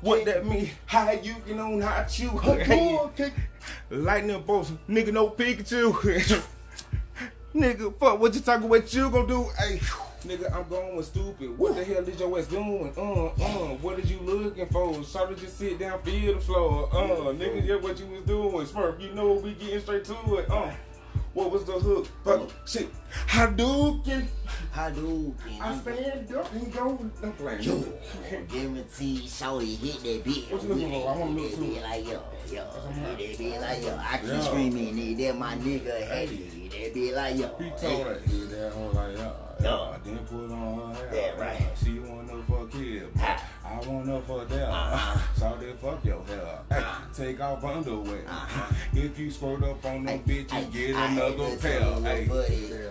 what 0.00 0.24
that 0.24 0.46
mean? 0.46 0.70
How 0.86 1.10
you 1.10 1.34
can 1.46 1.58
on 1.58 1.80
how 1.80 2.06
you? 2.16 3.10
Lightning 3.90 4.42
bolts, 4.42 4.72
nigga, 4.88 5.12
no 5.12 5.30
Pikachu. 5.30 5.92
nigga, 7.54 7.98
fuck 7.98 8.20
what 8.20 8.34
you 8.34 8.40
talking? 8.40 8.68
What 8.68 8.92
you 8.94 9.10
gonna 9.10 9.26
do? 9.26 9.48
Hey, 9.58 9.80
Nigga, 10.26 10.52
I'm 10.52 10.68
going 10.68 11.00
stupid. 11.04 11.56
What 11.56 11.76
the 11.76 11.84
hell 11.84 12.08
is 12.08 12.18
your 12.18 12.36
ass 12.36 12.48
doing? 12.48 12.92
Uh, 12.96 13.26
uh, 13.26 13.76
what 13.76 14.00
is 14.00 14.10
you 14.10 14.18
looking 14.18 14.66
for? 14.66 14.92
Shawty 14.94 15.38
just 15.38 15.56
sit 15.56 15.78
down, 15.78 16.02
feel 16.02 16.34
the 16.34 16.40
floor. 16.40 16.88
Uh, 16.92 17.32
nigga, 17.32 17.64
yeah, 17.64 17.76
what 17.76 17.96
you 18.00 18.06
was 18.06 18.24
doing? 18.24 18.66
Smurf, 18.66 19.00
you 19.00 19.12
know 19.12 19.34
we 19.34 19.52
getting 19.52 19.78
straight 19.78 20.04
to 20.06 20.34
it. 20.38 20.50
Uh, 20.50 20.72
what 21.36 21.50
was 21.52 21.64
the 21.64 21.72
hook? 21.72 22.06
Fuck, 22.24 22.48
shit. 22.66 22.88
Hadouken. 23.28 24.26
Hadouken. 24.74 25.60
I 25.60 25.76
stand 25.78 26.34
up 26.34 26.52
and 26.54 26.72
go. 26.72 26.98
I'm 27.22 27.32
playing. 27.32 27.62
Yo, 27.62 27.84
guarantee 28.48 29.20
shawty 29.26 29.76
hit 29.76 30.02
that 30.02 30.24
bitch. 30.24 30.50
What 30.50 30.62
you 30.62 30.68
looking 30.70 30.90
for? 30.90 31.10
I 31.10 31.16
wanna 31.16 31.30
look 31.32 31.50
Hit 31.50 31.58
too. 31.58 31.74
that 31.74 31.82
like 31.82 32.04
yo, 32.06 32.22
yo. 32.50 32.64
Hit 32.92 33.04
that 33.04 33.38
bitch 33.38 33.60
like 33.60 33.82
yo. 33.84 33.96
I 33.98 34.18
keep 34.18 34.28
Yeah. 34.30 34.40
screaming, 34.40 34.94
nigga, 34.96 35.18
that 35.26 35.38
my 35.38 35.54
nigga 35.56 36.08
heavy. 36.08 36.36
Hit 36.36 36.70
that 36.72 36.94
bitch 36.98 37.14
like 37.14 37.36
yo. 37.38 37.48
He 37.58 37.70
told 37.70 38.06
her, 38.06 38.18
he 38.26 38.38
that 38.44 38.72
hoe 38.72 38.90
like, 38.94 39.16
yeah, 39.18 39.32
Yeah. 39.60 39.90
yeah. 39.90 39.96
Then 40.04 40.18
put 40.26 40.50
on 40.50 40.94
her 40.94 41.08
hair. 41.10 41.34
Yeah, 41.36 41.40
right. 41.42 41.62
She 41.82 41.98
want 41.98 42.30
her 42.30 42.42
for 42.48 42.66
kid, 42.68 43.08
but. 43.14 43.40
I 43.64 43.88
want 43.88 44.06
her 44.08 44.20
for 44.22 44.44
that. 44.44 44.68
Uh-huh. 44.70 45.18
So 45.36 45.58
they 45.60 45.72
fuck 45.72 46.04
your 46.04 46.22
hair. 46.24 46.58
Hey, 46.70 46.84
take 47.16 47.40
off 47.40 47.64
underwear. 47.64 48.22
Uh-huh. 48.28 48.74
If 48.92 49.18
you 49.18 49.30
squirt 49.30 49.62
up 49.64 49.84
on 49.84 50.04
no 50.04 50.18
bitch, 50.18 50.48
get 50.72 50.94
I 50.96 51.12
another 51.12 51.56
pair. 51.56 51.80
tell 51.80 52.02
Hey. 52.02 52.28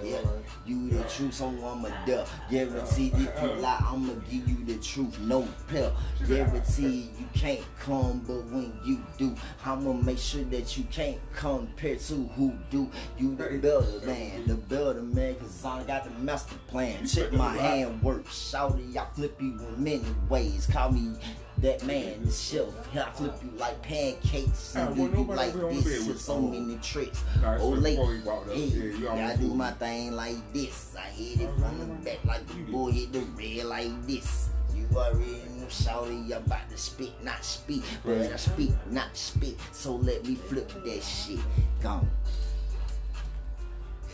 yeah, 0.03 0.19
you 0.65 0.89
the 0.89 1.03
truth, 1.03 1.33
so 1.35 1.47
I'ma 1.47 1.89
duck. 2.05 2.27
Guarantee 2.49 3.11
if 3.13 3.41
you 3.41 3.49
lie, 3.59 3.83
I'ma 3.85 4.13
give 4.29 4.47
you 4.47 4.65
the 4.65 4.77
truth, 4.81 5.19
no 5.19 5.47
pill. 5.67 5.93
Guarantee 6.27 7.09
you 7.19 7.27
can't 7.33 7.63
come, 7.79 8.23
but 8.25 8.43
when 8.45 8.73
you 8.83 9.03
do, 9.17 9.35
I'ma 9.63 9.93
make 9.93 10.17
sure 10.17 10.43
that 10.45 10.75
you 10.77 10.85
can't 10.85 11.19
compare 11.35 11.95
to 11.95 12.13
who 12.35 12.53
do. 12.71 12.89
You 13.17 13.35
the 13.35 13.57
better 13.57 14.05
man, 14.05 14.47
the 14.47 14.55
better 14.55 15.01
man, 15.01 15.35
cause 15.35 15.63
I 15.63 15.83
got 15.83 16.03
the 16.03 16.11
master 16.19 16.55
plan. 16.67 17.05
Check 17.05 17.31
my 17.31 17.53
hand 17.53 18.01
work, 18.01 18.25
shouty, 18.25 18.97
I 18.97 19.05
flip 19.13 19.39
you 19.39 19.59
in 19.59 19.83
many 19.83 20.03
ways. 20.29 20.67
Call 20.71 20.91
me 20.91 21.13
that 21.59 21.83
man, 21.85 22.23
the 22.23 22.31
shelf. 22.31 22.73
I 22.95 23.09
flip 23.11 23.33
you 23.43 23.51
like 23.57 23.81
pancakes 23.81 24.75
and 24.75 24.95
do 24.95 25.01
you 25.03 25.23
like 25.23 25.55
over 25.55 25.59
here 25.59 25.67
on 25.67 25.75
the 25.75 25.81
this 25.81 26.07
with 26.07 26.19
so 26.21 26.41
many 26.41 26.77
tricks. 26.81 27.23
Nah, 27.41 27.57
Oh, 27.59 27.69
late. 27.69 27.95
before 27.97 28.11
we 28.11 28.19
walked 28.21 28.49
up, 28.49 28.55
Hey, 28.55 28.93
yeah, 29.01 29.27
I 29.29 29.35
do 29.37 29.53
my 29.53 29.71
thing 29.71 30.11
like 30.13 30.53
this. 30.53 30.95
I 30.97 31.07
hit 31.09 31.41
it 31.41 31.49
from 31.59 31.79
the 31.79 31.85
back 32.03 32.23
like 32.25 32.45
the 32.47 32.57
You 32.57 32.65
boy 32.65 32.91
hit 32.91 33.13
the 33.13 33.19
red 33.21 33.65
like 33.65 34.05
this. 34.07 34.49
You 34.75 34.85
already 34.95 35.23
know, 35.57 35.65
shawty, 35.69 36.25
I'm 36.25 36.43
about 36.43 36.69
to 36.69 36.77
spit, 36.77 37.11
not 37.23 37.43
speak. 37.45 37.83
But 38.03 38.17
I 38.17 38.35
speak, 38.35 38.71
not 38.91 39.15
spit. 39.15 39.55
So 39.71 39.95
let 39.95 40.25
me 40.25 40.35
flip 40.35 40.69
that 40.83 41.03
shit. 41.03 41.39
Gone. 41.81 42.09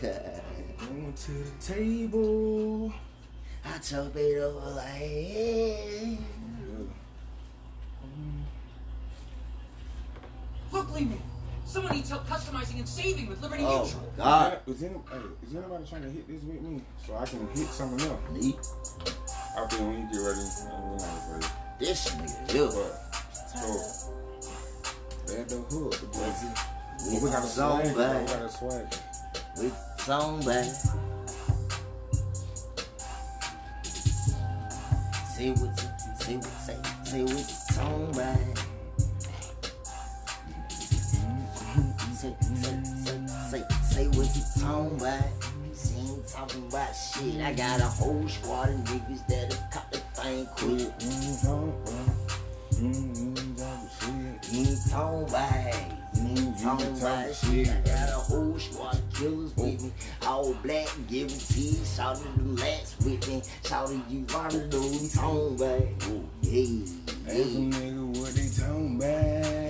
Going 0.02 1.12
to 1.14 1.32
the 1.32 1.50
table. 1.74 2.92
I 3.64 3.78
chop 3.78 4.16
it 4.16 4.38
over 4.42 4.70
like, 4.70 4.86
hey. 4.88 6.18
Look, 10.72 10.92
leave 10.94 11.10
me. 11.10 11.16
Someone 11.64 11.94
needs 11.94 12.10
help 12.10 12.26
customizing 12.26 12.78
and 12.78 12.88
saving 12.88 13.28
with 13.28 13.40
Liberty 13.42 13.62
Oh 13.66 13.82
Mutual. 13.84 14.00
my 14.18 14.24
god. 14.24 14.58
Is, 14.66 14.82
any, 14.82 14.94
hey, 14.94 15.18
is 15.46 15.54
anybody 15.54 15.84
trying 15.88 16.02
to 16.02 16.10
hit 16.10 16.26
this 16.28 16.42
with 16.42 16.60
me 16.60 16.82
so 17.06 17.14
I 17.14 17.24
can 17.24 17.46
hit 17.54 17.68
someone 17.68 18.00
else? 18.00 18.20
Me? 18.32 18.56
I 19.56 19.66
think 19.68 19.80
when 19.82 20.00
you 20.00 20.06
get 20.12 20.18
ready, 20.26 20.40
I'm 20.72 20.96
not 20.96 21.02
afraid. 21.02 21.52
This 21.78 22.08
nigga, 22.10 22.54
yo. 22.54 22.66
But, 22.66 23.14
so, 23.48 24.12
that's 25.26 25.52
the 25.52 25.60
hook. 25.60 25.92
Was 26.14 26.42
it? 26.42 26.58
But 27.14 27.22
we 27.22 27.30
got 27.30 27.44
a 27.44 27.46
song 27.46 27.78
back. 27.82 27.94
We 27.96 28.02
back. 28.02 28.26
got 28.26 28.42
a 28.42 28.48
swag. 28.50 28.94
With 29.58 29.76
song 29.98 30.44
back. 30.44 30.66
Say 35.36 35.50
what 35.50 35.82
you, 35.82 35.88
say 36.18 36.36
what 36.36 36.44
say, 36.44 36.76
say 37.04 37.22
what 37.22 37.30
you 37.32 37.38
song 37.38 38.12
back. 38.12 38.38
Say, 42.22 42.36
say, 42.54 42.78
say, 42.84 43.18
say, 43.50 43.64
say 43.82 44.06
what 44.06 44.30
you 44.36 44.42
song 44.42 44.96
back. 44.98 45.26
She 45.74 45.98
ain't 45.98 46.28
talking 46.28 46.64
about 46.68 46.92
shit. 46.92 47.40
I 47.42 47.52
got 47.52 47.80
a 47.80 47.86
whole 47.86 48.28
squad 48.28 48.68
of 48.68 48.76
niggas 48.76 49.26
that'll 49.26 49.58
cut 49.72 49.90
the 49.90 49.98
thing 49.98 50.46
quick. 50.56 51.02
He 51.02 51.08
ain't 51.10 51.42
talking 51.42 51.74
about 51.82 52.22
He 54.52 56.30
ain't 56.30 56.60
talking 56.62 56.96
about 56.96 57.34
shit. 57.34 57.68
I 57.68 57.80
got 57.80 58.08
a 58.08 58.12
whole 58.12 58.56
squad 58.56 58.94
of 58.94 59.14
killers 59.14 59.56
with 59.56 59.82
me. 59.82 59.92
All 60.24 60.54
black, 60.62 60.86
guaranteed. 61.08 61.84
Shouted 61.84 62.36
the 62.36 62.62
last 62.62 63.02
with 63.02 63.26
me. 63.26 63.42
Shouted 63.64 64.00
you 64.08 64.24
already 64.32 64.58
know 64.68 64.88
he 64.90 65.08
talking 65.08 65.56
about. 65.56 65.82
Hey, 66.44 66.84
Ask 67.26 67.50
nigga 67.50 68.16
what 68.16 68.32
they 68.32 68.48
talking 68.48 68.96
about. 68.96 69.61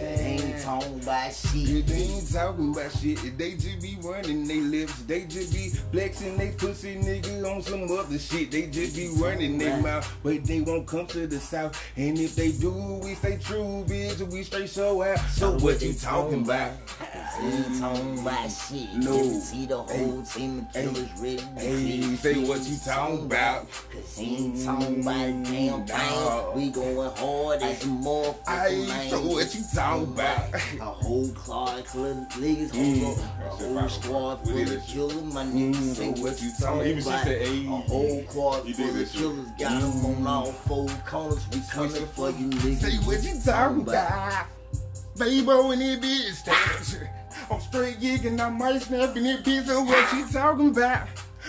Talking 0.62 1.00
about 1.00 1.24
Yeah, 1.26 1.30
shit. 1.30 1.86
they 1.86 1.94
ain't 1.94 2.32
talking 2.32 2.72
about 2.72 2.92
shit. 2.92 3.38
They 3.38 3.52
just 3.54 3.80
be 3.80 3.98
running 4.02 4.46
they 4.46 4.60
lips. 4.60 5.02
They 5.02 5.24
just 5.24 5.52
be 5.52 5.68
flexing 5.90 6.36
they 6.38 6.52
pussy 6.52 6.96
nigga 6.96 7.44
on 7.54 7.62
some 7.62 7.90
other 7.98 8.18
shit. 8.18 8.50
They 8.50 8.66
just 8.68 8.96
be 8.96 9.08
running 9.16 9.58
their 9.58 9.76
mouth, 9.82 10.10
but 10.22 10.44
they 10.44 10.60
won't 10.60 10.86
come 10.86 11.06
to 11.08 11.26
the 11.26 11.38
south. 11.40 11.80
And 11.96 12.18
if 12.18 12.34
they 12.36 12.52
do, 12.52 12.70
we 13.02 13.14
stay 13.14 13.38
true, 13.38 13.84
bitch. 13.88 14.20
We 14.30 14.42
straight 14.44 14.70
show 14.70 15.02
out. 15.02 15.18
So 15.30 15.52
what 15.58 15.82
you 15.82 15.92
talking 15.94 16.42
about? 16.42 16.72
They 17.40 17.46
ain't 17.48 17.80
talking 17.80 18.18
about 18.18 18.48
shit. 18.50 18.92
No. 18.94 19.22
See 19.40 19.66
the 19.66 19.78
whole 19.78 20.22
team 20.22 20.60
of 20.60 20.72
killers 20.72 21.08
ready 21.20 21.36
to 21.38 21.44
Hey, 21.60 22.16
say 22.16 22.44
what 22.44 22.60
you 22.68 22.76
talking 22.84 23.26
about. 23.26 23.68
Cause 23.92 24.16
he 24.16 24.36
ain't 24.36 24.64
talking 24.64 25.00
about 25.00 25.16
a 25.16 25.32
damn 25.44 25.86
thing. 25.86 26.54
We 26.54 26.70
going 26.70 27.10
hard 27.16 27.62
as 27.62 27.82
a 27.84 27.86
motherfucker, 27.86 28.86
Hey, 28.92 29.08
so 29.10 29.20
what 29.22 29.54
you 29.54 29.62
talking 29.74 30.04
about? 30.12 30.51
A 30.52 30.84
whole 30.84 31.28
cloud 31.30 31.84
club 31.86 32.30
niggas, 32.32 32.70
Mm. 32.72 33.00
whole, 33.02 33.12
a 33.14 33.78
whole 33.78 33.88
squad 33.88 34.36
full 34.44 34.60
of 34.60 34.86
killers. 34.86 35.22
My 35.32 35.44
niggas 35.44 35.76
Mm, 35.76 35.94
say 35.96 36.10
what 36.22 36.42
you 36.42 36.50
talking 36.60 37.00
about. 37.00 37.26
A 37.26 37.64
whole 37.88 38.24
squad 38.28 38.60
full 38.60 39.00
of 39.00 39.12
killers. 39.12 39.46
Got 39.58 39.80
them 39.80 40.04
on 40.06 40.26
all 40.26 40.52
four 40.52 40.88
corners. 41.06 41.40
We 41.52 41.62
coming 41.72 42.06
for 42.14 42.30
you 42.30 42.48
niggas. 42.50 42.80
Say 42.82 42.96
what 43.06 43.22
you 43.22 43.40
talking 43.42 43.80
about. 43.82 44.46
Fabo 45.16 45.72
and 45.72 45.82
it 45.82 46.00
bitch. 46.02 47.08
I'm 47.50 47.60
straight 47.60 47.98
gigging, 48.00 48.38
I 48.40 48.50
might 48.50 48.82
snap 48.82 49.16
in 49.16 49.24
it 49.26 49.44
bitch. 49.44 49.66
So 49.66 49.82
what 49.82 50.12
you 50.12 50.26
talking 50.26 50.68
about? 50.68 51.06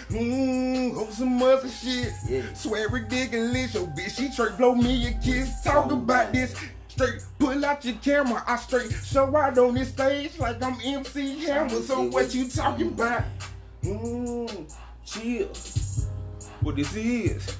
Mmm, 0.09 0.97
on 0.97 1.11
some 1.11 1.41
other 1.43 1.69
shit. 1.69 2.11
Yeah. 2.27 2.41
Swear 2.53 2.87
ridiculous, 2.89 3.73
yo 3.73 3.85
bitch. 3.87 4.15
She 4.17 4.31
straight 4.31 4.57
blow 4.57 4.75
me 4.75 5.07
a 5.07 5.11
kiss. 5.13 5.61
Talk 5.61 5.91
about 5.91 6.31
this. 6.33 6.55
Straight 6.93 7.23
pull 7.39 7.65
out 7.65 7.83
your 7.83 7.95
camera. 7.95 8.43
I 8.45 8.55
straight 8.55 8.91
show 8.91 9.35
out 9.35 9.57
on 9.57 9.73
this 9.73 9.89
stage 9.89 10.37
like 10.37 10.61
I'm 10.61 10.77
MC 10.83 11.43
Hammer. 11.43 11.81
So 11.81 12.03
what 12.03 12.35
you 12.35 12.47
talking 12.47 12.89
about? 12.89 13.23
Mmm, 13.83 14.71
chill. 15.03 15.47
What 16.61 16.75
this 16.75 16.95
is? 16.95 17.57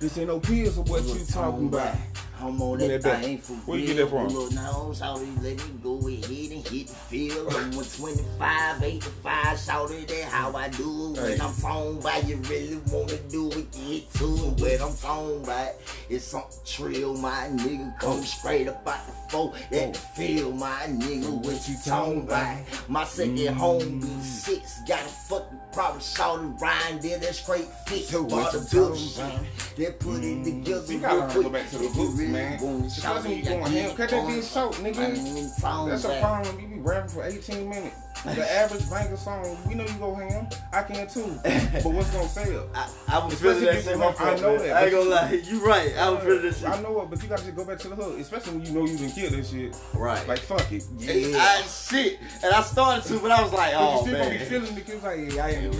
This 0.00 0.18
ain't 0.18 0.26
no 0.26 0.40
pills. 0.40 0.74
So 0.74 0.82
what 0.82 1.04
you 1.04 1.24
talking 1.24 1.68
about? 1.68 1.94
I'm 2.42 2.60
on 2.60 2.78
Give 2.78 2.88
that 2.88 3.02
that 3.02 3.22
thing 3.22 3.36
back. 3.36 3.44
for 3.44 3.52
Where 3.54 3.78
you 3.78 3.86
get 3.86 3.96
that 3.98 4.08
from? 4.08 4.28
Look, 4.28 4.52
now, 4.52 4.90
shawty, 4.92 5.42
let 5.42 5.56
me 5.56 5.78
go 5.82 5.98
ahead 6.08 6.24
and 6.52 6.66
hit 6.68 6.88
the 6.88 6.94
field. 6.94 7.48
I'm 7.54 7.70
125, 7.72 8.82
85, 8.82 9.56
shawty, 9.58 10.06
that 10.08 10.24
how 10.24 10.54
I 10.56 10.68
do 10.68 11.14
it. 11.16 11.20
When. 11.22 11.40
I'm 11.40 11.52
phone 11.52 12.00
by, 12.00 12.16
you 12.26 12.36
really 12.48 12.80
wanna 12.90 13.16
do 13.28 13.50
it, 13.52 13.70
get 13.72 14.12
to 14.14 14.24
it. 14.34 14.60
When 14.60 14.82
I'm 14.82 14.92
phone 14.92 15.42
by, 15.44 15.72
it's 16.08 16.24
something 16.24 16.58
trill, 16.64 17.16
my 17.16 17.48
nigga. 17.52 17.98
Come 18.00 18.22
straight 18.22 18.68
up 18.68 18.86
out 18.86 19.06
the 19.06 19.12
four, 19.30 19.54
at 19.72 19.94
the 19.94 19.98
field, 20.16 20.58
my 20.58 20.82
nigga. 20.88 21.30
What 21.30 21.68
you 21.68 21.76
talking 21.84 22.22
about? 22.22 22.58
My 22.88 23.04
second 23.04 23.38
Mm. 23.38 23.54
home 23.54 24.00
be 24.00 24.22
six, 24.22 24.80
got 24.88 25.00
a 25.00 25.08
fucking 25.08 25.58
problem, 25.72 26.00
shawty, 26.00 26.60
Ryan 26.60 26.98
did 27.00 27.20
that 27.22 27.34
straight 27.34 27.68
fit. 27.86 28.04
So 28.06 28.22
what 28.22 28.52
you 28.52 28.60
talking 28.60 28.96
shit. 28.96 29.16
about? 29.18 29.40
They 29.76 29.90
put 29.92 30.22
it 30.22 30.44
together 30.44 30.92
You 30.92 30.98
gotta 30.98 31.16
real 31.16 31.28
quick. 31.30 31.42
go 31.44 31.48
back 31.50 31.70
to 31.70 31.78
the 31.78 31.84
roots, 31.88 32.18
man. 32.32 32.84
Especially 32.84 33.28
when 33.28 33.38
you 33.38 33.44
going 33.44 33.72
ham. 33.72 33.96
Cut 33.96 34.10
that 34.10 34.24
bitch 34.24 34.52
short, 34.52 34.74
nigga. 34.76 35.88
That's 35.88 36.04
a 36.04 36.20
problem. 36.20 36.60
You 36.60 36.68
be 36.68 36.80
rapping 36.80 37.10
for 37.10 37.24
18 37.24 37.68
minutes. 37.68 37.96
The 38.24 38.52
average 38.52 38.88
banger 38.88 39.16
song, 39.16 39.58
we 39.66 39.74
know 39.74 39.84
you 39.84 39.94
go 39.94 40.14
ham. 40.14 40.46
I 40.72 40.82
can 40.82 41.08
too. 41.08 41.40
But 41.82 41.92
what's 41.92 42.10
gonna 42.10 42.28
sell? 42.28 42.68
I, 42.72 42.88
I 43.08 43.24
was 43.24 43.40
feeling 43.40 43.64
that 43.64 43.82
shit. 43.82 43.96
I 43.96 44.36
know 44.36 44.56
man. 44.56 44.58
that, 44.58 44.76
I 44.76 44.84
ain't 44.84 44.92
gonna 44.92 45.10
lie. 45.10 45.42
You 45.44 45.66
right. 45.66 45.96
I 45.96 46.10
was 46.10 46.22
feeling 46.22 46.42
that 46.42 46.54
shit. 46.54 46.68
I 46.68 46.80
know 46.82 47.00
it, 47.02 47.10
but 47.10 47.20
you 47.22 47.28
gotta 47.28 47.42
just 47.42 47.56
go 47.56 47.64
back 47.64 47.78
to 47.80 47.88
the 47.88 47.96
hood, 47.96 48.20
especially 48.20 48.58
when 48.58 48.66
you 48.66 48.72
know 48.72 48.86
you 48.86 48.96
this 48.96 49.50
shit. 49.50 49.76
Right. 49.94 50.26
Like 50.28 50.38
fuck 50.38 50.70
it. 50.70 50.84
Yeah. 50.98 51.36
I, 51.36 51.62
shit. 51.62 52.20
And 52.44 52.54
I 52.54 52.62
started 52.62 53.04
to, 53.08 53.18
but 53.18 53.32
I 53.32 53.42
was 53.42 53.52
like, 53.52 53.72
But 53.72 53.80
you 53.80 53.86
oh 53.88 54.02
still 54.02 54.18
gonna 54.18 54.30
be 54.30 54.36
man. 54.38 54.46
feeling 54.46 54.74
the 54.76 54.80
kids 54.82 55.02
like, 55.02 55.34
yeah, 55.34 55.44
I 55.44 55.50
ain't 55.50 55.74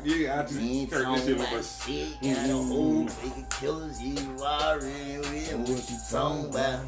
talking. 0.00 0.20
Yeah, 0.22 0.38
I 0.38 0.42
just 0.42 0.54
You 0.60 0.80
ain't 0.80 0.90
heard 0.92 0.98
this 1.00 1.04
talking 1.06 1.26
shit 1.26 1.36
about 1.36 1.52
over. 1.52 1.62
shit. 1.62 2.20
Got 2.22 2.50
a 2.50 2.52
whole 2.62 3.04
big 3.04 3.50
killers. 3.50 4.02
You 4.02 4.16
already 4.42 5.18
with 5.18 5.68
what 5.68 5.90
you 5.90 5.96
talking 6.10 6.50
about. 6.50 6.80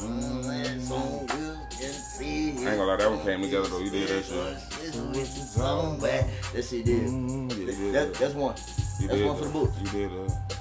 Mm, 0.00 0.42
that's 0.64 0.90
on 0.90 1.26
wheels, 1.28 1.58
just 1.70 2.16
see 2.16 2.48
it. 2.50 2.54
I 2.56 2.58
ain't 2.58 2.64
gonna 2.64 2.84
lie, 2.84 2.96
that 2.96 3.10
one 3.10 3.22
came 3.22 3.42
together 3.42 3.68
though. 3.68 3.78
You 3.78 3.90
did 3.90 4.08
that 4.08 4.24
shit. 4.24 4.36
What 4.96 5.16
you 5.16 5.44
talking 5.54 5.98
about. 6.00 6.24
That 6.54 6.64
shit 6.64 6.88
is. 6.88 7.10
Mm, 7.12 7.50
yeah, 7.50 7.72
yeah, 7.72 7.92
That, 7.92 8.06
yeah. 8.08 8.18
that's 8.18 8.34
one. 8.34 8.54
You 9.00 9.08
That's 9.08 9.18
did 9.20 9.26
one 9.28 9.36
for 9.36 9.44
the 9.44 9.48
that. 9.48 9.52
book. 9.52 9.70
You 9.80 9.86
did 10.08 10.10
that. 10.10 10.58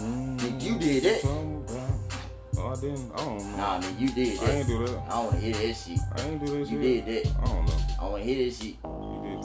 Nigga, 0.00 0.62
you 0.62 0.78
did 0.78 1.02
that. 1.04 1.20
Something 1.20 1.64
about- 1.68 1.90
Oh, 2.56 2.68
I 2.68 2.74
didn't. 2.80 3.12
I 3.12 3.16
don't 3.16 3.38
know. 3.50 3.56
Nah, 3.56 3.78
man, 3.80 3.96
you 3.98 4.08
did 4.10 4.38
that. 4.38 4.48
I 4.48 4.52
ain't 4.52 4.66
do 4.68 4.86
that. 4.86 4.98
I 4.98 5.08
don't 5.10 5.24
wanna 5.26 5.38
hear 5.40 5.52
that 5.54 5.74
shit. 5.74 5.98
I 6.14 6.20
ain't 6.22 6.44
do 6.44 6.58
that 6.58 6.68
shit. 6.68 6.70
You 6.72 6.80
did 7.02 7.06
that. 7.06 7.32
I 7.42 7.46
don't 7.46 7.66
know. 7.66 7.76
I 8.00 8.08
wanna 8.08 8.24
hear 8.24 8.44
that 8.44 8.54
shit. 8.54 8.74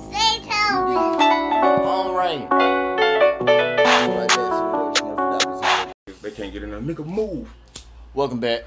You 0.10 0.16
did 0.16 0.44
that. 0.50 0.88
You 0.90 0.96
did. 1.20 1.86
Phone 1.86 2.16
ring. 2.16 2.42
Like 2.50 4.28
that, 4.28 4.38
so 4.38 4.38
the 4.38 5.14
word 5.14 5.42
Smurf 5.42 5.42
Adapters. 6.02 6.22
They 6.22 6.32
can't 6.32 6.54
get 6.54 6.64
in 6.64 6.72
there. 6.72 6.80
Nigga, 6.82 7.06
move. 7.06 7.50
Welcome 8.14 8.40
back. 8.40 8.64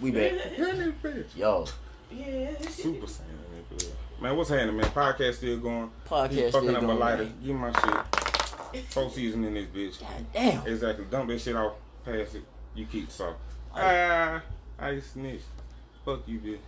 We 0.00 0.10
back. 0.10 0.32
Get 0.56 0.58
in 0.58 0.78
this 0.78 0.94
bitch. 1.02 1.36
Yo, 1.36 1.66
Yeah. 2.10 2.50
Super 2.68 3.06
Saiyan. 3.06 3.90
Man, 4.20 4.36
what's 4.36 4.50
happening, 4.50 4.76
man? 4.76 4.86
Podcast 4.90 5.34
still 5.34 5.58
going. 5.58 5.90
Podcast 6.08 6.30
He 6.30 6.42
fucking 6.50 6.68
still 6.68 6.76
up 6.76 6.82
my 6.82 6.86
going, 6.88 6.98
lighter. 6.98 7.24
man. 7.24 7.34
Give 7.44 7.54
me 7.56 7.60
my 7.62 7.72
shit. 8.72 8.84
Full 8.86 9.10
season 9.10 9.44
in 9.44 9.54
this 9.54 9.66
bitch. 9.66 10.00
god 10.00 10.26
damn. 10.32 10.66
Exactly. 10.66 11.04
Dump 11.10 11.28
that 11.28 11.40
shit 11.40 11.56
off. 11.56 11.72
Pass 12.04 12.34
it. 12.34 12.44
You 12.74 12.86
keep 12.86 13.10
so. 13.10 13.34
Ah, 13.74 14.42
I 14.78 15.00
snitch. 15.00 15.40
Fuck 16.04 16.20
you, 16.26 16.38
bitch. 16.38 16.58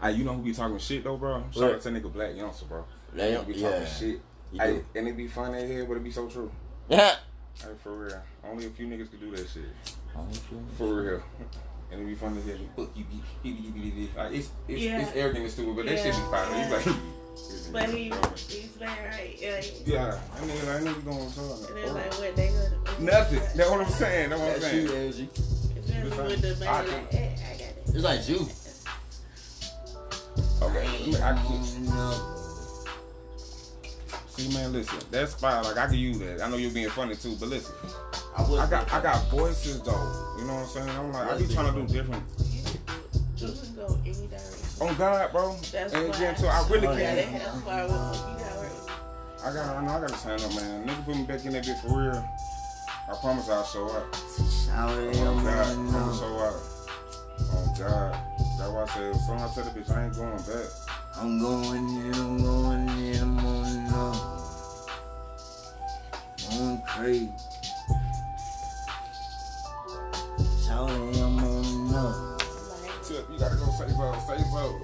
Ah, 0.00 0.08
you 0.08 0.24
know 0.24 0.34
who 0.34 0.42
be 0.42 0.52
talking 0.52 0.78
shit 0.78 1.04
though, 1.04 1.16
bro? 1.16 1.42
Shout 1.50 1.74
out 1.74 1.80
to 1.82 1.88
nigga 1.90 2.10
Blac 2.12 2.36
Youngsta, 2.36 2.68
bro. 2.68 2.84
Damn, 3.16 3.44
He 3.46 3.52
be 3.54 3.58
yeah. 3.60 3.84
shit. 3.84 4.20
You 4.52 4.60
Hey, 4.60 4.72
do. 4.74 4.84
and 4.94 5.08
it 5.08 5.16
be 5.16 5.26
funny 5.26 5.58
as 5.58 5.70
hell, 5.70 5.86
but 5.86 5.96
it 5.96 6.04
be 6.04 6.10
so 6.10 6.28
true. 6.28 6.50
Yeah. 6.88 7.16
Hey, 7.60 7.68
for 7.82 7.92
real. 8.04 8.22
Only 8.44 8.66
a 8.66 8.70
few 8.70 8.86
niggas 8.86 9.10
could 9.10 9.20
do 9.20 9.30
that 9.32 9.48
shit. 9.48 9.64
For 10.76 10.84
real. 11.02 11.22
And 11.90 12.02
it 12.02 12.04
be 12.04 12.14
funny 12.14 12.36
as 12.40 12.44
hell. 12.44 12.56
Fuck 12.76 12.90
you, 12.94 13.04
be, 13.04 13.22
be, 13.42 13.50
be, 13.62 13.70
be, 13.70 13.90
be. 13.90 14.10
Like, 14.14 14.34
it's, 14.34 14.50
it's, 14.68 14.82
Yeah. 14.82 15.00
it's 15.00 15.16
arrogant 15.16 15.44
and 15.44 15.50
stupid, 15.50 15.74
but 15.74 15.86
that 15.86 15.96
shit 15.96 16.12
be 16.14 16.20
Yeah. 16.20 16.30
fine. 16.44 16.68
You 16.68 16.76
like, 16.76 16.84
But 17.72 17.88
he, 17.88 18.04
he's 18.36 18.68
playing 18.76 18.92
right. 19.10 19.36
Yeah. 19.40 19.62
yeah, 19.86 20.18
I 20.34 20.40
nigga, 20.40 20.84
like, 20.84 20.94
nigga 20.94 21.04
going 21.06 21.30
to 21.32 21.40
And 21.40 21.76
then 21.78 21.86
talk. 21.86 21.94
like 21.94 22.12
what 22.18 22.36
they 22.36 22.48
gonna 22.48 23.00
Nothing. 23.00 23.40
That's 23.56 23.70
what 23.70 23.80
I'm 23.80 23.88
saying. 23.90 24.28
That's 24.28 24.40
what 24.42 24.50
I'm 24.54 24.60
That's 24.60 24.70
saying. 24.70 24.86
you, 24.86 24.92
LG. 24.92 25.38
Especially 25.78 26.26
with 26.36 26.42
the 26.42 26.64
man 26.64 26.68
I 26.74 26.80
like, 26.82 27.10
hey, 27.12 27.34
I 27.38 27.52
got 27.52 27.60
it. 27.60 27.82
It's 27.86 28.04
like 28.04 28.28
you. 28.28 28.48
Okay. 30.62 30.86
I 31.22 31.32
can, 31.34 31.84
No. 31.86 32.34
see, 34.28 34.52
man, 34.54 34.72
listen. 34.72 34.98
that's 35.10 35.34
fine. 35.34 35.62
like, 35.64 35.76
I 35.78 35.86
can 35.86 35.94
use 35.94 36.18
that. 36.18 36.42
I 36.42 36.48
know 36.48 36.56
you're 36.56 36.70
being 36.70 36.88
funny 36.90 37.14
too, 37.16 37.36
but 37.38 37.48
listen. 37.48 37.74
I, 38.36 38.42
I 38.44 38.68
got, 38.70 38.92
I 38.92 39.00
got 39.02 39.30
voices 39.30 39.80
though. 39.82 40.36
You 40.38 40.44
know 40.46 40.54
what 40.54 40.62
I'm 40.62 40.66
saying? 40.68 40.90
I'm 40.90 41.12
like, 41.12 41.30
I 41.30 41.38
be 41.38 41.46
trying 41.52 41.72
to 41.74 41.80
do 41.80 41.92
different. 41.92 42.22
You 43.36 43.46
can 43.48 43.74
go 43.76 43.98
any 44.04 44.26
direction. 44.26 44.86
On 44.88 44.94
God, 44.96 45.32
bro. 45.32 45.56
That's 45.72 45.92
and 45.92 46.08
why. 46.08 46.16
again, 46.16 46.34
too, 46.36 46.46
I 46.46 46.68
really 46.68 46.86
Oh, 46.86 46.92
Yeah, 46.96 47.14
they 47.14 47.22
can't. 47.24 47.42
have 47.42 47.64
far 47.64 47.82
you 47.82 47.88
got 47.88 48.56
work. 48.58 48.90
I 49.44 49.52
got, 49.54 49.76
I 49.76 49.84
know, 49.84 49.92
I 49.92 50.00
got 50.00 50.08
to 50.08 50.16
sign 50.18 50.40
up, 50.40 50.54
man. 50.56 50.86
Nigga 50.88 51.04
put 51.04 51.16
me 51.16 51.22
back 51.24 51.44
in 51.44 51.52
that 51.52 51.64
bitch 51.64 51.80
for 51.82 51.98
real. 52.00 52.28
I 53.10 53.14
promise 53.20 53.48
I'll 53.48 53.64
show 53.64 53.86
up. 53.88 54.14
Shout 54.14 54.90
Oh 54.90 55.40
God. 55.42 55.66
I'm 55.68 55.90
gonna 55.90 56.18
show 56.18 56.38
out. 56.40 56.60
Oh 57.40 57.74
God, 57.78 58.20
that's 58.58 58.70
why 58.70 58.82
I 58.82 58.86
said, 58.86 59.14
so 59.20 59.32
I 59.34 59.48
tell 59.54 59.64
the 59.64 59.70
bitch 59.80 59.90
I 59.90 60.04
ain't 60.04 60.14
going 60.14 60.36
back. 60.38 60.70
I'm 61.16 61.38
going 61.40 61.88
in, 62.06 62.14
I'm 62.14 62.42
going 62.42 62.88
in, 62.88 63.22
I'm 63.22 63.38
on 63.38 63.86
up. 63.88 64.16
I'm 66.52 66.82
crazy. 66.82 67.30
Shout 70.66 70.90
it, 70.90 71.16
I'm 71.20 71.38
on 71.38 71.94
up. 71.94 72.42
Like, 72.42 73.02
Tip, 73.06 73.26
you 73.32 73.38
gotta 73.38 73.56
go 73.56 73.66
say 73.78 73.88
so, 73.88 74.14
say 74.26 74.42
so. 74.50 74.80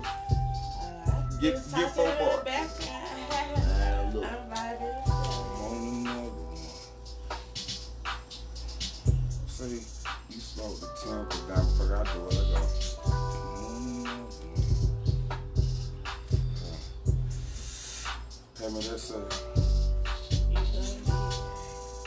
uh, 1.07 1.23
Get- 1.41 1.55
get 1.55 1.71
talking 1.71 1.89
four 1.91 2.09
in 2.09 2.19
the 2.19 2.25
bar. 2.25 2.45
back. 2.45 2.69
Ah, 2.83 4.11
look. 4.13 4.25
I'm 4.25 4.31
vibing. 4.51 4.99
I'm 5.07 5.13
on 5.61 5.73
another 6.07 6.31
one. 6.31 6.57
See, 9.49 9.83
you 10.31 10.41
slow 10.41 10.71
the 10.75 10.87
tempo 11.03 11.37
down 11.49 11.65
before 11.67 11.97
I 11.97 11.99
do 12.05 12.19
it. 12.29 12.35
I 12.35 12.61
go. 12.61 12.84
Hey 18.65 18.71
man, 18.73 18.81
that's 18.81 19.11
uh, 19.11 19.21
You 20.49 20.57
don't 20.57 20.65
need 20.73 21.13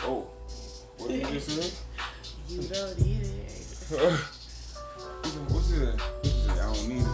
oh, 0.02 0.28
what 0.98 1.08
did 1.08 1.22
you 1.22 1.28
just 1.34 1.50
say? 1.52 1.72
You 2.50 2.62
don't 2.64 3.00
need 3.00 3.22
it. 3.22 3.32
What's 5.22 5.36
it? 5.36 5.42
What 5.52 5.62
you 5.62 5.78
said? 5.78 6.02
I 6.50 6.74
don't 6.74 6.88
need 6.90 7.02
it. 7.02 7.06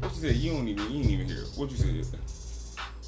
What 0.00 0.14
you 0.14 0.20
said? 0.20 0.30
What 0.30 0.36
you 0.36 0.52
don't 0.52 0.68
even. 0.68 0.90
You 0.90 0.98
ain't 0.98 1.10
even 1.10 1.26
hear. 1.26 1.42
it. 1.42 1.48
What 1.56 1.70
you 1.70 1.76
said? 1.76 2.06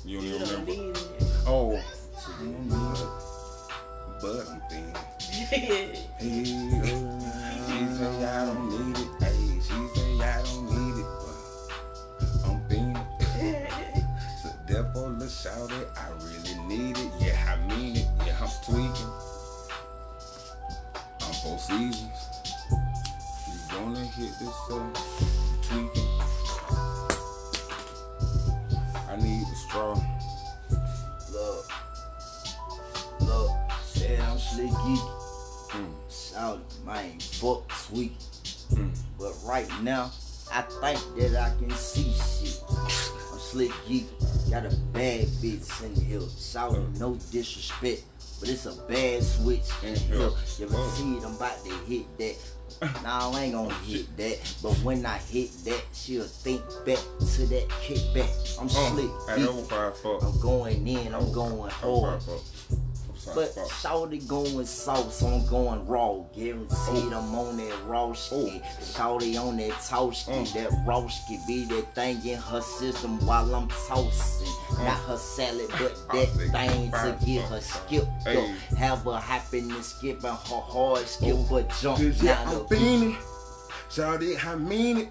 You 0.05 0.18
don't 0.18 0.26
even 0.26 0.41
don't 0.47 0.66
remember. 0.66 1.01
Oh, 1.47 1.83
so 2.18 2.29
you 2.43 2.53
don't 2.53 2.68
need 2.68 3.01
it. 3.01 3.09
But 4.20 4.45
I'm 4.47 4.61
thinking. 4.68 4.95
it. 5.53 5.99
Hey, 7.68 7.87
say 7.95 8.24
I 8.26 8.45
don't 8.45 8.93
need 8.93 8.99
it. 8.99 9.38
Shout 15.43 15.70
it. 15.72 15.89
I 15.97 16.09
really 16.24 16.59
need 16.66 16.97
it. 16.99 17.12
Yeah, 17.20 17.39
I 17.57 17.74
mean 17.74 17.97
it. 17.97 18.07
Yeah, 18.26 18.36
I'm 18.41 18.51
tweaking. 18.64 19.12
I'm 21.22 21.34
four 21.43 21.59
seasons. 21.59 22.11
You 22.70 23.55
gonna 23.70 24.05
hit 24.05 24.32
this 24.41 24.59
uh, 24.70 24.82
tweaking. 25.62 26.09
I 29.09 29.16
need 29.16 29.47
the 29.47 29.57
straw. 29.68 29.95
Look. 31.32 31.70
Look. 33.20 33.51
Said 33.84 34.20
I'm 34.20 34.39
slick 34.39 34.70
geek. 34.70 35.05
Mm, 35.70 35.95
Shout 36.11 36.59
it, 36.59 36.86
man. 36.86 37.20
Fuck 37.20 37.72
sweet. 37.72 38.16
mm. 38.72 38.97
But 39.18 39.34
right 39.45 39.68
now, 39.82 40.11
I 40.53 40.62
think 40.62 41.01
that 41.32 41.36
I 41.41 41.51
can 41.59 41.70
see 41.70 42.12
shit. 42.12 42.61
I'm 42.70 43.39
slick 43.39 43.72
geek. 43.86 44.07
Got 44.51 44.65
a 44.67 44.75
bad 44.93 45.27
bitch 45.43 45.85
in 45.85 45.95
here. 46.05 46.21
Shout 46.39 46.75
it, 46.75 46.99
no 46.99 47.15
disrespect. 47.31 48.03
But 48.41 48.49
it's 48.49 48.67
a 48.67 48.73
bad 48.89 49.23
switch 49.23 49.69
in 49.83 49.95
the 49.95 50.01
here. 50.01 50.17
You 50.17 50.67
ever 50.67 50.89
see 50.91 51.17
it? 51.17 51.25
I'm 51.25 51.35
about 51.37 51.63
to 51.65 51.75
hit 51.87 52.07
that. 52.19 52.37
Nah, 53.03 53.31
I 53.33 53.43
ain't 53.45 53.53
gonna 53.55 53.75
hit 53.75 54.17
that. 54.17 54.39
But 54.63 54.73
when 54.85 55.05
I 55.05 55.19
hit 55.19 55.51
that, 55.65 55.83
she'll 55.93 56.23
think 56.25 56.63
back 56.87 56.99
to 57.35 57.47
that 57.47 57.69
kickback. 57.83 58.59
I'm 58.61 58.67
Oh, 58.71 58.93
slick 58.93 59.11
hey, 59.37 59.43
geek. 59.43 59.69
that 59.69 59.91
was 59.91 60.01
fuck. 60.01 60.23
I'm 60.23 60.41
going 60.41 60.87
in, 60.87 61.15
I'm 61.15 61.33
going 61.33 61.71
hard. 61.71 62.23
Five 63.35 63.35
fuck. 63.35 63.55
That 63.55 63.55
But 63.57 63.62
was 63.62 63.70
five 63.72 63.93
fuck. 63.93 63.93
Shawty 64.11 64.29
going 64.29 64.66
soft, 64.66 65.12
so 65.12 65.26
I'm 65.29 65.47
going 65.47 65.87
raw. 65.87 66.14
Guaranteed 66.35 67.12
I'm 67.12 67.35
on 67.35 67.57
that 67.59 67.74
raw 67.87 68.12
ski. 68.12 68.62
Shawty 68.81 69.41
on 69.41 69.57
that 69.59 69.72
toasty. 69.72 70.47
Mm. 70.47 70.53
That 70.55 70.70
rawski 70.87 71.47
be 71.47 71.64
that 71.66 71.95
thing 71.95 72.24
in 72.26 72.39
her 72.39 72.61
system 72.61 73.24
while 73.26 73.55
I'm 73.55 73.68
toasting. 73.68 74.53
Not 74.85 74.99
her 75.09 75.16
salad, 75.16 75.68
but 75.70 75.95
that 76.12 76.29
Oh, 76.29 76.51
thing 76.53 76.91
to 76.93 77.18
get 77.24 77.45
her 77.49 77.61
skip 77.61 78.03
up. 78.05 78.22
Hey. 78.26 78.55
Have 78.76 79.05
her 79.05 79.16
hopping 79.18 79.70
and 79.70 79.85
skipping 79.85 80.31
her 80.31 80.37
hard 80.43 81.07
skip, 81.07 81.35
Oh. 81.37 81.47
but 81.51 81.68
jump 81.81 81.99
Cause 81.99 82.22
yeah, 82.22 82.43
I'm 82.47 82.66
feeling. 82.66 83.16
It, 84.22 84.47
I 84.47 84.55
mean 84.57 84.99
it. 84.99 85.09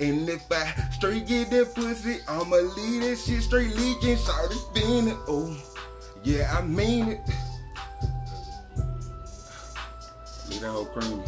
And 0.00 0.28
if 0.28 0.42
I 0.50 0.72
straight 0.90 1.26
get 1.26 1.50
that 1.50 1.74
pussy, 1.74 2.18
I'ma 2.28 2.56
leave 2.56 3.02
that 3.02 3.16
shit 3.24 3.42
straight 3.42 3.74
leaking. 3.76 4.16
Shout 4.18 4.50
it, 4.50 4.58
feeling. 4.74 5.16
Oh, 5.28 5.56
yeah, 6.24 6.56
I 6.58 6.62
mean 6.62 7.08
it. 7.08 7.20
Leave 10.48 10.60
that 10.60 10.70
whole 10.70 10.86
cream. 10.86 11.22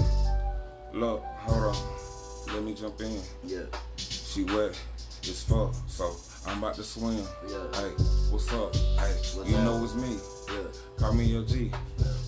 Look, 0.92 1.22
hold 1.22 1.74
on. 1.76 2.54
Let 2.54 2.62
me 2.62 2.74
jump 2.74 3.00
in. 3.00 3.20
Yeah, 3.44 3.62
She 3.96 4.44
wet 4.44 4.78
as 5.22 5.42
fuck, 5.44 5.74
so 5.86 6.14
I'm 6.46 6.58
about 6.58 6.74
to 6.74 6.84
swim. 6.84 7.24
Yeah. 7.48 7.56
Hey, 7.74 7.90
what's 8.30 8.52
up? 8.52 8.74
Hey, 8.74 9.12
What's 9.34 9.48
you 9.50 9.56
up? 9.56 9.64
know 9.64 9.84
it's 9.84 9.94
me. 9.94 10.16
yeah. 10.48 10.62
Call 10.96 11.12
me 11.12 11.24
your 11.24 11.42
G, 11.42 11.70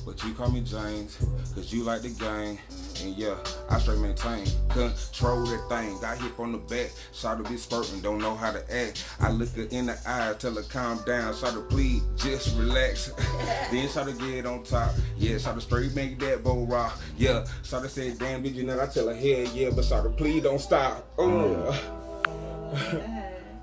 but 0.05 0.23
you 0.25 0.35
call 0.35 0.51
me 0.51 0.61
James, 0.61 1.17
cause 1.55 1.73
you 1.73 1.85
like 1.85 2.03
the 2.03 2.11
game. 2.11 2.59
And 3.03 3.17
yeah, 3.17 3.37
I 3.71 3.79
straight 3.79 4.01
maintain, 4.01 4.45
control 4.71 5.47
that 5.47 5.67
thing. 5.69 5.99
Got 6.01 6.19
hip 6.19 6.39
on 6.41 6.53
the 6.53 6.59
back, 6.59 6.91
shot 7.13 7.43
to 7.43 7.49
be 7.49 7.57
spurting, 7.57 8.01
don't 8.01 8.19
know 8.19 8.35
how 8.35 8.51
to 8.53 8.75
act. 8.75 9.07
I 9.21 9.31
look 9.31 9.51
her 9.51 9.69
in 9.71 9.87
the 9.87 9.97
eye, 10.05 10.35
tell 10.39 10.55
her 10.55 10.63
calm 10.63 11.01
down, 11.07 11.35
shot 11.35 11.55
to 11.55 11.61
please, 11.61 12.03
just 12.17 12.57
relax. 12.59 13.13
then 13.71 13.89
shot 13.89 14.07
to 14.09 14.13
get 14.15 14.45
on 14.47 14.65
top, 14.65 14.91
yeah, 15.17 15.39
shot 15.39 15.55
to 15.55 15.61
straight 15.61 15.95
make 15.95 16.19
that 16.19 16.43
bow 16.43 16.65
rock. 16.65 16.99
Yeah, 17.17 17.47
shot 17.63 17.83
to 17.85 17.89
say, 17.89 18.13
damn, 18.15 18.43
did 18.43 18.55
you 18.57 18.65
know? 18.65 18.81
I 18.81 18.87
tell 18.87 19.07
her, 19.09 19.15
hell 19.15 19.55
yeah, 19.55 19.71
but 19.71 19.85
shot 19.85 20.03
to 20.03 20.11
please 20.11 20.43
don't 20.43 20.61
stop. 20.61 21.07
Uh. 21.19 21.79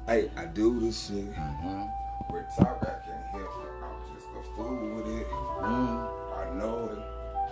Hey, 0.07 0.29
I 0.35 0.45
do 0.45 0.79
this 0.79 1.07
shit. 1.07 1.25
We're 2.29 2.47
talk, 2.57 2.79
I 2.81 3.05
can't 3.05 3.25
help 3.31 3.43
it. 3.43 3.83
I'm 3.83 4.15
just 4.15 4.27
a 4.27 4.55
fool 4.55 4.95
with 4.95 5.07
it. 5.07 5.27
Mm. 5.27 6.09
I 6.35 6.57
know 6.57 6.89
it. 6.91 6.99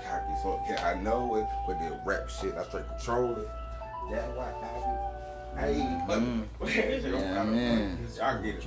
Cocky 0.05 0.33
fuck, 0.43 0.61
yeah, 0.69 0.87
I 0.87 1.01
know 1.01 1.35
it. 1.35 1.45
But 1.67 1.79
the 1.79 1.99
rap 2.05 2.29
shit, 2.29 2.55
I 2.55 2.63
straight 2.63 2.87
control 2.87 3.35
it. 3.37 3.47
That's 4.11 4.37
why 4.37 4.51
I 4.51 5.59
Hey, 5.59 5.99
fuck. 6.07 6.19
Mm. 6.19 6.43
Yeah, 7.13 7.43
man. 7.43 8.07
Y'all 8.17 8.41
get 8.41 8.55
it. 8.55 8.63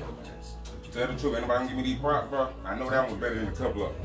Tell 0.92 1.06
the 1.08 1.18
truth, 1.18 1.36
anybody 1.36 1.46
gonna 1.46 1.68
give 1.68 1.76
me 1.76 1.82
these 1.82 1.98
props, 1.98 2.30
bro? 2.30 2.48
I 2.64 2.78
know 2.78 2.88
that 2.88 3.02
one 3.02 3.12
was 3.12 3.20
better 3.20 3.34
than 3.34 3.48
a 3.48 3.52
couple 3.52 3.86
of 3.86 3.92
them. 3.92 4.02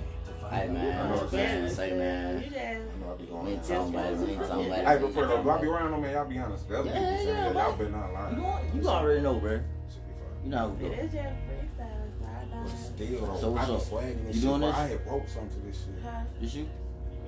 Hey 0.51 0.67
man, 0.67 1.09
what 1.09 1.23
I'm 1.23 1.29
saying, 1.29 1.69
say 1.69 1.91
man. 1.97 2.43
You 2.43 2.49
just. 2.49 2.55
I 2.57 2.99
know 2.99 3.13
I 3.13 3.15
be 3.17 3.25
going 3.25 3.45
We 3.45 3.51
ain't 3.51 3.59
out. 3.61 3.67
talking 3.67 3.93
about 3.95 4.11
it. 4.13 4.17
We 4.19 4.31
ain't 4.31 4.41
talking. 4.47 4.71
Hey, 4.71 4.97
but 5.01 5.13
for 5.13 5.25
the 5.25 5.37
block 5.37 5.61
be 5.61 5.67
around 5.67 5.93
on 5.93 6.01
man, 6.01 6.11
y'all 6.13 6.25
be 6.27 6.37
honest. 6.39 6.67
The 6.67 6.79
other 6.79 6.89
Yeah, 6.89 6.99
people 6.99 7.17
saying 7.17 7.27
yeah, 7.37 7.51
y'all 7.53 7.77
better 7.77 7.89
not 7.89 8.31
You, 8.35 8.41
lie. 8.43 8.61
you 8.75 8.89
already 8.89 9.21
know, 9.21 9.39
bro. 9.39 9.51
Should 9.51 10.07
be 10.07 10.13
fine. 10.13 10.43
You 10.43 10.49
know 10.49 10.57
how 10.57 10.67
we 10.67 10.85
It 10.87 10.89
go. 10.89 11.03
just 11.03 11.15
freestyle. 11.15 11.87
I 12.21 12.43
But 12.51 12.65
know. 12.65 12.67
still, 12.67 13.25
though, 13.27 13.39
So 13.39 13.51
what's 13.51 13.63
I 13.63 13.67
be 13.67 13.73
up? 13.75 13.81
swagging 13.81 14.17
and 14.19 14.27
You 14.27 14.33
shit. 14.33 14.41
doing 14.41 14.59
bro. 14.59 14.67
this? 14.69 14.77
I 14.77 14.87
had 14.87 15.07
wrote 15.07 15.29
something 15.29 15.49
to 15.61 15.67
this 15.67 15.77
shit. 15.77 16.03
Huh? 16.03 16.09
This 16.41 16.53
you? 16.55 16.63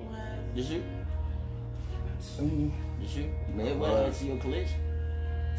What? 0.08 0.54
This 0.56 0.68
you? 0.68 0.82
Mm. 2.38 2.72
This 3.00 3.16
you? 3.16 3.22
You 3.48 3.54
may 3.54 3.72
well 3.72 4.06
add 4.06 4.14
to 4.14 4.24
your 4.26 4.36
collection. 4.36 4.80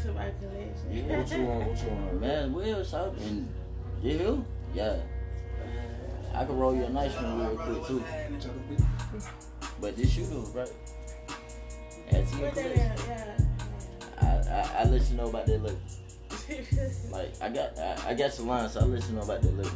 To 0.02 0.12
my 0.12 0.30
collection. 0.38 0.86
Yeah, 0.92 1.18
What 1.18 1.30
you 1.36 1.44
want? 1.44 1.66
What 1.68 1.82
you 1.82 1.88
want? 1.90 2.20
Man, 2.20 2.52
Will, 2.52 2.84
so 2.84 3.12
and 3.20 3.48
you? 4.02 4.44
Yeah. 4.72 4.98
I 6.36 6.44
can 6.44 6.58
roll 6.58 6.74
you 6.74 6.84
a 6.84 6.90
nice 6.90 7.14
one 7.14 7.40
real 7.40 7.56
quick 7.56 7.86
too. 7.86 8.04
But 9.80 9.96
this 9.96 10.16
you 10.16 10.24
do, 10.26 10.40
right? 10.54 10.70
Add 12.12 12.28
to 12.28 12.36
your 12.36 12.50
collection. 12.50 13.48
I, 14.20 14.26
I, 14.26 14.70
I 14.80 14.84
let 14.84 15.08
you 15.10 15.16
know 15.16 15.28
about 15.28 15.46
that 15.46 15.62
look. 15.62 15.78
Like 17.10 17.32
I 17.40 17.48
got 17.48 17.78
I, 17.78 18.10
I 18.10 18.14
got 18.14 18.32
some 18.32 18.46
lines, 18.46 18.72
so 18.72 18.80
I 18.80 18.84
let 18.84 19.06
you 19.08 19.14
know 19.14 19.22
about 19.22 19.42
that 19.42 19.56
look. 19.56 19.72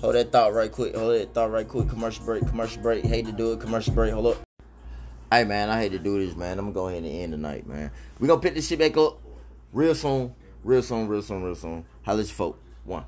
Hold 0.00 0.14
that 0.14 0.30
thought 0.30 0.52
right 0.52 0.70
quick. 0.70 0.94
Hold 0.94 1.14
that 1.14 1.34
thought 1.34 1.50
right 1.50 1.66
quick. 1.66 1.88
Commercial 1.88 2.24
break. 2.24 2.46
Commercial 2.46 2.82
break. 2.82 3.04
Hate 3.04 3.26
to 3.26 3.32
do 3.32 3.52
it. 3.52 3.60
Commercial 3.60 3.94
break. 3.94 4.12
Hold 4.12 4.26
up. 4.26 4.36
Hey 5.32 5.44
man, 5.44 5.70
I 5.70 5.80
hate 5.80 5.92
to 5.92 5.98
do 5.98 6.24
this, 6.24 6.36
man. 6.36 6.58
I'm 6.58 6.66
gonna 6.66 6.74
go 6.74 6.88
ahead 6.88 7.02
and 7.02 7.12
end 7.12 7.32
tonight, 7.32 7.66
man. 7.66 7.90
We 8.20 8.28
gonna 8.28 8.40
pick 8.40 8.54
this 8.54 8.68
shit 8.68 8.78
back 8.78 8.96
up 8.96 9.18
real 9.72 9.94
soon, 9.94 10.34
real 10.62 10.82
soon, 10.82 11.08
real 11.08 11.22
soon, 11.22 11.42
real 11.42 11.54
soon. 11.54 11.84
How 12.02 12.12
at 12.12 12.26
your 12.26 12.34
folk. 12.34 12.58
One. 12.84 13.04